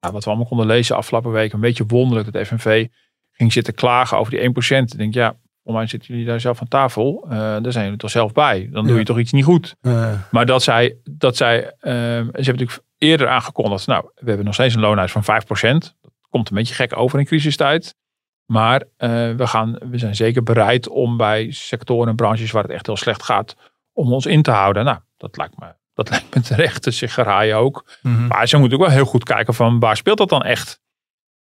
nou, 0.00 0.12
wat 0.12 0.24
we 0.24 0.30
allemaal 0.30 0.48
konden 0.48 0.66
lezen 0.66 0.96
afgelopen 0.96 1.30
week 1.30 1.52
een 1.52 1.60
beetje 1.60 1.86
wonderlijk 1.86 2.32
dat 2.32 2.46
FNV 2.46 2.86
ging 3.30 3.52
zitten 3.52 3.74
klagen 3.74 4.18
over 4.18 4.32
die 4.32 4.48
1%. 4.48 4.52
Ik 4.68 4.96
denk, 4.96 5.14
ja, 5.14 5.36
voor 5.64 5.72
mij 5.72 5.86
zitten 5.86 6.08
jullie 6.08 6.26
daar 6.26 6.40
zelf 6.40 6.60
aan 6.60 6.68
tafel. 6.68 7.26
daar 7.28 7.72
zijn 7.72 7.84
jullie 7.84 7.98
toch 7.98 8.10
zelf 8.10 8.32
bij. 8.32 8.68
Dan 8.72 8.86
doe 8.86 8.98
je 8.98 9.04
toch 9.04 9.18
iets 9.18 9.32
niet 9.32 9.44
goed. 9.44 9.76
Maar 10.30 10.46
dat 10.46 10.62
zij, 10.62 10.96
dat 11.10 11.36
zij 11.36 11.74
ze 11.80 11.88
hebben 11.88 12.44
natuurlijk 12.44 12.88
eerder 13.00 13.28
aangekondigd. 13.28 13.86
Nou, 13.86 14.10
we 14.14 14.26
hebben 14.26 14.44
nog 14.44 14.54
steeds 14.54 14.74
een 14.74 14.80
loonhuis 14.80 15.12
van 15.12 15.22
5%. 15.22 15.26
Dat 16.00 16.12
komt 16.28 16.50
een 16.50 16.56
beetje 16.56 16.74
gek 16.74 16.96
over 16.96 17.18
in 17.18 17.24
crisistijd. 17.24 17.94
Maar 18.46 18.82
uh, 18.82 18.88
we, 19.34 19.46
gaan, 19.46 19.78
we 19.90 19.98
zijn 19.98 20.14
zeker 20.14 20.42
bereid 20.42 20.88
om 20.88 21.16
bij 21.16 21.50
sectoren 21.50 22.08
en 22.08 22.16
branches 22.16 22.50
waar 22.50 22.62
het 22.62 22.72
echt 22.72 22.86
heel 22.86 22.96
slecht 22.96 23.22
gaat, 23.22 23.56
om 23.92 24.12
ons 24.12 24.26
in 24.26 24.42
te 24.42 24.50
houden. 24.50 24.84
Nou, 24.84 24.98
dat 25.16 25.36
lijkt 25.36 25.58
me, 25.58 25.74
dat 25.94 26.10
lijkt 26.10 26.34
me 26.34 26.40
terecht. 26.40 26.84
Dus 26.84 26.98
zich 26.98 27.14
geraaien 27.14 27.56
ook. 27.56 27.98
Mm 28.02 28.26
Maar 28.26 28.48
ze 28.48 28.56
moeten 28.56 28.78
ook 28.78 28.84
wel 28.84 28.94
heel 28.94 29.04
goed 29.04 29.24
kijken 29.24 29.54
van 29.54 29.78
waar 29.78 29.96
speelt 29.96 30.18
dat 30.18 30.28
dan 30.28 30.42
echt? 30.42 30.80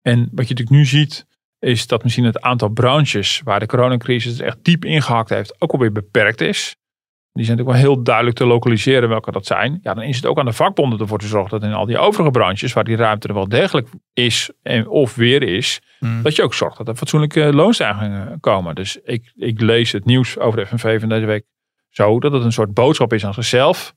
En 0.02 0.20
wat 0.20 0.48
je 0.48 0.54
natuurlijk 0.54 0.70
nu 0.70 0.86
ziet, 0.86 1.26
is 1.60 1.88
dat 1.88 2.04
misschien 2.04 2.26
het 2.26 2.42
aantal 2.42 2.70
branches 2.70 3.42
waar 3.44 3.60
de 3.60 3.66
coronacrisis 3.66 4.40
echt 4.40 4.58
diep 4.62 4.86
ingehakt 4.86 5.30
heeft, 5.30 5.62
ook 5.62 5.72
alweer 5.72 5.92
beperkt 5.92 6.42
is. 6.42 6.76
Die 7.38 7.46
zijn 7.46 7.58
natuurlijk 7.58 7.86
wel 7.86 7.96
heel 7.96 8.04
duidelijk 8.04 8.36
te 8.36 8.46
lokaliseren 8.46 9.10
welke 9.10 9.32
dat 9.32 9.46
zijn. 9.46 9.80
Ja, 9.82 9.94
dan 9.94 10.04
is 10.04 10.16
het 10.16 10.26
ook 10.26 10.40
aan 10.40 10.46
de 10.46 10.54
vakbonden 10.54 11.00
ervoor 11.00 11.20
te 11.20 11.28
zorgen 11.28 11.60
dat 11.60 11.70
in 11.70 11.76
al 11.76 11.86
die 11.86 11.98
overige 11.98 12.32
branches, 12.32 12.74
waar 12.74 12.84
die 12.84 12.96
ruimte 12.96 13.28
er 13.28 13.34
wel 13.34 13.48
degelijk 13.48 13.90
is 14.14 14.50
en 14.64 14.88
of 14.88 15.16
weer 15.16 15.44
is, 15.44 15.82
mm. 16.00 16.22
dat 16.22 16.36
je 16.36 16.44
ook 16.44 16.54
zorgt 16.54 16.78
dat 16.78 16.88
er 16.88 16.96
fatsoenlijke 16.96 17.54
loonstijgingen 17.54 18.40
komen. 18.40 18.76
Dus 18.76 18.98
ik, 19.04 19.32
ik 19.36 19.62
lees 19.62 19.92
het 19.92 20.06
nieuws 20.06 20.40
over 20.40 20.60
de 20.60 20.66
FNV 20.66 21.00
van 21.00 21.10
deze 21.10 21.26
week 21.26 21.46
zo 21.90 22.20
dat 22.20 22.32
het 22.32 22.44
een 22.44 22.52
soort 22.52 22.74
boodschap 22.74 23.14
is 23.14 23.26
aan 23.26 23.34
zichzelf. 23.34 23.94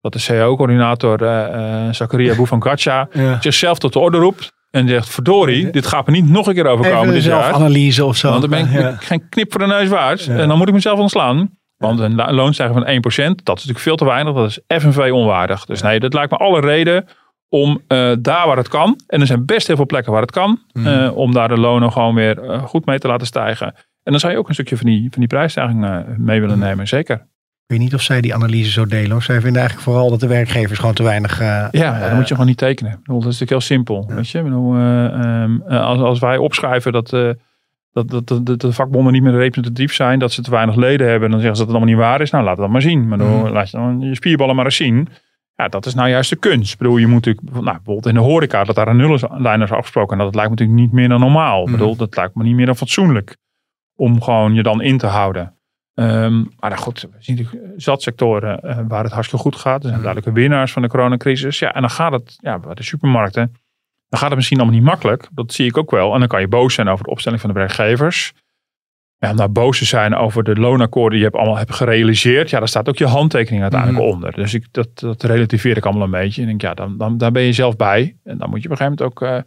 Dat 0.00 0.12
de 0.12 0.18
CEO-coördinator 0.18 1.22
uh, 1.22 1.28
uh, 1.28 1.92
Zakaria 1.92 2.34
Bouvangatja 2.38 3.08
ja. 3.12 3.40
zichzelf 3.40 3.78
tot 3.78 3.92
de 3.92 3.98
orde 3.98 4.18
roept. 4.18 4.52
En 4.70 4.88
zegt, 4.88 5.08
verdorie, 5.08 5.70
dit 5.70 5.86
gaat 5.86 6.06
me 6.06 6.12
niet 6.12 6.28
nog 6.28 6.46
een 6.46 6.54
keer 6.54 6.66
overkomen 6.66 7.14
dit 7.14 7.24
jaar. 7.24 7.52
analyse 7.52 8.04
of 8.04 8.16
zo. 8.16 8.28
Want 8.28 8.40
dan 8.40 8.50
ben 8.50 8.88
ik 8.88 9.00
geen 9.00 9.28
knip 9.28 9.50
voor 9.52 9.60
de 9.60 9.66
neus 9.66 9.88
waard. 9.88 10.26
En 10.26 10.48
dan 10.48 10.58
moet 10.58 10.68
ik 10.68 10.74
mezelf 10.74 10.98
ontslaan. 10.98 11.50
Want 11.86 12.00
een 12.00 12.34
loonstijging 12.34 12.84
van 12.84 12.94
1%, 12.94 13.34
dat 13.42 13.58
is 13.58 13.64
natuurlijk 13.64 13.78
veel 13.78 13.96
te 13.96 14.04
weinig. 14.04 14.34
Dat 14.34 14.48
is 14.48 14.80
FNV 14.82 15.10
onwaardig. 15.12 15.64
Dus 15.64 15.82
nee, 15.82 16.00
dat 16.00 16.14
lijkt 16.14 16.30
me 16.30 16.36
alle 16.36 16.60
reden 16.60 17.06
om 17.48 17.80
uh, 17.88 18.12
daar 18.18 18.46
waar 18.46 18.56
het 18.56 18.68
kan. 18.68 19.00
En 19.06 19.20
er 19.20 19.26
zijn 19.26 19.44
best 19.44 19.66
heel 19.66 19.76
veel 19.76 19.86
plekken 19.86 20.12
waar 20.12 20.20
het 20.20 20.30
kan. 20.30 20.60
Uh, 20.72 21.16
om 21.16 21.32
daar 21.32 21.48
de 21.48 21.58
lonen 21.58 21.92
gewoon 21.92 22.14
weer 22.14 22.44
uh, 22.44 22.62
goed 22.62 22.86
mee 22.86 22.98
te 22.98 23.08
laten 23.08 23.26
stijgen. 23.26 23.66
En 24.02 24.10
dan 24.12 24.20
zou 24.20 24.32
je 24.32 24.38
ook 24.38 24.48
een 24.48 24.54
stukje 24.54 24.76
van 24.76 24.86
die, 24.86 25.08
van 25.10 25.18
die 25.18 25.28
prijsstijging 25.28 26.04
mee 26.16 26.40
willen 26.40 26.58
nemen. 26.58 26.88
Zeker. 26.88 27.16
Ik 27.16 27.70
weet 27.70 27.78
niet 27.78 27.94
of 27.94 28.02
zij 28.02 28.20
die 28.20 28.34
analyse 28.34 28.70
zo 28.70 28.86
delen. 28.86 29.16
Of 29.16 29.22
zij 29.22 29.40
vinden 29.40 29.60
eigenlijk 29.60 29.90
vooral 29.90 30.10
dat 30.10 30.20
de 30.20 30.26
werkgevers 30.26 30.78
gewoon 30.78 30.94
te 30.94 31.02
weinig... 31.02 31.38
ja, 31.70 32.08
dan 32.08 32.16
moet 32.16 32.28
je 32.28 32.34
gewoon 32.34 32.48
niet 32.48 32.58
tekenen. 32.58 33.00
dat 33.02 33.16
is 33.16 33.22
natuurlijk 33.22 33.50
heel 33.50 33.60
simpel. 33.60 34.06
Weet 34.08 34.28
je? 34.28 34.42
Bedoel, 34.42 34.74
um, 34.74 35.62
als, 35.62 35.98
als 35.98 36.18
wij 36.18 36.36
opschrijven 36.36 36.92
dat 36.92 37.36
dat, 37.94 38.26
dat, 38.26 38.46
dat, 38.46 38.60
de 38.60 38.72
vakbonden 38.72 39.12
niet 39.12 39.22
meer 39.22 39.32
representatief 39.32 39.94
zijn, 39.94 40.18
dat 40.18 40.32
ze 40.32 40.42
te 40.42 40.50
weinig 40.50 40.74
leden 40.74 41.08
hebben. 41.08 41.24
En 41.24 41.30
dan 41.30 41.40
zeggen 41.40 41.56
ze 41.56 41.64
dat 41.64 41.72
het 41.72 41.82
allemaal 41.82 41.96
niet 41.96 42.06
waar 42.06 42.20
is. 42.20 42.30
Nou, 42.30 42.44
laat 42.44 42.52
het 42.52 42.62
dan 42.62 42.72
maar 42.72 42.82
zien. 42.82 43.08
Maar 43.08 43.18
dan 43.18 43.38
mhm. 43.38 43.52
laat 43.52 43.70
je 43.70 43.76
dan 43.76 44.00
je 44.00 44.14
spierballen 44.14 44.56
maar 44.56 44.64
eens 44.64 44.76
zien. 44.76 45.08
Ja, 45.56 45.68
dat 45.68 45.86
is 45.86 45.94
nou 45.94 46.08
juist 46.08 46.30
de 46.30 46.36
kunst. 46.36 46.72
Ik 46.72 46.78
bedoel, 46.78 46.96
je 46.96 47.06
moet 47.06 47.24
natuurlijk, 47.24 47.54
nou, 47.54 47.64
bijvoorbeeld 47.64 48.06
in 48.06 48.14
de 48.14 48.20
horeca, 48.20 48.64
dat 48.64 48.74
daar 48.74 48.88
een 48.88 48.96
nullijn 48.96 49.62
is 49.62 49.70
afgesproken. 49.70 50.18
En 50.18 50.24
dat 50.24 50.34
lijkt 50.34 50.50
me 50.50 50.56
natuurlijk 50.56 50.86
niet 50.86 50.92
meer 50.92 51.08
dan 51.08 51.20
normaal. 51.20 51.60
Ik 51.60 51.68
mhm. 51.68 51.78
bedoel, 51.78 51.96
dat 51.96 52.16
lijkt 52.16 52.34
me 52.34 52.42
niet 52.42 52.54
meer 52.54 52.66
dan 52.66 52.76
fatsoenlijk. 52.76 53.36
Om 53.96 54.22
gewoon 54.22 54.54
je 54.54 54.62
dan 54.62 54.82
in 54.82 54.98
te 54.98 55.06
houden. 55.06 55.54
Um, 55.94 56.50
maar 56.58 56.70
nou 56.70 56.82
goed, 56.82 57.00
we 57.00 57.16
zien 57.18 57.36
natuurlijk 57.36 57.72
zat 57.76 58.02
sectoren 58.02 58.60
uh, 58.64 58.78
waar 58.88 59.04
het 59.04 59.12
hartstikke 59.12 59.44
goed 59.44 59.56
gaat. 59.56 59.76
Er 59.76 59.88
zijn 59.88 59.94
mhm. 59.94 60.02
duidelijke 60.02 60.40
winnaars 60.40 60.72
van 60.72 60.82
de 60.82 60.88
coronacrisis. 60.88 61.58
Ja, 61.58 61.74
en 61.74 61.80
dan 61.80 61.90
gaat 61.90 62.12
het, 62.12 62.38
ja, 62.40 62.58
bij 62.58 62.74
de 62.74 62.82
supermarkten 62.82 63.52
dan 64.14 64.22
gaat 64.22 64.32
het 64.32 64.38
misschien 64.38 64.58
allemaal 64.58 64.78
niet 64.78 64.88
makkelijk. 64.88 65.28
Dat 65.32 65.52
zie 65.52 65.66
ik 65.66 65.76
ook 65.76 65.90
wel. 65.90 66.12
En 66.12 66.18
dan 66.18 66.28
kan 66.28 66.40
je 66.40 66.48
boos 66.48 66.74
zijn 66.74 66.88
over 66.88 67.04
de 67.04 67.10
opstelling 67.10 67.40
van 67.40 67.50
de 67.50 67.58
werkgevers. 67.58 68.32
Ja, 69.18 69.30
om 69.30 69.36
nou 69.36 69.48
boos 69.48 69.78
te 69.78 69.84
zijn 69.84 70.14
over 70.14 70.44
de 70.44 70.54
loonakkoorden 70.54 71.10
die 71.10 71.18
je 71.18 71.24
hebt 71.24 71.36
allemaal 71.36 71.56
hebt 71.56 71.74
gerealiseerd. 71.74 72.50
Ja, 72.50 72.58
daar 72.58 72.68
staat 72.68 72.88
ook 72.88 72.96
je 72.96 73.06
handtekening 73.06 73.62
uiteindelijk 73.62 74.02
mhm. 74.02 74.12
onder. 74.12 74.32
Dus 74.32 74.54
ik, 74.54 74.66
dat, 74.70 74.98
dat 74.98 75.22
relativeer 75.22 75.76
ik 75.76 75.84
allemaal 75.84 76.04
een 76.04 76.10
beetje. 76.10 76.40
En 76.40 76.46
denk, 76.46 76.60
ja, 76.60 76.74
dan, 76.74 76.98
dan, 76.98 77.18
daar 77.18 77.32
ben 77.32 77.42
je 77.42 77.52
zelf 77.52 77.76
bij. 77.76 78.16
En 78.24 78.38
dan 78.38 78.50
moet 78.50 78.62
je 78.62 78.68
op 78.68 78.70
een 78.70 78.76
gegeven 78.76 79.06
moment 79.06 79.22
ook 79.22 79.46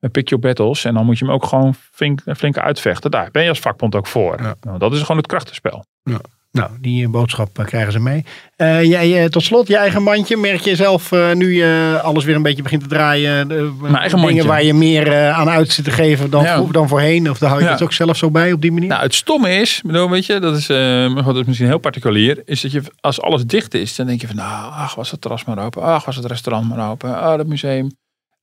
uh, 0.00 0.10
pick 0.10 0.28
your 0.28 0.44
battles. 0.44 0.84
En 0.84 0.94
dan 0.94 1.04
moet 1.04 1.18
je 1.18 1.24
hem 1.24 1.34
ook 1.34 1.44
gewoon 1.44 1.74
flink, 1.74 2.20
flink 2.36 2.58
uitvechten. 2.58 3.10
Daar 3.10 3.30
ben 3.30 3.42
je 3.42 3.48
als 3.48 3.60
vakbond 3.60 3.94
ook 3.94 4.06
voor. 4.06 4.56
Nou, 4.60 4.78
dat 4.78 4.92
is 4.92 5.00
gewoon 5.00 5.16
het 5.16 5.26
krachtenspel. 5.26 5.84
Ja. 6.02 6.20
Nou, 6.52 6.70
die 6.80 7.08
boodschap 7.08 7.58
eh, 7.58 7.64
krijgen 7.64 7.92
ze 7.92 8.00
mee. 8.00 8.24
Uh, 8.56 8.84
jij, 8.84 9.28
tot 9.28 9.42
slot, 9.42 9.68
je 9.68 9.76
eigen 9.76 10.02
mandje. 10.02 10.36
Merk 10.36 10.60
je 10.60 10.76
zelf 10.76 11.10
nu 11.34 11.54
je 11.54 12.00
alles 12.02 12.24
weer 12.24 12.34
een 12.34 12.42
beetje 12.42 12.62
begint 12.62 12.82
te 12.82 12.88
draaien? 12.88 13.46
Mijn 13.80 13.96
eigen 13.96 14.26
dingen 14.26 14.46
waar 14.46 14.62
je 14.62 14.74
meer 14.74 15.30
aan 15.32 15.48
uit 15.48 15.72
zit 15.72 15.84
te 15.84 15.90
geven 15.90 16.30
dan, 16.30 16.68
dan 16.70 16.88
voorheen? 16.88 17.30
Of 17.30 17.38
daar 17.38 17.50
hou 17.50 17.62
je 17.62 17.68
het 17.68 17.82
ook 17.82 17.92
zelf 17.92 18.16
zo 18.16 18.30
bij 18.30 18.52
op 18.52 18.60
die 18.60 18.72
manier? 18.72 18.88
Nou, 18.88 19.02
het 19.02 19.14
stomme 19.14 19.54
is, 19.54 19.82
bedoel, 19.86 20.10
weet 20.10 20.26
je, 20.26 20.38
dat 20.38 20.56
is, 20.56 20.66
dat 21.24 21.36
is 21.36 21.44
misschien 21.44 21.68
heel 21.68 21.78
particulier. 21.78 22.42
Is 22.44 22.60
dat 22.60 22.72
je, 22.72 22.82
als 23.00 23.20
alles 23.20 23.44
dicht 23.44 23.74
is, 23.74 23.96
dan 23.96 24.06
denk 24.06 24.20
je 24.20 24.26
van, 24.26 24.36
nou, 24.36 24.72
ach, 24.72 24.94
was 24.94 25.10
het 25.10 25.20
terras 25.20 25.44
maar 25.44 25.64
open. 25.64 25.82
Ach, 25.82 26.04
was 26.04 26.16
het 26.16 26.24
restaurant 26.24 26.68
maar 26.68 26.90
open. 26.90 27.20
Ah, 27.20 27.36
dat 27.36 27.46
museum. 27.46 27.90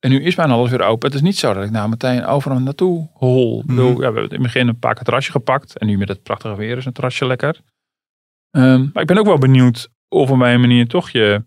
En 0.00 0.10
nu 0.10 0.22
is 0.22 0.34
bijna 0.34 0.52
alles 0.52 0.70
weer 0.70 0.82
open. 0.82 1.08
Het 1.08 1.16
is 1.16 1.24
niet 1.24 1.38
zo 1.38 1.54
dat 1.54 1.64
ik 1.64 1.70
nou 1.70 1.88
meteen 1.88 2.26
overal 2.26 2.58
naartoe 2.58 3.08
hol. 3.12 3.62
Mm 3.66 3.76
-hmm. 3.76 3.88
ja, 3.88 3.96
we 3.96 4.02
hebben 4.02 4.22
in 4.22 4.30
het 4.30 4.42
begin 4.42 4.68
een 4.68 4.78
paar 4.78 4.94
keer 4.94 5.04
terrasje 5.04 5.30
gepakt. 5.30 5.78
En 5.78 5.86
nu 5.86 5.98
met 5.98 6.08
het 6.08 6.22
prachtige 6.22 6.56
weer 6.56 6.76
is 6.76 6.84
een 6.84 6.92
terrasje 6.92 7.26
lekker. 7.26 7.60
Um, 8.50 8.90
maar 8.92 9.02
ik 9.02 9.08
ben 9.08 9.18
ook 9.18 9.26
wel 9.26 9.38
benieuwd 9.38 9.88
of 10.08 10.30
op 10.30 10.40
een 10.40 10.60
manier 10.60 10.86
toch 10.86 11.10
je, 11.10 11.44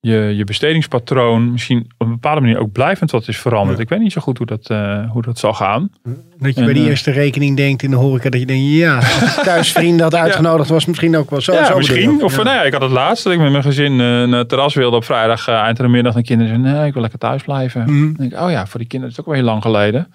je, 0.00 0.32
je 0.36 0.44
bestedingspatroon 0.44 1.52
misschien 1.52 1.78
op 1.98 2.06
een 2.06 2.12
bepaalde 2.12 2.40
manier 2.40 2.58
ook 2.58 2.72
blijvend 2.72 3.10
wat 3.10 3.28
is 3.28 3.38
veranderd. 3.38 3.78
Ik 3.78 3.88
weet 3.88 3.98
niet 3.98 4.12
zo 4.12 4.20
goed 4.20 4.38
hoe 4.38 4.46
dat, 4.46 4.70
uh, 4.70 5.10
hoe 5.10 5.22
dat 5.22 5.38
zal 5.38 5.54
gaan. 5.54 5.90
Dat 6.38 6.54
je 6.54 6.64
bij 6.64 6.72
die 6.72 6.82
uh, 6.82 6.88
eerste 6.88 7.10
rekening 7.10 7.56
denkt 7.56 7.82
in 7.82 7.90
de 7.90 7.96
horeca 7.96 8.30
dat 8.30 8.40
je 8.40 8.46
denkt, 8.46 8.70
ja, 8.70 8.96
als 9.22 9.40
thuisvrienden 9.42 10.02
had 10.02 10.14
uitgenodigd 10.14 10.68
was 10.68 10.86
misschien 10.86 11.16
ook 11.16 11.30
wel 11.30 11.40
zo. 11.40 11.52
Ja, 11.52 11.64
zo 11.64 11.76
misschien. 11.76 12.22
Of 12.22 12.36
ja. 12.36 12.42
nou 12.42 12.56
ja, 12.56 12.62
ik 12.62 12.72
had 12.72 12.82
het 12.82 12.90
laatst 12.90 13.24
dat 13.24 13.32
ik 13.32 13.38
met 13.38 13.50
mijn 13.50 13.62
gezin 13.62 13.92
uh, 13.92 13.98
naar 13.98 14.38
het 14.38 14.48
terras 14.48 14.74
wilde 14.74 14.96
op 14.96 15.04
vrijdag 15.04 15.48
eind 15.48 15.76
van 15.76 15.86
de 15.86 15.92
middag. 15.92 16.14
En 16.14 16.22
kinderen 16.22 16.52
zeiden, 16.52 16.72
nee, 16.72 16.86
ik 16.86 16.92
wil 16.92 17.02
lekker 17.02 17.18
thuis 17.18 17.42
blijven. 17.42 17.80
Mm 17.80 17.86
-hmm. 17.86 18.16
denk 18.16 18.32
ik, 18.32 18.40
oh 18.40 18.50
ja, 18.50 18.66
voor 18.66 18.80
die 18.80 18.88
kinderen 18.88 19.14
is 19.14 19.16
het 19.16 19.26
ook 19.26 19.32
wel 19.34 19.42
heel 19.42 19.52
lang 19.52 19.62
geleden. 19.62 20.12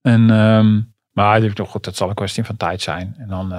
En, 0.00 0.30
um, 0.30 0.94
maar 1.12 1.40
dat, 1.40 1.68
goed, 1.68 1.84
dat 1.84 1.96
zal 1.96 2.08
een 2.08 2.14
kwestie 2.14 2.44
van 2.44 2.56
tijd 2.56 2.82
zijn. 2.82 3.14
En 3.18 3.28
dan 3.28 3.52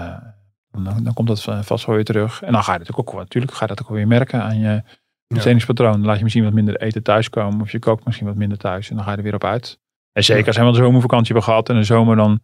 dan, 0.81 1.03
dan 1.03 1.13
komt 1.13 1.27
dat 1.27 1.41
vast 1.41 1.85
wel 1.85 1.95
weer 1.95 2.05
terug. 2.05 2.41
En 2.41 2.51
dan 2.51 2.63
ga 2.63 2.73
je 2.73 2.79
natuurlijk 2.79 3.09
ook, 3.09 3.19
natuurlijk 3.19 3.53
ga 3.53 3.65
je 3.65 3.75
dat 3.75 3.81
ook 3.81 3.89
weer 3.89 4.07
merken 4.07 4.43
aan 4.43 4.59
je 4.59 4.83
bestedingspatroon. 5.27 5.91
Dan 5.91 6.05
laat 6.05 6.17
je 6.17 6.23
misschien 6.23 6.43
wat 6.43 6.53
minder 6.53 6.81
eten 6.81 7.03
thuiskomen. 7.03 7.61
Of 7.61 7.71
je 7.71 7.79
kookt 7.79 8.05
misschien 8.05 8.27
wat 8.27 8.35
minder 8.35 8.57
thuis. 8.57 8.89
En 8.89 8.95
dan 8.95 9.05
ga 9.05 9.11
je 9.11 9.17
er 9.17 9.23
weer 9.23 9.33
op 9.33 9.43
uit. 9.43 9.79
En 10.11 10.23
zeker 10.23 10.47
als 10.47 10.57
we 10.57 10.63
een 10.63 10.75
zomervakantie 10.75 11.33
hebben 11.33 11.43
gehad. 11.43 11.69
En 11.69 11.75
de 11.75 11.83
zomer 11.83 12.15
dan, 12.15 12.39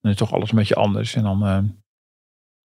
dan 0.00 0.10
is 0.10 0.16
toch 0.16 0.32
alles 0.32 0.50
een 0.50 0.56
beetje 0.56 0.74
anders. 0.74 1.14
En 1.14 1.22
dan, 1.22 1.46
uh, 1.46 1.58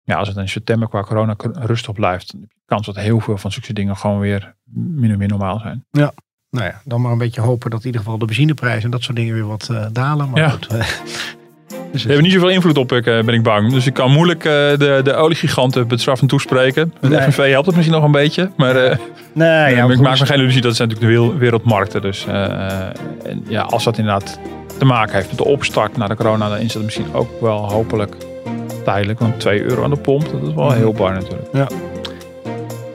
ja, 0.03 0.17
als 0.17 0.29
het 0.29 0.37
in 0.37 0.49
september 0.49 0.89
qua 0.89 1.03
corona 1.03 1.35
rustig 1.39 1.93
blijft. 1.93 2.33
Dan 2.33 2.41
heb 2.41 2.51
je 2.53 2.63
kans 2.65 2.87
dat 2.87 2.97
heel 2.97 3.21
veel 3.21 3.39
van 3.39 3.53
zulke 3.53 3.73
dingen 3.73 3.97
gewoon 3.97 4.19
weer 4.19 4.55
min 4.73 5.11
of 5.11 5.17
meer 5.17 5.29
normaal 5.29 5.59
zijn. 5.59 5.87
Ja. 5.91 6.13
Nou 6.51 6.67
ja, 6.67 6.81
dan 6.85 7.01
maar 7.01 7.13
een 7.13 7.19
beetje 7.19 7.41
hopen 7.41 7.71
dat 7.71 7.81
in 7.81 7.87
ieder 7.87 8.01
geval 8.01 8.19
de 8.19 8.25
benzineprijs 8.25 8.85
en 8.85 8.91
dat 8.91 9.03
soort 9.03 9.17
dingen 9.17 9.35
weer 9.35 9.47
wat 9.47 9.71
dalen. 9.93 10.31
Maar 10.31 10.41
ja. 10.41 10.49
goed, 10.49 10.69
Dus 11.93 12.05
hebben 12.05 12.23
niet 12.23 12.33
zoveel 12.33 12.49
invloed 12.49 12.79
op, 12.79 12.93
ik, 12.93 13.05
ben 13.05 13.29
ik 13.29 13.43
bang. 13.43 13.73
Dus 13.73 13.87
ik 13.87 13.95
kan 13.95 14.11
moeilijk 14.11 14.43
de, 14.43 15.01
de 15.05 15.15
oliegiganten 15.15 15.89
bestraffend 15.89 16.31
toespreken. 16.31 16.95
Met 17.01 17.11
nee. 17.11 17.21
FNV 17.21 17.51
helpt 17.51 17.67
het 17.67 17.75
misschien 17.77 17.97
nog 17.97 18.05
een 18.05 18.13
beetje. 18.13 18.51
Maar 18.57 18.75
nee, 19.33 19.75
ja, 19.77 19.91
ik 19.91 20.01
maak 20.01 20.19
me 20.19 20.27
geen 20.27 20.39
illusie, 20.39 20.61
dat 20.61 20.77
zijn 20.77 20.89
natuurlijk 20.89 21.33
de 21.33 21.39
wereldmarkten. 21.39 22.03
Dus 22.03 22.27
en, 22.27 23.45
ja, 23.49 23.63
als 23.63 23.85
dat 23.85 23.99
inderdaad 23.99 24.39
te 24.79 24.85
maken 24.85 25.15
heeft 25.15 25.29
met 25.29 25.39
de 25.39 25.45
opstart 25.45 25.97
naar 25.97 26.09
de 26.09 26.17
corona, 26.17 26.49
dan 26.49 26.59
is 26.59 26.73
dat 26.73 26.83
misschien 26.83 27.15
ook 27.15 27.41
wel 27.41 27.73
hopelijk 27.73 28.17
tijdelijk. 28.85 29.19
Want 29.19 29.41
2 29.41 29.63
euro 29.63 29.85
aan 29.85 29.91
de 29.91 29.97
pomp, 29.97 30.31
dat 30.33 30.49
is 30.49 30.55
wel 30.55 30.73
heel 30.73 30.93
bar 30.93 31.13
natuurlijk. 31.13 31.49
Ja. 31.53 31.67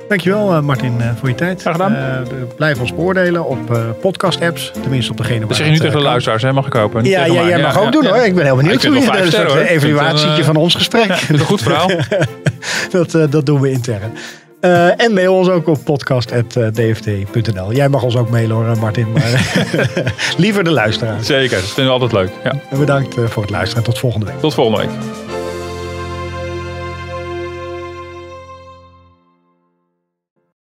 Dankjewel 0.07 0.61
Martin 0.61 1.01
voor 1.19 1.29
je 1.29 1.35
tijd. 1.35 1.61
Graag 1.61 1.73
gedaan. 1.73 1.93
Uh, 1.93 2.27
blijf 2.55 2.79
ons 2.79 2.95
beoordelen 2.95 3.45
op 3.45 3.77
podcast 4.01 4.41
apps. 4.41 4.71
Tenminste 4.81 5.11
op 5.11 5.17
degene 5.17 5.39
waar 5.39 5.47
Dat 5.47 5.57
zeg 5.57 5.65
je 5.65 5.71
nu 5.71 5.79
tegen 5.79 5.97
de 5.97 6.03
luisteraars, 6.03 6.43
hè? 6.43 6.53
mag 6.53 6.65
ik 6.65 6.71
kopen. 6.71 7.03
Ja, 7.03 7.25
ja, 7.25 7.47
jij 7.47 7.61
mag 7.61 7.79
ook 7.79 7.91
doen 7.91 8.05
hoor. 8.05 8.25
Ik 8.25 8.35
ben 8.35 8.45
heel 8.45 8.55
benieuwd 8.55 8.83
hoe 8.83 8.95
je 8.95 9.59
een 9.59 9.65
evaluatietje 9.65 10.43
van 10.43 10.55
ons 10.55 10.75
gesprek. 10.75 11.07
dat 11.07 11.21
is 11.21 11.29
een 11.29 11.39
goed 11.39 11.61
verhaal. 11.61 11.89
dat, 12.91 13.31
dat 13.31 13.45
doen 13.45 13.61
we 13.61 13.71
intern. 13.71 14.11
Uh, 14.63 15.01
en 15.01 15.13
mail 15.13 15.35
ons 15.35 15.49
ook 15.49 15.67
op 15.67 15.83
podcast.dft.nl. 15.83 17.73
Jij 17.73 17.89
mag 17.89 18.03
ons 18.03 18.15
ook 18.15 18.29
mailen 18.29 18.55
hoor, 18.55 18.77
Martin. 18.77 19.11
Maar 19.11 19.55
liever 20.37 20.63
de 20.63 20.71
luisteraar. 20.71 21.23
Zeker, 21.23 21.57
dat 21.57 21.65
vinden 21.65 21.85
we 21.85 21.99
altijd 21.99 22.11
leuk. 22.11 22.31
Ja. 22.43 22.53
En 22.69 22.79
bedankt 22.79 23.15
voor 23.25 23.41
het 23.41 23.51
luisteren. 23.51 23.83
Tot 23.83 23.99
volgende 23.99 24.25
week. 24.25 24.39
Tot 24.39 24.53
volgende 24.53 24.77
week. 24.77 25.32